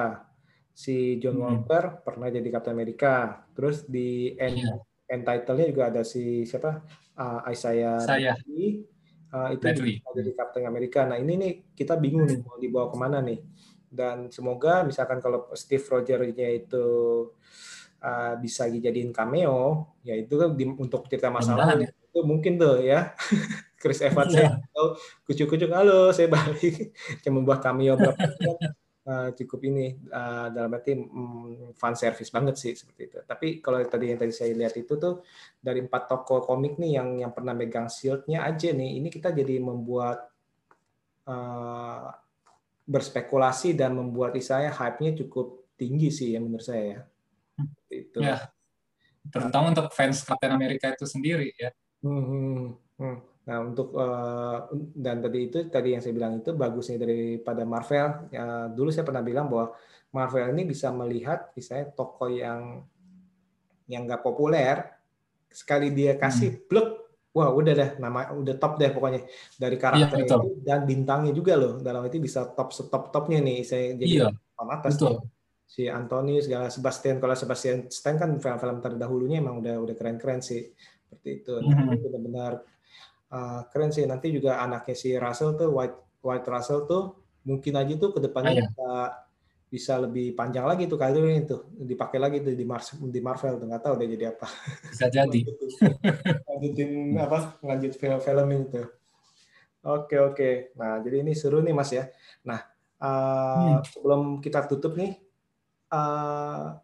si 0.74 1.18
John 1.22 1.38
Hmm. 1.38 1.42
Walker 1.42 2.02
pernah 2.06 2.28
jadi 2.32 2.48
Captain 2.54 2.74
America. 2.74 3.46
Terus 3.54 3.86
di 3.86 4.34
end 4.38 4.56
Iya. 4.58 4.72
end 5.08 5.22
title-nya 5.24 5.66
juga 5.72 5.84
ada 5.90 6.02
si 6.04 6.44
siapa 6.44 6.70
uh, 7.18 7.40
Isaiah 7.52 7.98
Saya. 7.98 8.32
Bradley, 8.34 8.84
uh, 9.30 9.48
itu 9.52 9.64
juga 9.96 10.10
jadi 10.16 10.30
Captain 10.34 10.64
America. 10.66 11.00
Nah 11.04 11.16
ini 11.16 11.32
nih 11.36 11.52
kita 11.74 11.94
bingung 11.96 12.24
nih 12.26 12.38
mau 12.42 12.56
dibawa 12.56 12.86
ke 12.92 12.96
mana 12.96 13.18
nih. 13.24 13.40
Dan 13.88 14.28
semoga 14.28 14.84
misalkan 14.84 15.18
kalau 15.24 15.48
Steve 15.56 15.80
Rogers-nya 15.80 16.48
itu 16.52 16.86
uh, 18.04 18.34
bisa 18.36 18.68
dijadiin 18.68 19.10
cameo, 19.16 19.96
ya 20.04 20.12
itu 20.12 20.34
kan 20.36 20.52
di- 20.52 20.76
untuk 20.76 21.08
cerita 21.08 21.32
masa 21.32 21.56
Mudah-mudahan 21.56 21.78
lalu 21.88 22.06
itu 22.08 22.20
mungkin 22.24 22.52
tuh 22.60 22.76
ya. 22.84 23.12
Chris 23.78 24.02
Evans 24.02 24.34
Iya. 24.34 24.58
saya 24.58 24.74
tahu 24.74 24.86
kucuk-kucuk 25.22 25.70
halo 25.70 26.10
saya 26.10 26.26
balik 26.26 26.90
cuma 27.22 27.46
buat 27.46 27.62
cameo 27.62 27.94
berapa 27.94 28.26
uh, 29.08 29.32
cukup 29.32 29.60
ini 29.64 29.96
uh, 30.12 30.52
dalam 30.52 30.68
arti 30.76 30.92
mm, 30.92 31.72
fan 31.72 31.96
service 31.96 32.28
banget 32.28 32.54
sih 32.60 32.72
seperti 32.76 33.08
itu. 33.08 33.18
Tapi 33.24 33.64
kalau 33.64 33.80
tadi 33.88 34.12
yang 34.12 34.20
tadi 34.20 34.32
saya 34.36 34.52
lihat 34.52 34.76
itu 34.76 35.00
tuh 35.00 35.24
dari 35.56 35.80
empat 35.80 36.12
toko 36.12 36.44
komik 36.44 36.76
nih 36.76 37.00
yang 37.00 37.08
yang 37.24 37.32
pernah 37.32 37.56
megang 37.56 37.88
shield-nya 37.88 38.44
aja 38.44 38.68
nih, 38.76 39.00
ini 39.00 39.08
kita 39.08 39.32
jadi 39.32 39.56
membuat 39.56 40.28
uh, 41.24 42.12
berspekulasi 42.84 43.72
dan 43.72 43.96
membuat 43.96 44.36
istilahnya 44.36 44.76
hype-nya 44.76 45.16
cukup 45.24 45.64
tinggi 45.80 46.12
sih 46.12 46.36
ya 46.36 46.44
menurut 46.44 46.64
saya 46.64 46.84
ya. 46.84 47.00
Itu. 47.88 48.20
Ya. 48.20 48.52
terutama 49.28 49.76
untuk 49.76 49.92
fans 49.92 50.24
Captain 50.24 50.56
America 50.56 50.88
itu 50.88 51.04
sendiri 51.04 51.52
ya 51.58 51.68
Hmm, 52.02 52.22
hmm, 52.22 52.66
hmm. 53.02 53.16
Nah 53.48 53.56
untuk 53.64 53.96
uh, 53.96 54.68
dan 54.92 55.24
tadi 55.24 55.48
itu 55.48 55.58
tadi 55.72 55.96
yang 55.96 56.04
saya 56.04 56.12
bilang 56.12 56.44
itu 56.44 56.52
bagusnya 56.52 57.00
daripada 57.00 57.64
Marvel. 57.64 58.28
Ya, 58.28 58.68
dulu 58.68 58.92
saya 58.92 59.08
pernah 59.08 59.24
bilang 59.24 59.48
bahwa 59.48 59.72
Marvel 60.12 60.52
ini 60.52 60.68
bisa 60.68 60.92
melihat 60.92 61.48
misalnya 61.56 61.88
tokoh 61.96 62.28
yang 62.28 62.84
yang 63.88 64.04
nggak 64.04 64.20
populer 64.20 64.84
sekali 65.48 65.88
dia 65.96 66.12
kasih 66.20 66.60
blok 66.68 67.08
wah 67.32 67.48
udah 67.48 67.72
deh 67.72 67.90
nama 67.96 68.36
udah 68.36 68.56
top 68.60 68.76
deh 68.76 68.92
pokoknya 68.92 69.24
dari 69.56 69.76
karakter 69.80 70.16
Iya, 70.20 70.24
betul. 70.28 70.40
itu 70.44 70.64
dan 70.64 70.80
bintangnya 70.84 71.32
juga 71.32 71.56
loh 71.56 71.80
dalam 71.80 72.04
itu 72.04 72.20
bisa 72.20 72.44
top 72.52 72.68
top 72.72 73.08
topnya 73.08 73.40
nih 73.40 73.64
saya 73.64 73.96
jadi 73.96 74.28
papan 74.52 74.68
atas 74.76 74.92
betul. 75.00 75.08
nih. 75.16 75.20
si 75.68 75.82
Anthony 75.88 76.40
segala 76.44 76.68
Sebastian 76.68 77.16
kalau 77.20 77.36
Sebastian 77.36 77.88
Stan 77.88 78.16
kan 78.20 78.36
film-film 78.36 78.80
terdahulunya 78.80 79.40
emang 79.40 79.60
udah 79.60 79.76
udah 79.80 79.94
keren-keren 79.96 80.40
sih 80.44 80.68
seperti 81.08 81.28
itu 81.44 81.52
nah, 81.64 81.76
Mhm. 81.80 81.88
ini 81.88 81.96
benar-benar 82.04 82.52
uh, 83.32 83.60
keren 83.70 83.90
sih. 83.92 84.04
Nanti 84.04 84.32
juga 84.32 84.60
anaknya 84.62 84.94
si 84.96 85.14
Russell 85.16 85.56
tuh 85.56 85.68
White 85.72 86.20
White 86.24 86.48
Russell 86.48 86.84
tuh 86.88 87.02
mungkin 87.46 87.74
aja 87.78 87.92
tuh 87.96 88.10
ke 88.12 88.20
depannya 88.20 88.52
Ah, 88.52 88.56
iya. 88.56 88.66
bisa 88.68 88.90
bisa 89.68 89.94
lebih 90.00 90.32
panjang 90.32 90.64
lagi 90.64 90.88
tuh 90.88 90.96
karirnya 90.96 91.44
itu. 91.44 91.56
Dipakai 91.76 92.18
lagi 92.20 92.40
tuh 92.40 92.52
di 92.56 92.64
Mars 92.64 92.96
di 92.96 93.20
Marvel 93.20 93.60
tuh 93.60 93.66
nggak 93.68 93.82
tahu 93.84 93.92
udah 94.00 94.08
jadi 94.08 94.24
apa. 94.32 94.46
Bisa 94.88 95.06
jadi. 95.12 95.40
lanjutin 96.48 97.14
apa 97.14 97.54
lanjut 97.62 97.92
film-film 97.94 98.48
itu 98.56 98.82
oke 99.88 100.16
oke. 100.32 100.50
Nah 100.76 101.00
jadi 101.00 101.22
ini 101.22 101.32
seru 101.32 101.64
nih 101.64 101.74
mas 101.74 101.90
ya. 101.92 102.04
Nah 102.44 102.60
uh, 103.00 103.80
sebelum 103.86 104.42
kita 104.44 104.66
tutup 104.66 104.98
nih 104.98 105.16
uh, 105.92 106.76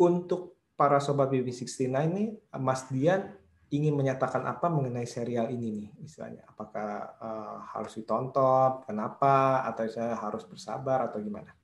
untuk 0.00 0.56
para 0.76 0.96
sobat 1.00 1.28
BB69 1.28 1.92
nih 1.92 2.28
Mas 2.56 2.88
Dian 2.88 3.36
ingin 3.70 3.94
menyatakan 3.94 4.42
apa 4.50 4.66
mengenai 4.66 5.06
serial 5.06 5.46
ini 5.48 5.70
nih 5.70 5.88
istilahnya? 6.02 6.42
Apakah 6.50 6.90
uh, 7.22 7.56
harus 7.70 7.94
ditonton? 7.94 8.82
Kenapa? 8.82 9.62
Atau 9.70 9.86
saya 9.86 10.18
harus 10.18 10.42
bersabar 10.42 11.06
atau 11.06 11.22
gimana? 11.22 11.54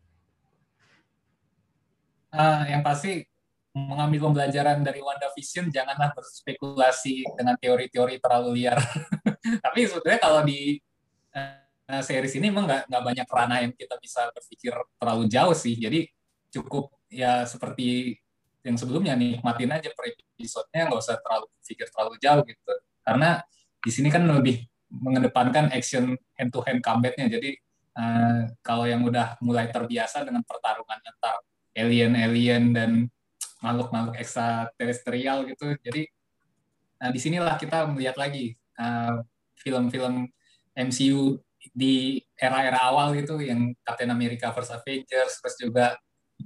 Uh, 2.30 2.62
yang 2.70 2.86
pasti 2.86 3.26
mengambil 3.76 4.30
pembelajaran 4.30 4.80
dari 4.80 5.04
WandaVision 5.04 5.68
janganlah 5.68 6.14
berspekulasi 6.16 7.26
dengan 7.36 7.59
teori-teori 7.59 8.22
terlalu 8.22 8.62
liar. 8.62 8.78
Tapi 9.66 9.78
sebetulnya 9.84 10.20
kalau 10.22 10.46
di 10.46 10.78
uh, 11.34 12.02
series 12.07 12.38
ini 12.38 12.54
emang 12.54 12.70
nggak 12.70 13.02
banyak 13.02 13.26
ranah 13.26 13.59
yang 13.66 13.74
kita 13.74 13.98
bisa 13.98 14.30
berpikir 14.30 14.72
terlalu 14.96 15.26
jauh 15.26 15.54
sih. 15.59 15.74
Jadi 15.74 16.07
cukup 16.54 16.94
ya 17.11 17.42
seperti 17.44 18.16
yang 18.67 18.75
sebelumnya 18.75 19.14
nikmatin 19.14 19.71
aja 19.71 19.95
per 19.95 20.11
episode-nya 20.11 20.91
nggak 20.91 21.01
usah 21.01 21.23
terlalu 21.23 21.47
pikir 21.62 21.87
terlalu 21.87 22.14
jauh 22.19 22.43
gitu. 22.43 22.73
Karena 23.07 23.39
di 23.79 23.91
sini 23.95 24.11
kan 24.11 24.27
lebih 24.27 24.67
mengedepankan 24.91 25.71
action 25.71 26.19
hand 26.35 26.51
to 26.51 26.59
hand 26.67 26.83
combat-nya. 26.83 27.31
Jadi 27.31 27.55
uh, 27.95 28.51
kalau 28.67 28.85
yang 28.91 29.07
udah 29.07 29.39
mulai 29.39 29.71
terbiasa 29.71 30.27
dengan 30.27 30.43
pertarungan 30.43 30.99
antar 30.99 31.39
alien-alien 31.77 32.73
dan 32.73 32.91
makhluk-makhluk 33.61 34.17
ekstraterestrial 34.21 35.49
gitu 35.49 35.77
jadi 35.81 36.09
nah 36.97 37.12
di 37.12 37.21
sinilah 37.21 37.61
kita 37.61 37.89
melihat 37.93 38.17
lagi 38.17 38.57
uh, 38.81 39.21
film-film 39.61 40.29
MCU 40.77 41.41
di 41.77 42.21
era-era 42.37 42.89
awal 42.89 43.17
gitu 43.17 43.41
yang 43.41 43.73
Captain 43.85 44.09
America 44.09 44.49
vs 44.53 44.81
Avengers 44.81 45.41
terus 45.41 45.57
juga 45.61 45.87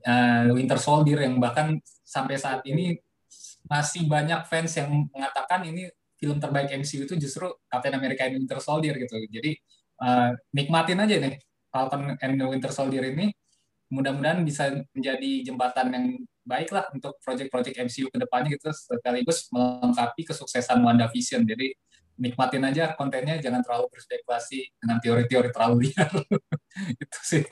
uh, 0.04 0.50
Winter 0.54 0.78
Soldier 0.80 1.24
yang 1.24 1.36
bahkan 1.38 1.78
sampai 2.04 2.36
saat 2.36 2.64
ini 2.66 2.98
masih 3.66 4.08
banyak 4.10 4.46
fans 4.50 4.74
yang 4.74 5.08
mengatakan 5.14 5.62
ini 5.68 5.86
film 6.20 6.36
terbaik 6.36 6.74
MCU 6.74 7.08
itu 7.08 7.14
justru 7.16 7.48
Captain 7.70 7.96
America 7.96 8.28
and 8.28 8.42
Winter 8.42 8.60
Soldier 8.60 8.94
gitu. 8.98 9.16
Jadi 9.30 9.56
uh, 10.04 10.36
nikmatin 10.52 11.00
aja 11.00 11.16
nih 11.16 11.40
Falcon 11.72 12.18
and 12.18 12.36
Winter 12.36 12.72
Soldier 12.74 13.04
ini 13.08 13.32
mudah-mudahan 13.90 14.42
bisa 14.46 14.70
menjadi 14.94 15.50
jembatan 15.50 15.86
yang 15.90 16.06
baik 16.46 16.70
lah 16.70 16.86
untuk 16.94 17.18
proyek-proyek 17.22 17.74
MCU 17.86 18.06
ke 18.10 18.18
depannya 18.18 18.54
gitu 18.54 18.70
sekaligus 18.70 19.50
melengkapi 19.50 20.22
kesuksesan 20.26 20.82
WandaVision. 20.82 21.42
Jadi 21.46 21.74
nikmatin 22.20 22.68
aja 22.68 22.92
kontennya 22.94 23.40
jangan 23.40 23.64
terlalu 23.64 23.88
berspekulasi 23.90 24.60
dengan 24.78 24.98
teori-teori 25.00 25.48
terlalu 25.50 25.90
liar. 25.90 26.10
itu 27.02 27.20
sih. 27.22 27.42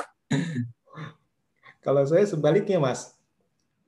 Kalau 1.89 2.05
saya 2.05 2.29
sebaliknya, 2.29 2.77
Mas. 2.77 3.17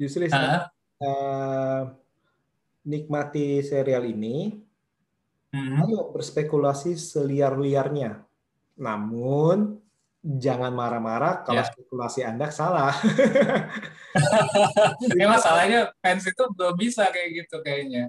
Justru 0.00 0.24
uh, 0.24 1.82
nikmati 2.80 3.60
serial 3.60 4.08
ini, 4.08 4.56
hmm. 5.52 5.84
ayo 5.84 6.08
berspekulasi 6.08 6.96
seliar-liarnya. 6.96 8.24
Namun 8.80 9.84
jangan 10.24 10.72
marah-marah 10.72 11.44
kalau 11.44 11.60
ya. 11.60 11.68
spekulasi 11.68 12.24
Anda 12.24 12.48
salah. 12.48 12.96
Ini 15.12 15.24
masalahnya 15.28 15.92
fans 16.00 16.24
itu 16.24 16.40
belum 16.56 16.80
bisa 16.80 17.04
kayak 17.12 17.44
gitu 17.44 17.60
kayaknya. 17.60 18.08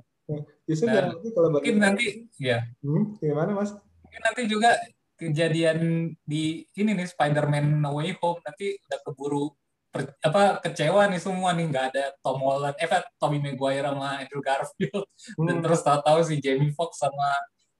Justru 0.64 0.88
nah, 0.88 1.12
nanti 1.12 1.36
kalau 1.36 1.52
mungkin 1.52 1.76
nanti 1.84 2.32
ya. 2.40 2.64
Hmm, 2.80 3.20
gimana 3.20 3.52
Mas? 3.60 3.76
Mungkin 3.76 4.22
nanti 4.24 4.42
juga 4.48 4.72
kejadian 5.20 6.12
di 6.24 6.64
ini 6.80 6.96
nih 6.96 7.12
Spider-Man 7.12 7.84
No 7.84 8.00
Way 8.00 8.16
Home 8.24 8.40
nanti 8.40 8.80
udah 8.88 9.00
keburu 9.04 9.52
per, 9.92 10.16
apa 10.24 10.64
kecewa 10.64 11.04
nih 11.12 11.20
semua 11.20 11.52
nih 11.52 11.68
nggak 11.68 11.86
ada 11.92 12.04
Tom 12.24 12.40
Holland, 12.40 12.76
eh 12.80 12.88
Tommy 13.20 13.44
Maguire 13.44 13.92
sama 13.92 14.24
Andrew 14.24 14.40
Garfield 14.40 15.06
hmm. 15.06 15.46
dan 15.46 15.58
terus 15.60 15.82
tahu-tahu 15.84 16.20
si 16.24 16.36
Jamie 16.40 16.72
Foxx 16.72 17.04
sama 17.04 17.30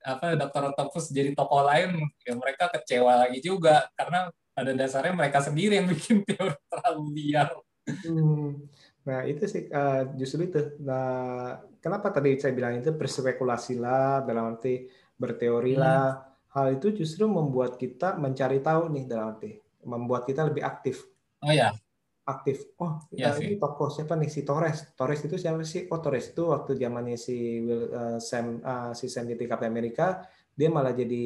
apa 0.02 0.34
Dr. 0.36 0.74
Octopus 0.74 1.14
jadi 1.14 1.32
tokoh 1.32 1.64
lain 1.64 2.04
ya 2.26 2.34
mereka 2.34 2.68
kecewa 2.74 3.22
lagi 3.22 3.40
juga 3.40 3.86
karena 3.94 4.34
pada 4.52 4.72
dasarnya 4.76 5.14
mereka 5.16 5.40
sendiri 5.40 5.80
yang 5.80 5.88
bikin 5.94 6.28
teori 6.28 6.58
terlalu 6.68 7.06
liar. 7.16 7.50
Hmm. 7.88 8.68
Nah 9.08 9.26
itu 9.26 9.48
sih 9.48 9.72
uh, 9.72 10.12
justru 10.20 10.52
itu. 10.52 10.60
Nah 10.84 11.58
kenapa 11.80 12.12
tadi 12.12 12.36
saya 12.38 12.52
bilang 12.52 12.78
itu 12.82 12.92
berspekulasi 12.92 13.80
lah 13.80 14.26
dalam 14.28 14.58
arti 14.58 14.90
berteori 15.16 15.80
lah. 15.80 16.20
Hmm. 16.20 16.30
Hal 16.52 16.68
itu 16.76 16.92
justru 16.92 17.32
membuat 17.32 17.80
kita 17.80 18.20
mencari 18.20 18.60
tahu 18.60 18.92
nih 18.92 19.08
dalam 19.08 19.38
arti 19.38 19.56
membuat 19.88 20.28
kita 20.28 20.46
lebih 20.52 20.68
aktif. 20.68 21.08
Oh 21.42 21.50
ya, 21.50 21.74
aktif. 22.32 22.72
Oh, 22.80 23.04
ya, 23.12 23.36
ini 23.38 23.60
tokoh 23.60 23.92
siapa 23.92 24.16
nih 24.16 24.32
si 24.32 24.48
Torres? 24.48 24.96
Torres 24.96 25.22
itu 25.28 25.36
siapa 25.36 25.60
sih? 25.68 25.86
Oh, 25.92 26.00
Torres 26.00 26.32
itu 26.32 26.48
waktu 26.48 26.80
zamannya 26.80 27.20
si 27.20 27.60
Will, 27.60 27.92
uh, 27.92 28.18
Sam 28.24 28.64
uh, 28.64 28.92
si 28.96 29.12
Sam 29.12 29.28
di 29.28 29.36
Captain 29.36 29.68
America, 29.68 30.24
dia 30.52 30.68
malah 30.72 30.96
jadi 30.96 31.26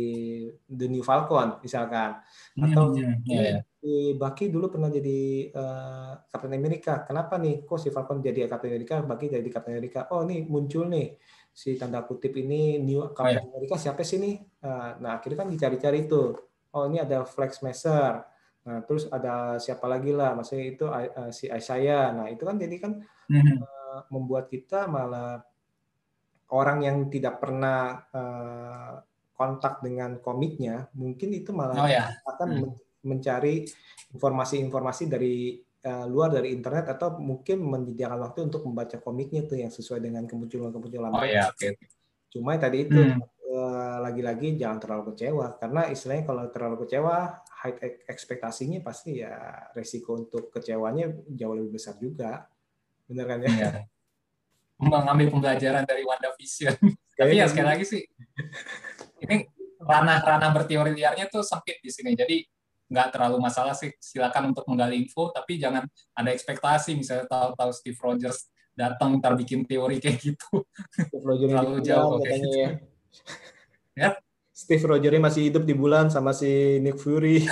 The 0.66 0.88
New 0.90 1.06
Falcon 1.06 1.62
misalkan. 1.62 2.22
Hmm, 2.58 2.66
Atau 2.68 2.84
hmm, 2.98 3.26
yeah, 3.26 3.42
yeah. 3.42 3.62
si 3.78 4.18
Bucky 4.18 4.50
dulu 4.50 4.74
pernah 4.74 4.90
jadi 4.90 5.50
uh, 5.54 6.12
Captain 6.30 6.54
America. 6.58 7.06
Kenapa 7.06 7.38
nih? 7.38 7.62
Kok 7.66 7.80
si 7.80 7.90
Falcon 7.94 8.20
jadi 8.20 8.50
Captain 8.50 8.74
America, 8.74 9.02
Bucky 9.06 9.26
jadi 9.30 9.50
Captain 9.50 9.78
America? 9.78 10.10
Oh, 10.12 10.26
nih 10.26 10.46
muncul 10.46 10.90
nih 10.90 11.16
si 11.56 11.80
tanda 11.80 12.04
kutip 12.04 12.36
ini 12.36 12.84
New 12.84 13.16
Captain 13.16 13.40
oh, 13.40 13.48
yeah. 13.48 13.54
America 13.56 13.76
siapa 13.80 14.02
sih 14.04 14.18
nih? 14.18 14.36
Uh, 14.60 15.00
nah, 15.00 15.22
akhirnya 15.22 15.46
kan 15.46 15.50
dicari-cari 15.50 16.10
tuh. 16.10 16.36
Oh, 16.76 16.92
ini 16.92 17.00
ada 17.00 17.24
Flex 17.24 17.64
Messer 17.64 18.35
Nah, 18.66 18.82
terus 18.82 19.06
ada 19.14 19.62
siapa 19.62 19.86
lagi 19.86 20.10
lah, 20.10 20.34
maksudnya 20.34 20.66
itu 20.66 20.86
uh, 20.90 21.30
si 21.30 21.46
Aisyah. 21.46 22.18
Nah, 22.18 22.28
itu 22.34 22.42
kan 22.50 22.58
jadi 22.58 22.76
kan 22.82 22.98
mm-hmm. 23.30 23.58
uh, 23.62 24.00
membuat 24.10 24.50
kita 24.50 24.90
malah 24.90 25.46
orang 26.50 26.82
yang 26.82 26.98
tidak 27.14 27.38
pernah 27.38 28.10
uh, 28.10 29.06
kontak 29.38 29.86
dengan 29.86 30.18
komiknya, 30.18 30.90
mungkin 30.98 31.30
itu 31.38 31.54
malah 31.54 31.78
oh, 31.78 31.90
ya. 31.90 32.10
akan 32.26 32.50
mm. 32.66 32.72
mencari 33.06 33.70
informasi-informasi 34.18 35.04
dari 35.14 35.62
uh, 35.86 36.06
luar 36.10 36.34
dari 36.34 36.50
internet 36.50 36.90
atau 36.90 37.22
mungkin 37.22 37.62
menyediakan 37.62 38.18
waktu 38.26 38.50
untuk 38.50 38.66
membaca 38.66 38.98
komiknya 38.98 39.46
tuh 39.46 39.62
yang 39.62 39.70
sesuai 39.70 40.02
dengan 40.02 40.26
kemunculan-kemunculan. 40.26 41.14
Oh 41.14 41.22
ya, 41.22 41.54
oke. 41.54 41.62
Okay. 41.62 41.78
Cuma 42.34 42.58
tadi 42.58 42.90
itu 42.90 42.98
mm. 42.98 43.22
lagi-lagi 44.02 44.58
jangan 44.58 44.82
terlalu 44.82 45.14
kecewa 45.14 45.56
karena 45.56 45.88
istilahnya 45.88 46.28
kalau 46.28 46.44
terlalu 46.52 46.76
kecewa 46.84 47.46
high 47.66 48.06
ekspektasinya 48.06 48.80
pasti 48.86 49.26
ya 49.26 49.34
resiko 49.74 50.14
untuk 50.22 50.54
kecewanya 50.54 51.10
jauh 51.34 51.58
lebih 51.58 51.82
besar 51.82 51.98
juga. 51.98 52.46
Benar 53.10 53.26
kan 53.26 53.40
ya? 53.42 53.50
Iya. 53.50 53.70
Mengambil 54.78 55.34
pembelajaran 55.34 55.84
dari 55.88 56.06
WandaVision. 56.06 56.78
Tapi 57.20 57.34
ya 57.40 57.48
sekali 57.48 57.68
lagi 57.72 57.86
sih, 57.88 58.04
ini 59.24 59.48
ranah-ranah 59.80 60.52
berteori 60.52 60.92
liarnya 60.92 61.32
tuh 61.32 61.42
sempit 61.42 61.80
di 61.80 61.88
sini. 61.88 62.12
Jadi 62.12 62.44
nggak 62.92 63.16
terlalu 63.16 63.40
masalah 63.40 63.74
sih. 63.74 63.90
Silakan 63.98 64.52
untuk 64.52 64.68
menggali 64.68 65.00
info, 65.00 65.32
tapi 65.32 65.58
jangan 65.58 65.88
ada 66.14 66.30
ekspektasi. 66.30 66.94
Misalnya 66.94 67.26
tahu-tahu 67.32 67.72
Steve 67.72 67.98
Rogers 67.98 68.52
datang 68.76 69.16
ntar 69.24 69.40
bikin 69.40 69.64
teori 69.64 70.04
kayak 70.04 70.20
gitu. 70.20 70.68
Steve 70.92 71.24
Rogers 71.24 71.50
terlalu 71.56 71.80
jauh 71.80 72.20
kayak 72.20 72.40
gitu. 72.44 72.58
Ya. 72.60 72.70
ya. 73.96 74.10
Steve 74.56 74.88
Rogers 74.88 75.20
masih 75.20 75.52
hidup 75.52 75.68
di 75.68 75.76
bulan 75.76 76.08
sama 76.08 76.32
si 76.32 76.80
Nick 76.80 76.96
Fury. 76.96 77.44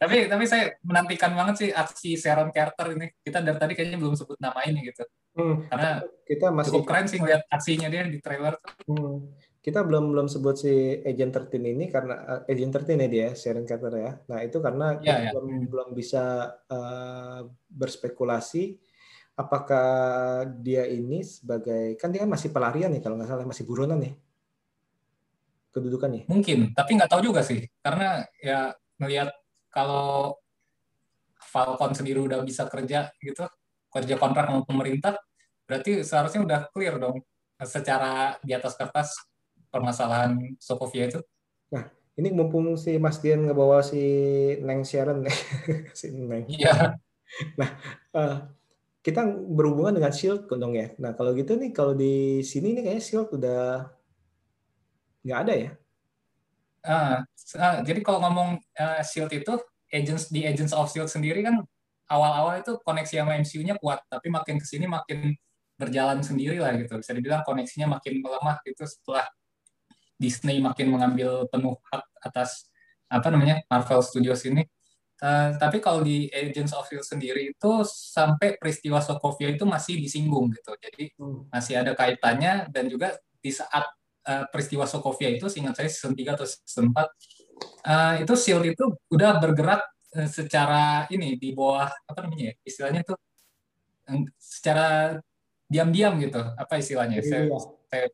tapi 0.00 0.28
tapi 0.28 0.44
saya 0.44 0.76
menantikan 0.84 1.32
banget 1.32 1.54
sih 1.56 1.70
aksi 1.72 2.20
Sharon 2.20 2.52
Carter 2.52 2.92
ini. 2.92 3.08
Kita 3.16 3.40
dari 3.40 3.56
tadi 3.56 3.72
kayaknya 3.72 3.96
belum 3.96 4.12
sebut 4.12 4.36
nama 4.36 4.60
ini 4.68 4.92
gitu. 4.92 5.08
Hmm. 5.40 5.64
Karena 5.72 6.04
kita 6.28 6.52
masih 6.52 6.76
cukup 6.76 6.84
keren 6.84 7.08
sih 7.08 7.16
ngeliat 7.16 7.48
aksinya 7.48 7.88
dia 7.88 8.04
di 8.04 8.20
trailer. 8.20 8.60
Hmm. 8.84 9.32
Kita 9.64 9.80
belum 9.80 10.12
belum 10.12 10.28
sebut 10.28 10.60
si 10.60 11.00
Agent 11.00 11.48
13 11.48 11.72
ini 11.72 11.88
karena 11.88 12.44
uh, 12.44 12.52
Agent 12.52 12.76
13 12.76 13.00
ya 13.00 13.08
dia 13.08 13.28
Sharon 13.32 13.64
Carter 13.64 13.92
ya. 13.96 14.12
Nah, 14.28 14.44
itu 14.44 14.60
karena 14.60 15.00
ya, 15.00 15.16
ya. 15.16 15.30
belum 15.32 15.64
belum 15.72 15.88
bisa 15.96 16.52
uh, 16.68 17.40
berspekulasi 17.72 18.76
apakah 19.32 20.44
dia 20.60 20.84
ini 20.84 21.24
sebagai 21.24 21.96
kan 21.96 22.12
dia 22.12 22.22
kan 22.22 22.30
masih 22.30 22.52
pelarian 22.52 22.92
nih 22.92 23.00
kalau 23.00 23.16
nggak 23.16 23.32
salah 23.32 23.48
masih 23.48 23.66
buronan 23.66 23.98
nih 23.98 24.14
kedudukannya? 25.74 26.30
Mungkin, 26.30 26.70
tapi 26.72 26.94
nggak 26.94 27.10
tahu 27.10 27.34
juga 27.34 27.42
sih. 27.42 27.66
Karena 27.82 28.22
ya 28.38 28.70
melihat 29.02 29.34
kalau 29.74 30.38
Falcon 31.34 31.92
sendiri 31.92 32.22
udah 32.22 32.40
bisa 32.46 32.70
kerja 32.70 33.10
gitu, 33.18 33.44
kerja 33.90 34.14
kontrak 34.14 34.46
sama 34.46 34.62
pemerintah, 34.62 35.18
berarti 35.66 36.06
seharusnya 36.06 36.40
udah 36.46 36.60
clear 36.70 36.96
dong 37.02 37.18
secara 37.62 38.38
di 38.42 38.54
atas 38.54 38.74
kertas 38.78 39.14
permasalahan 39.70 40.38
Sokovia 40.62 41.10
itu. 41.10 41.20
Nah, 41.74 41.90
ini 42.14 42.30
mumpung 42.30 42.78
si 42.78 42.94
Mas 43.02 43.18
Dian 43.18 43.42
ngebawa 43.46 43.82
si 43.82 44.02
Neng 44.62 44.86
Sharon 44.86 45.26
si 45.98 46.14
Neng. 46.14 46.46
Iya. 46.46 46.94
Nah, 47.58 47.70
uh, 48.14 48.36
kita 49.04 49.26
berhubungan 49.26 49.92
dengan 49.92 50.14
Shield 50.14 50.46
dong 50.46 50.78
ya. 50.78 50.94
Nah, 50.96 51.12
kalau 51.12 51.34
gitu 51.34 51.58
nih 51.58 51.74
kalau 51.74 51.92
di 51.92 52.40
sini 52.40 52.72
nih 52.72 52.82
kayaknya 52.86 53.04
Shield 53.04 53.28
udah 53.34 53.90
nggak 55.24 55.38
ada 55.48 55.54
ya? 55.56 55.70
Uh, 56.84 57.18
uh, 57.56 57.76
jadi 57.80 58.00
kalau 58.04 58.20
ngomong 58.28 58.60
uh, 58.76 59.00
Shield 59.00 59.32
itu 59.32 59.56
agents 59.88 60.28
di 60.28 60.44
Agents 60.44 60.76
of 60.76 60.92
Shield 60.92 61.08
sendiri 61.08 61.40
kan 61.40 61.64
awal-awal 62.12 62.60
itu 62.60 62.76
koneksi 62.84 63.24
sama 63.24 63.40
MCU-nya 63.40 63.80
kuat, 63.80 64.04
tapi 64.12 64.28
makin 64.28 64.60
ke 64.60 64.66
sini 64.68 64.84
makin 64.84 65.32
berjalan 65.80 66.20
sendiri 66.20 66.60
lah 66.60 66.76
gitu. 66.76 67.00
Bisa 67.00 67.16
dibilang 67.16 67.40
koneksinya 67.42 67.88
makin 67.88 68.20
melemah 68.20 68.60
gitu 68.68 68.84
setelah 68.84 69.24
Disney 70.20 70.60
makin 70.62 70.92
mengambil 70.92 71.48
penuh 71.50 71.74
hak 71.90 72.04
atas 72.22 72.68
apa 73.08 73.32
namanya 73.32 73.64
Marvel 73.66 74.04
Studios 74.04 74.44
ini. 74.44 74.68
Uh, 75.24 75.56
tapi 75.56 75.80
kalau 75.80 76.04
di 76.04 76.28
Agents 76.28 76.76
of 76.76 76.84
Shield 76.90 77.06
sendiri 77.06 77.56
itu 77.56 77.70
sampai 77.88 78.60
peristiwa 78.60 79.00
Sokovia 79.00 79.48
itu 79.54 79.64
masih 79.64 79.96
disinggung 79.96 80.52
gitu. 80.52 80.74
Jadi 80.76 81.16
hmm. 81.16 81.48
masih 81.48 81.80
ada 81.80 81.96
kaitannya 81.96 82.68
dan 82.68 82.92
juga 82.92 83.16
di 83.40 83.48
saat 83.48 83.88
uh, 84.24 84.44
peristiwa 84.48 84.84
Sokovia 84.88 85.30
itu 85.32 85.46
seingat 85.46 85.76
saya 85.76 85.88
season 85.88 86.16
3 86.16 86.34
atau 86.34 86.46
season 86.48 86.90
4 86.92 86.98
uh, 87.84 88.14
itu 88.20 88.32
Shield 88.34 88.64
itu 88.66 88.84
udah 89.12 89.38
bergerak 89.38 89.82
uh, 90.16 90.28
secara 90.28 91.06
ini 91.12 91.36
di 91.36 91.52
bawah 91.52 91.88
apa 91.88 92.18
namanya 92.24 92.52
ya? 92.52 92.54
Istilahnya 92.64 93.02
tuh 93.04 93.18
secara 94.36 95.16
diam-diam 95.68 96.20
gitu. 96.20 96.40
Apa 96.56 96.76
istilahnya? 96.80 97.24
Saya, 97.24 97.48
iya. 97.48 97.58
saya 97.88 98.06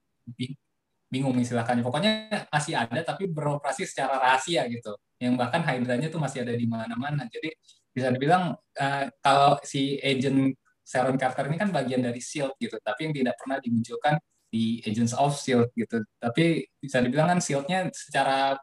bingung 1.11 1.35
istilahnya. 1.39 1.83
Pokoknya 1.83 2.47
masih 2.51 2.79
ada 2.79 3.01
tapi 3.03 3.27
beroperasi 3.27 3.87
secara 3.87 4.19
rahasia 4.19 4.67
gitu. 4.71 4.95
Yang 5.19 5.35
bahkan 5.37 5.61
Hydra-nya 5.67 6.09
tuh 6.09 6.23
masih 6.23 6.47
ada 6.47 6.55
di 6.55 6.65
mana-mana. 6.65 7.27
Jadi 7.27 7.51
bisa 7.91 8.09
dibilang 8.15 8.55
uh, 8.55 9.05
kalau 9.19 9.59
si 9.67 9.99
agent 9.99 10.55
Sharon 10.87 11.19
Carter 11.19 11.47
ini 11.47 11.59
kan 11.59 11.71
bagian 11.71 12.03
dari 12.03 12.19
SHIELD 12.19 12.59
gitu, 12.59 12.77
tapi 12.83 13.07
yang 13.07 13.15
tidak 13.15 13.35
pernah 13.39 13.63
dimunculkan 13.63 14.15
di 14.51 14.83
Agents 14.83 15.15
of 15.15 15.39
SHIELD 15.39 15.71
gitu. 15.79 16.03
Tapi 16.19 16.67
bisa 16.83 16.99
dibilang 17.01 17.31
kan 17.33 17.41
SHIELD-nya 17.41 17.89
secara 17.95 18.59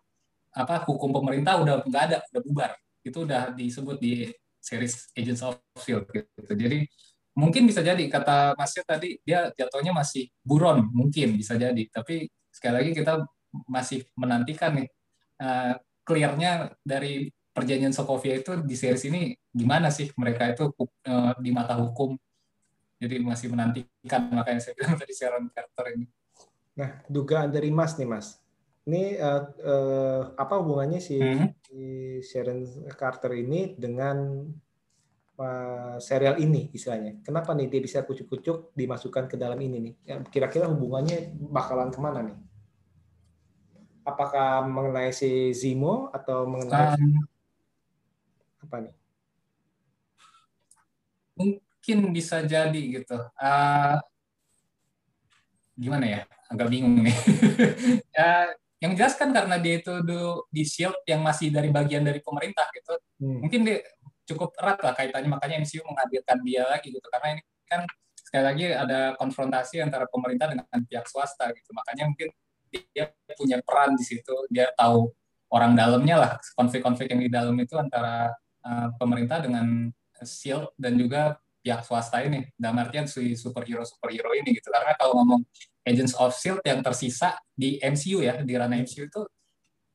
apa 0.51 0.75
hukum 0.83 1.15
pemerintah 1.15 1.57
udah 1.63 1.87
nggak 1.87 2.03
ada, 2.11 2.17
udah 2.35 2.41
bubar. 2.43 2.71
Itu 3.01 3.23
udah 3.23 3.55
disebut 3.55 3.97
di 3.97 4.27
series 4.59 5.09
Agents 5.15 5.41
of 5.47 5.57
SHIELD 5.79 6.05
gitu. 6.11 6.53
Jadi 6.53 6.83
mungkin 7.37 7.69
bisa 7.69 7.85
jadi 7.85 8.01
kata 8.09 8.57
Masnya 8.57 8.83
tadi 8.83 9.21
dia 9.21 9.53
jatuhnya 9.53 9.93
masih 9.93 10.25
buron 10.41 10.89
mungkin 10.89 11.37
bisa 11.37 11.53
jadi 11.53 11.85
tapi 11.93 12.25
sekali 12.49 12.81
lagi 12.81 12.91
kita 12.97 13.21
masih 13.69 14.09
menantikan 14.17 14.81
nih 14.81 14.89
uh, 15.37 15.77
clearnya 16.01 16.73
dari 16.81 17.29
perjanjian 17.53 17.93
Sokovia 17.93 18.41
itu 18.41 18.57
di 18.65 18.73
series 18.73 19.05
ini 19.05 19.37
gimana 19.53 19.93
sih 19.93 20.09
mereka 20.17 20.49
itu 20.49 20.73
uh, 20.73 21.37
di 21.37 21.53
mata 21.53 21.77
hukum 21.77 22.17
jadi 22.97 23.21
masih 23.21 23.47
menantikan 23.53 24.21
makanya 24.33 24.61
saya 24.61 24.73
bilang 24.77 24.97
tadi 24.97 25.13
Sharon 25.13 25.45
Carter 25.53 25.85
ini 25.93 26.05
nah 26.77 26.89
dugaan 27.09 27.49
dari 27.49 27.69
Mas 27.73 27.97
nih 27.97 28.09
Mas 28.09 28.37
ini 28.87 29.19
uh, 29.19 29.43
uh, 29.67 30.21
apa 30.39 30.63
hubungannya 30.63 31.03
si, 31.03 31.19
hmm. 31.19 31.59
si 31.59 31.79
Sharon 32.23 32.63
Carter 32.95 33.35
ini 33.35 33.75
dengan 33.75 34.47
uh, 35.35 35.99
serial 35.99 36.39
ini 36.39 36.71
istilahnya. 36.71 37.19
Kenapa 37.19 37.51
nih 37.51 37.67
dia 37.67 37.83
bisa 37.83 38.07
kucuk-kucuk 38.07 38.71
dimasukkan 38.71 39.27
ke 39.27 39.35
dalam 39.35 39.59
ini 39.59 39.91
nih? 39.91 39.93
Ya, 40.07 40.15
kira-kira 40.23 40.71
hubungannya 40.71 41.35
bakalan 41.35 41.91
ke 41.91 41.99
mana 41.99 42.31
nih? 42.31 42.37
Apakah 44.07 44.63
mengenai 44.63 45.11
si 45.11 45.51
Zimo 45.51 46.07
atau 46.15 46.47
mengenai 46.47 46.95
um, 46.95 47.27
apa 48.63 48.75
nih? 48.87 48.93
Mungkin 51.87 52.11
bisa 52.11 52.43
jadi 52.43 52.81
gitu. 52.99 53.15
Uh, 53.39 53.95
gimana 55.79 56.03
ya? 56.03 56.21
Agak 56.51 56.67
bingung 56.67 56.99
nih. 56.99 57.15
ya, 58.17 58.51
yang 58.83 58.91
jelas 58.99 59.15
kan 59.15 59.31
karena 59.31 59.55
dia 59.55 59.79
itu 59.79 60.03
di 60.51 60.63
Shield 60.67 60.99
yang 61.07 61.23
masih 61.23 61.47
dari 61.47 61.71
bagian 61.71 62.03
dari 62.03 62.19
pemerintah 62.19 62.67
gitu. 62.75 62.99
Hmm. 63.23 63.47
Mungkin 63.47 63.63
dia 63.63 63.79
cukup 64.27 64.51
erat 64.59 64.83
lah 64.83 64.93
kaitannya 64.93 65.31
makanya 65.31 65.63
MCU 65.63 65.81
menghadirkan 65.87 66.43
dia 66.43 66.67
lagi 66.67 66.91
gitu 66.91 67.07
karena 67.07 67.39
ini 67.39 67.41
kan 67.63 67.87
sekali 68.19 68.43
lagi 68.43 68.65
ada 68.75 69.15
konfrontasi 69.15 69.79
antara 69.79 70.03
pemerintah 70.11 70.51
dengan 70.51 70.67
pihak 70.67 71.07
swasta 71.07 71.47
gitu 71.55 71.71
makanya 71.71 72.11
mungkin 72.11 72.29
dia 72.67 73.15
punya 73.39 73.63
peran 73.63 73.95
di 73.95 74.03
situ 74.03 74.35
dia 74.51 74.67
tahu 74.75 75.07
orang 75.47 75.79
dalamnya 75.79 76.15
lah 76.19 76.31
konflik-konflik 76.59 77.07
yang 77.07 77.23
di 77.23 77.31
dalam 77.31 77.55
itu 77.55 77.79
antara 77.79 78.35
uh, 78.67 78.91
pemerintah 78.99 79.39
dengan 79.39 79.87
Shield 80.27 80.75
dan 80.75 80.99
juga 80.99 81.39
pihak 81.67 81.83
swasta 81.83 82.23
ini 82.23 82.47
dalam 82.55 82.79
artian 82.79 83.03
si 83.11 83.35
superhero 83.35 83.83
superhero 83.83 84.31
ini 84.31 84.55
gitu 84.55 84.71
karena 84.71 84.95
kalau 84.95 85.19
ngomong 85.19 85.43
Agents 85.83 86.15
of 86.15 86.31
Shield 86.31 86.63
yang 86.63 86.79
tersisa 86.79 87.35
di 87.51 87.75
MCU 87.83 88.23
ya 88.23 88.39
di 88.39 88.55
ranah 88.55 88.79
MCU 88.79 89.11
itu 89.11 89.21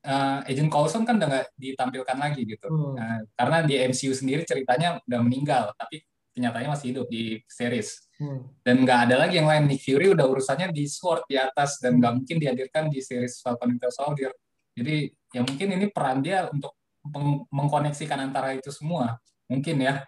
uh, 0.06 0.40
Agent 0.44 0.70
Coulson 0.70 1.02
kan 1.08 1.16
udah 1.18 1.28
nggak 1.28 1.46
ditampilkan 1.56 2.16
lagi 2.18 2.42
gitu. 2.44 2.68
Hmm. 2.68 2.94
Uh, 2.98 3.20
karena 3.38 3.58
di 3.64 3.74
MCU 3.80 4.12
sendiri 4.12 4.42
ceritanya 4.44 4.98
udah 5.06 5.20
meninggal, 5.22 5.64
tapi 5.78 6.02
kenyataannya 6.32 6.70
masih 6.72 6.86
hidup 6.96 7.06
di 7.12 7.38
series. 7.46 8.08
Hmm. 8.16 8.48
Dan 8.64 8.82
nggak 8.88 9.00
ada 9.08 9.16
lagi 9.26 9.38
yang 9.38 9.48
lain. 9.48 9.68
Nick 9.68 9.84
Fury 9.84 10.12
udah 10.12 10.26
urusannya 10.26 10.72
di 10.72 10.88
Sword 10.88 11.28
di 11.28 11.36
atas 11.36 11.78
dan 11.78 12.00
nggak 12.00 12.12
mungkin 12.22 12.36
dihadirkan 12.40 12.88
di 12.88 13.04
series 13.04 13.40
Falcon 13.44 13.76
Winter 13.76 13.92
Soldier. 13.92 14.32
Jadi 14.72 15.12
ya 15.32 15.44
mungkin 15.44 15.68
ini 15.76 15.86
peran 15.92 16.24
dia 16.24 16.48
untuk 16.48 16.72
meng 17.04 17.44
mengkoneksikan 17.52 18.16
antara 18.16 18.56
itu 18.56 18.72
semua. 18.72 19.20
Mungkin 19.52 19.76
ya. 19.84 20.00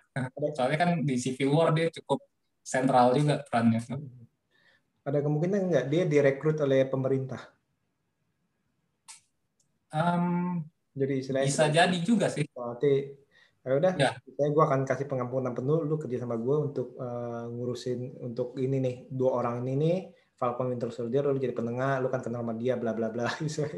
Soalnya 0.57 0.78
kan 0.80 0.90
di 1.05 1.20
Civil 1.20 1.53
War 1.53 1.76
dia 1.76 1.92
cukup 1.92 2.24
sentral 2.64 3.12
juga 3.12 3.45
perannya. 3.45 3.84
Ada 5.05 5.20
kemungkinan 5.20 5.68
nggak 5.68 5.86
dia 5.92 6.03
direkrut 6.09 6.57
oleh 6.64 6.88
pemerintah? 6.88 7.53
Um, 9.92 10.64
jadi 10.97 11.14
istilahnya 11.20 11.47
bisa 11.53 11.68
jadi 11.68 11.99
juga 12.01 12.32
sih. 12.32 12.49
Berarti 12.49 13.12
ya 13.64 13.72
udah, 13.80 13.92
ya. 13.97 14.11
saya 14.16 14.49
gue 14.49 14.64
akan 14.64 14.80
kasih 14.84 15.07
pengampunan 15.09 15.53
penuh, 15.53 15.84
lu 15.84 15.97
kerja 15.97 16.24
sama 16.24 16.36
gue 16.36 16.57
untuk 16.72 16.97
uh, 17.01 17.49
ngurusin 17.49 18.16
untuk 18.20 18.57
ini 18.61 18.76
nih 18.80 18.97
dua 19.09 19.40
orang 19.40 19.64
ini 19.64 19.72
nih 19.76 19.97
Falcon 20.34 20.74
Winter 20.74 20.90
Soldier, 20.90 21.24
lu 21.24 21.38
jadi 21.40 21.55
penengah, 21.55 22.03
lu 22.03 22.11
kan 22.11 22.20
kenal 22.20 22.42
sama 22.42 22.57
dia, 22.57 22.74
bla 22.76 22.92
bla 22.92 23.09
bla. 23.12 23.28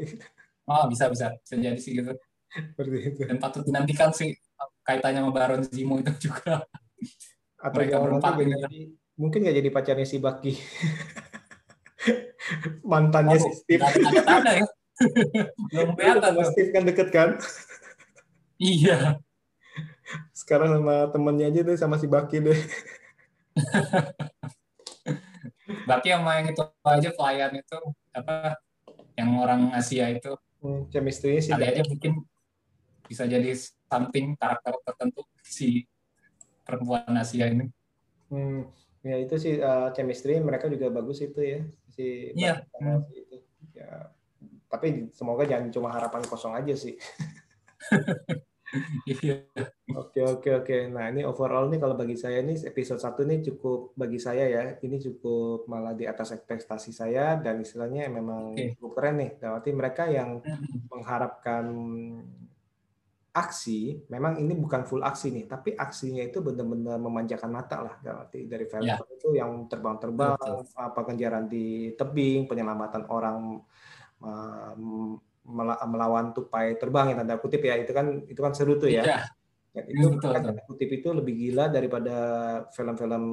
oh 0.71 0.83
bisa 0.89 1.07
bisa, 1.11 1.35
bisa 1.37 1.55
jadi 1.55 1.79
sih 1.79 2.01
gitu. 2.01 2.15
Seperti 2.51 2.97
itu. 3.13 3.21
Dan 3.27 3.37
patut 3.37 3.61
dinantikan 3.63 4.09
sih 4.15 4.33
kaitannya 4.87 5.19
sama 5.19 5.35
Baron 5.35 5.61
Zemo 5.67 5.99
itu 5.99 6.11
juga. 6.31 6.63
Atau 7.59 7.83
Mereka 7.83 7.99
berempat. 7.99 8.39
Jadi, 8.39 8.95
mungkin 9.19 9.39
nggak 9.43 9.57
jadi 9.59 9.69
pacarnya 9.69 10.07
si 10.07 10.17
Bucky. 10.23 10.55
Mantannya 12.91 13.35
oh, 13.35 13.43
si 13.43 13.51
Steve. 13.59 13.83
Ada, 13.83 14.23
ada, 14.23 14.51
ya. 14.63 14.65
Belum 15.75 15.91
kelihatan. 15.99 16.31
Steve 16.55 16.71
kan 16.71 16.83
deket 16.87 17.11
kan? 17.11 17.29
Iya. 18.55 19.19
Sekarang 20.31 20.79
sama 20.79 21.11
temennya 21.11 21.51
aja 21.51 21.61
deh, 21.67 21.75
sama 21.75 21.99
si 21.99 22.07
Baki 22.07 22.39
deh. 22.39 22.59
Baki 25.83 26.15
sama 26.15 26.39
yang 26.39 26.55
itu 26.55 26.63
aja 26.87 27.09
pelayan 27.11 27.51
itu 27.59 27.79
apa 28.15 28.55
yang 29.19 29.35
orang 29.41 29.75
Asia 29.75 30.07
itu 30.13 30.31
hmm, 30.63 30.87
chemistry 30.93 31.41
sih 31.43 31.51
ada 31.51 31.67
aja 31.67 31.83
mungkin 31.83 32.23
bisa 33.07 33.23
jadi 33.25 33.55
something 33.87 34.35
karakter 34.35 34.75
tertentu 34.83 35.23
si 35.41 35.87
perempuan 36.67 37.07
Asia 37.15 37.47
ini. 37.47 37.71
Hmm, 38.27 38.67
ya 39.01 39.15
itu 39.17 39.39
sih 39.39 39.57
uh, 39.63 39.95
chemistry 39.95 40.43
mereka 40.43 40.67
juga 40.67 40.91
bagus 40.91 41.23
itu 41.23 41.39
ya 41.39 41.61
si 41.87 42.35
Iya. 42.35 42.61
Hmm. 42.77 43.07
Itu. 43.09 43.39
Ya 43.71 44.11
tapi 44.67 45.07
semoga 45.15 45.47
jangan 45.47 45.71
cuma 45.71 45.89
harapan 45.95 46.23
kosong 46.27 46.53
aja 46.53 46.75
sih. 46.75 46.95
Iya. 49.07 49.47
Oke 49.95 50.19
oke 50.27 50.49
oke. 50.59 50.77
Nah 50.91 51.07
ini 51.07 51.23
overall 51.23 51.71
nih 51.71 51.79
kalau 51.79 51.95
bagi 51.95 52.19
saya 52.19 52.43
ini 52.43 52.51
episode 52.67 52.99
satu 52.99 53.23
ini 53.23 53.39
cukup 53.39 53.95
bagi 53.95 54.19
saya 54.19 54.43
ya 54.43 54.63
ini 54.83 54.99
cukup 54.99 55.71
malah 55.71 55.95
di 55.95 56.03
atas 56.03 56.35
ekspektasi 56.35 56.91
saya 56.91 57.39
dan 57.39 57.63
istilahnya 57.63 58.11
memang 58.11 58.51
okay. 58.51 58.75
cukup 58.75 58.91
keren 58.99 59.23
nih. 59.23 59.31
Berarti 59.39 59.69
mereka 59.71 60.03
yang 60.11 60.43
mengharapkan 60.91 61.65
aksi, 63.37 64.09
memang 64.09 64.41
ini 64.41 64.57
bukan 64.57 64.81
full 64.89 65.05
aksi 65.05 65.29
nih, 65.29 65.45
tapi 65.45 65.77
aksinya 65.77 66.25
itu 66.25 66.41
benar-benar 66.41 66.97
memanjakan 66.97 67.53
mata 67.53 67.77
lah. 67.85 67.93
Berarti 68.01 68.49
dari 68.49 68.65
film 68.65 68.89
yeah. 68.89 68.97
itu 68.97 69.37
yang 69.37 69.69
terbang-terbang, 69.69 70.65
apa 70.73 71.01
kejaran 71.05 71.45
di 71.45 71.93
tebing, 71.93 72.49
penyelamatan 72.49 73.05
orang 73.13 73.61
melawan 75.85 76.33
tupai 76.33 76.75
terbang 76.75 77.13
yang 77.13 77.23
tanda 77.23 77.37
kutip 77.37 77.63
ya 77.63 77.77
itu 77.77 77.93
kan 77.93 78.25
itu 78.25 78.39
kan 78.41 78.51
seru 78.57 78.81
tuh 78.81 78.89
ya. 78.89 79.05
Iya. 79.05 79.19
Ya, 79.77 79.85
itu 79.85 80.17
betul, 80.17 80.33
kan 80.33 80.41
tanda 80.41 80.63
kutip 80.65 80.89
itu 80.89 81.07
lebih 81.13 81.33
gila 81.37 81.69
daripada 81.69 82.15
film-film 82.73 83.23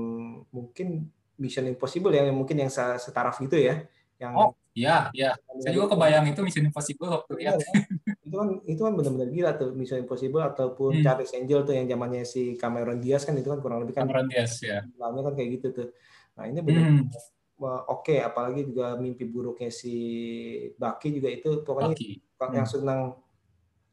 mungkin 0.52 1.08
Mission 1.40 1.66
Impossible 1.66 2.12
ya 2.12 2.28
yang 2.28 2.36
mungkin 2.36 2.60
yang 2.60 2.70
setaraf 2.70 3.40
gitu 3.40 3.56
ya. 3.56 3.88
Yang 4.20 4.32
Oh, 4.36 4.50
iya, 4.74 5.08
iya. 5.14 5.30
Saya 5.62 5.72
juga 5.72 5.94
kebayang 5.94 6.26
itu 6.28 6.40
Mission 6.42 6.66
Impossible 6.66 7.10
waktu 7.10 7.32
lihat. 7.38 7.58
Ya, 7.62 7.70
itu 8.26 8.34
kan 8.34 8.48
itu 8.66 8.80
kan 8.82 8.92
benar-benar 8.98 9.28
gila 9.30 9.50
tuh 9.54 9.70
Mission 9.72 10.02
Impossible 10.02 10.42
ataupun 10.42 11.00
hmm. 11.00 11.04
Charles 11.06 11.32
Angel 11.32 11.60
tuh 11.62 11.74
yang 11.78 11.86
zamannya 11.86 12.26
si 12.26 12.58
Cameron 12.58 12.98
Diaz 12.98 13.22
kan 13.22 13.38
itu 13.38 13.46
kan 13.46 13.62
kurang 13.62 13.86
lebih 13.86 13.94
kan 13.94 14.10
Cameron 14.10 14.26
Diaz 14.28 14.58
ya. 14.60 14.82
Filmnya 14.84 15.22
kan 15.22 15.34
kayak 15.38 15.50
gitu 15.62 15.66
tuh. 15.72 15.88
Nah, 16.34 16.44
ini 16.50 16.58
benar-benar 16.58 17.06
hmm 17.06 17.32
oke 17.62 18.10
okay, 18.10 18.18
apalagi 18.18 18.66
juga 18.66 18.98
mimpi 18.98 19.24
buruknya 19.26 19.70
si 19.70 19.94
Baki 20.74 21.14
juga 21.14 21.28
itu 21.30 21.62
pokoknya 21.62 21.94
Baki. 21.94 22.10
yang 22.50 22.66
hmm. 22.66 22.74
senang 22.74 23.00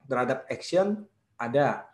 terhadap 0.09 0.39
action 0.49 1.05
ada 1.37 1.85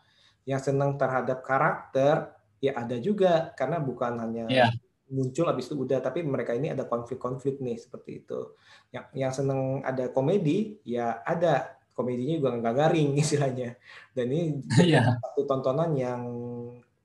yang 0.47 0.63
senang 0.63 0.95
terhadap 0.95 1.43
karakter 1.43 2.31
ya 2.63 2.73
ada 2.79 2.95
juga 2.97 3.51
karena 3.53 3.83
bukan 3.83 4.15
hanya 4.17 4.45
yeah. 4.47 4.71
Muncul 5.11 5.47
habis 5.47 5.71
itu 5.71 5.75
udah 5.79 5.99
tapi 6.03 6.23
mereka 6.23 6.51
ini 6.55 6.71
ada 6.71 6.83
konflik-konflik 6.87 7.59
nih 7.63 7.79
seperti 7.79 8.25
itu 8.25 8.55
yang 8.91 9.05
yang 9.15 9.31
seneng 9.31 9.79
ada 9.81 10.11
komedi 10.11 10.79
ya 10.83 11.23
ada 11.23 11.79
komedinya 11.95 12.35
juga 12.37 12.49
nggak 12.59 12.75
garing 12.75 13.09
istilahnya 13.23 13.79
dan 14.11 14.25
ini 14.29 14.61
Iya. 14.83 15.15
satu 15.23 15.47
tontonan 15.47 15.91
yang 15.95 16.21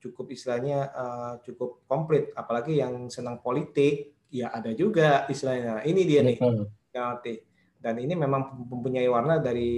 cukup 0.03 0.35
istilahnya 0.35 0.91
eh, 0.91 1.33
cukup 1.47 1.87
komplit 1.87 2.35
apalagi 2.35 2.75
yang 2.83 3.07
senang 3.07 3.39
politik 3.39 4.11
ya 4.27 4.51
ada 4.51 4.73
juga 4.75 5.23
istilahnya 5.31 5.85
ini 5.87 6.01
dia 6.03 6.21
nih 6.25 6.37
Betul. 6.41 6.67
yang 6.91 7.07
ngerti. 7.15 7.35
Dan 7.83 7.99
ini 7.99 8.15
memang 8.15 8.63
mempunyai 8.63 9.11
warna 9.11 9.43
dari 9.43 9.75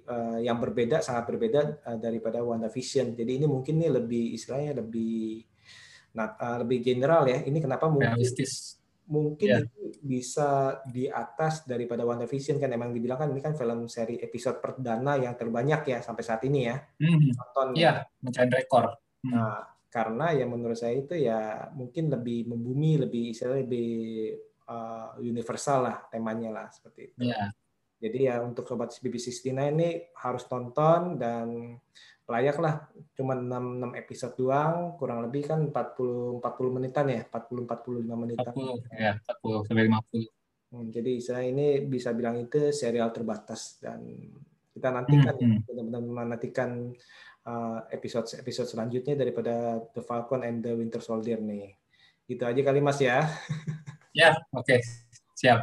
eh, 0.00 0.38
yang 0.40 0.56
berbeda, 0.56 1.04
sangat 1.04 1.28
berbeda 1.28 1.60
eh, 1.84 1.98
daripada 2.00 2.40
WandaVision. 2.40 3.12
Jadi 3.12 3.28
ini 3.28 3.44
mungkin 3.44 3.76
nih 3.76 3.92
lebih 3.92 4.32
istilahnya 4.32 4.80
lebih 4.80 5.44
nah, 6.12 6.36
eh, 6.36 6.56
lebih 6.64 6.78
general 6.80 7.24
ya. 7.26 7.40
Ini 7.42 7.58
kenapa 7.58 7.88
mungkin 7.88 8.14
Realistis. 8.16 8.76
mungkin 9.02 9.46
Ya. 9.48 9.58
itu 9.60 9.80
bisa 10.00 10.80
di 10.88 11.04
atas 11.06 11.66
daripada 11.66 12.06
WandaVision 12.06 12.56
kan 12.56 12.70
emang 12.70 12.94
dibilang 12.94 13.18
kan 13.18 13.28
ini 13.30 13.42
kan 13.42 13.52
film 13.52 13.84
seri 13.86 14.16
episode 14.18 14.62
perdana 14.62 15.18
yang 15.18 15.34
terbanyak 15.34 15.82
ya 15.90 15.98
sampai 16.00 16.22
saat 16.22 16.42
ini 16.46 16.70
ya 16.70 16.76
Hmm, 16.96 17.30
nonton. 17.34 17.68
Iya, 17.76 18.06
mecahin 18.22 18.50
rekor. 18.50 18.94
Hmm. 19.26 19.30
Nah, 19.34 19.58
karena 19.92 20.32
ya 20.32 20.46
menurut 20.48 20.78
saya 20.78 20.96
itu 20.96 21.12
ya 21.18 21.68
mungkin 21.76 22.08
lebih 22.08 22.48
membumi, 22.48 22.96
lebih 22.96 23.34
istilahnya 23.36 23.66
lebih 23.68 23.90
uh, 24.64 25.18
universal 25.20 25.84
lah 25.84 25.96
temanya 26.08 26.48
lah 26.48 26.66
seperti 26.72 27.12
itu. 27.12 27.28
Iya. 27.28 27.52
Jadi 28.02 28.18
ya 28.26 28.42
untuk 28.42 28.66
sobat 28.66 28.90
BB69 28.96 29.50
ini 29.50 29.88
harus 30.18 30.42
tonton 30.50 31.20
dan 31.20 31.76
layak 32.28 32.56
lah. 32.62 32.74
Cuma 33.16 33.34
6, 33.34 33.48
6 33.82 34.00
episode 34.00 34.34
doang, 34.38 34.94
kurang 34.96 35.24
lebih 35.26 35.42
kan 35.48 35.60
40 35.68 36.38
40 36.38 36.76
menitan 36.76 37.06
ya, 37.10 37.22
40 37.26 37.66
45 37.66 38.22
menitan. 38.22 38.52
40, 38.54 38.98
ya, 38.98 39.12
40 39.18 39.66
sampai 39.66 39.84
50. 39.90 40.42
Hmm, 40.72 40.88
jadi 40.88 41.12
saya 41.20 41.44
ini 41.44 41.84
bisa 41.84 42.16
bilang 42.16 42.40
itu 42.40 42.72
serial 42.72 43.12
terbatas 43.12 43.76
dan 43.76 44.08
kita 44.72 44.88
nantikan 44.88 45.36
Hmm, 45.36 45.60
hmm. 45.60 45.68
benar-benar 45.68 46.00
menantikan 46.00 46.70
uh, 47.44 47.84
episode 47.92 48.24
episode 48.40 48.72
selanjutnya 48.72 49.12
daripada 49.12 49.84
The 49.92 50.00
Falcon 50.00 50.48
and 50.48 50.64
the 50.64 50.72
Winter 50.72 51.04
Soldier 51.04 51.38
nih. 51.44 51.76
Gitu 52.24 52.40
aja 52.40 52.60
kali 52.64 52.80
Mas 52.80 53.00
ya. 53.02 53.28
Ya, 54.12 54.36
oke. 54.52 54.76
Siap. 55.42 55.60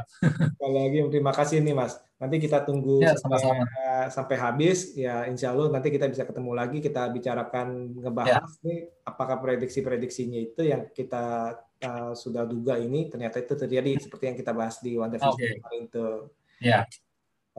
Sekali 0.59 0.75
lagi 0.75 0.97
terima 1.07 1.31
kasih 1.31 1.63
nih 1.63 1.71
Mas. 1.71 1.95
Nanti 2.19 2.35
kita 2.35 2.67
tunggu 2.67 2.99
Ya, 2.99 3.15
sampai, 3.15 3.39
sama-sama. 3.39 3.63
uh, 3.63 4.07
sampai 4.11 4.35
habis 4.35 4.91
ya 4.91 5.23
Insya 5.31 5.55
Allah 5.55 5.71
nanti 5.71 5.87
kita 5.87 6.11
bisa 6.11 6.27
ketemu 6.27 6.51
lagi 6.51 6.83
kita 6.83 7.07
bicarakan 7.15 7.95
ngebahas 7.95 8.59
Ya. 8.59 8.67
nih 8.67 8.79
apakah 9.07 9.39
prediksi-prediksinya 9.39 10.35
itu 10.35 10.67
yang 10.67 10.91
kita 10.91 11.55
uh, 11.79 12.11
sudah 12.11 12.43
duga 12.43 12.75
ini 12.75 13.07
ternyata 13.07 13.39
itu 13.39 13.55
terjadi 13.55 13.95
seperti 14.03 14.35
yang 14.35 14.37
kita 14.37 14.51
bahas 14.51 14.83
di 14.83 14.99
Oke. 14.99 15.63
kemarin 15.63 15.83
tuh. 15.87 16.27
Ya, 16.59 16.83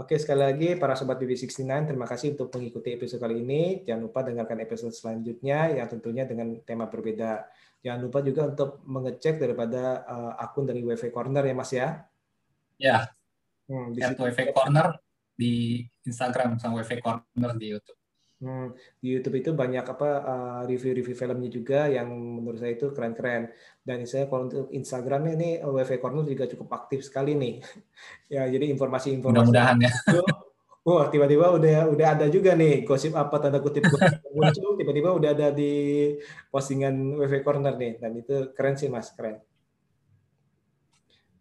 Oke, 0.00 0.16
sekali 0.16 0.40
lagi 0.40 0.68
para 0.80 0.96
sobat 0.96 1.20
BB69, 1.20 1.60
terima 1.92 2.08
kasih 2.08 2.32
untuk 2.32 2.48
mengikuti 2.56 2.96
episode 2.96 3.20
kali 3.20 3.44
ini. 3.44 3.84
Jangan 3.84 4.08
lupa 4.08 4.24
dengarkan 4.24 4.56
episode 4.64 4.96
selanjutnya 4.96 5.76
yang 5.76 5.84
tentunya 5.92 6.24
dengan 6.24 6.56
tema 6.64 6.88
berbeda. 6.88 7.44
Jangan 7.84 8.00
lupa 8.08 8.24
juga 8.24 8.48
untuk 8.48 8.80
mengecek 8.88 9.36
daripada 9.36 10.00
uh, 10.08 10.32
akun 10.40 10.64
dari 10.64 10.80
WV 10.80 11.12
Corner 11.12 11.44
ya 11.44 11.52
Mas 11.52 11.72
ya. 11.76 12.00
Ya. 12.80 13.04
Hmm, 13.70 13.94
di 13.94 14.00
WV 14.02 14.56
Corner 14.56 14.98
di 15.36 15.84
Instagram 16.02 16.58
sama 16.58 16.80
WV 16.82 16.90
Corner 17.04 17.52
di 17.54 17.66
YouTube. 17.70 18.00
Hmm, 18.40 18.72
di 18.96 19.12
YouTube 19.12 19.36
itu 19.36 19.50
banyak 19.52 19.84
apa 19.84 20.08
uh, 20.24 20.60
review-review 20.64 21.12
filmnya 21.12 21.52
juga 21.52 21.92
yang 21.92 22.08
menurut 22.08 22.56
saya 22.56 22.72
itu 22.72 22.88
keren-keren. 22.96 23.52
Dan 23.84 24.08
saya 24.08 24.32
kalau 24.32 24.48
untuk 24.48 24.72
Instagramnya 24.72 25.32
ini 25.36 25.50
WV 25.60 26.00
Corner 26.00 26.24
juga 26.24 26.48
cukup 26.48 26.72
aktif 26.72 27.04
sekali 27.04 27.36
nih. 27.36 27.60
ya, 28.40 28.48
jadi 28.48 28.72
informasi-informasi 28.72 29.44
Mudah-mudahan 29.44 29.76
ya. 29.84 29.92
wah 30.80 31.12
tiba-tiba 31.12 31.52
udah 31.52 31.92
udah 31.92 32.06
ada 32.16 32.26
juga 32.32 32.56
nih 32.56 32.88
gosip 32.88 33.12
apa 33.12 33.36
tanda 33.36 33.60
kutip 33.60 33.84
muncul 34.32 34.80
tiba-tiba 34.80 35.12
udah 35.12 35.30
ada 35.36 35.48
di 35.52 36.16
postingan 36.48 37.20
WV 37.20 37.44
Corner 37.44 37.76
nih 37.76 38.00
dan 38.00 38.16
itu 38.16 38.56
keren 38.56 38.80
sih 38.80 38.88
mas 38.88 39.12
keren. 39.12 39.44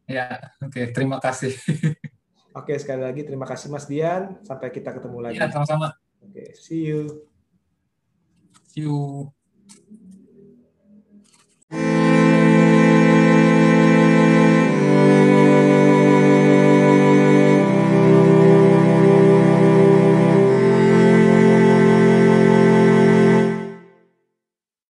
Ya, 0.10 0.50
oke. 0.58 0.90
Terima 0.90 1.22
kasih. 1.22 1.54
Oke 2.50 2.74
sekali 2.82 3.06
lagi 3.06 3.22
terima 3.22 3.46
kasih 3.46 3.70
Mas 3.70 3.86
Dian 3.86 4.42
sampai 4.42 4.74
kita 4.74 4.90
ketemu 4.90 5.22
lagi. 5.22 5.38
Ya, 5.38 5.54
sama-sama. 5.54 5.94
Oke 6.18 6.58
see 6.58 6.90
you. 6.90 7.30
See 8.74 8.90
you. 8.90 9.30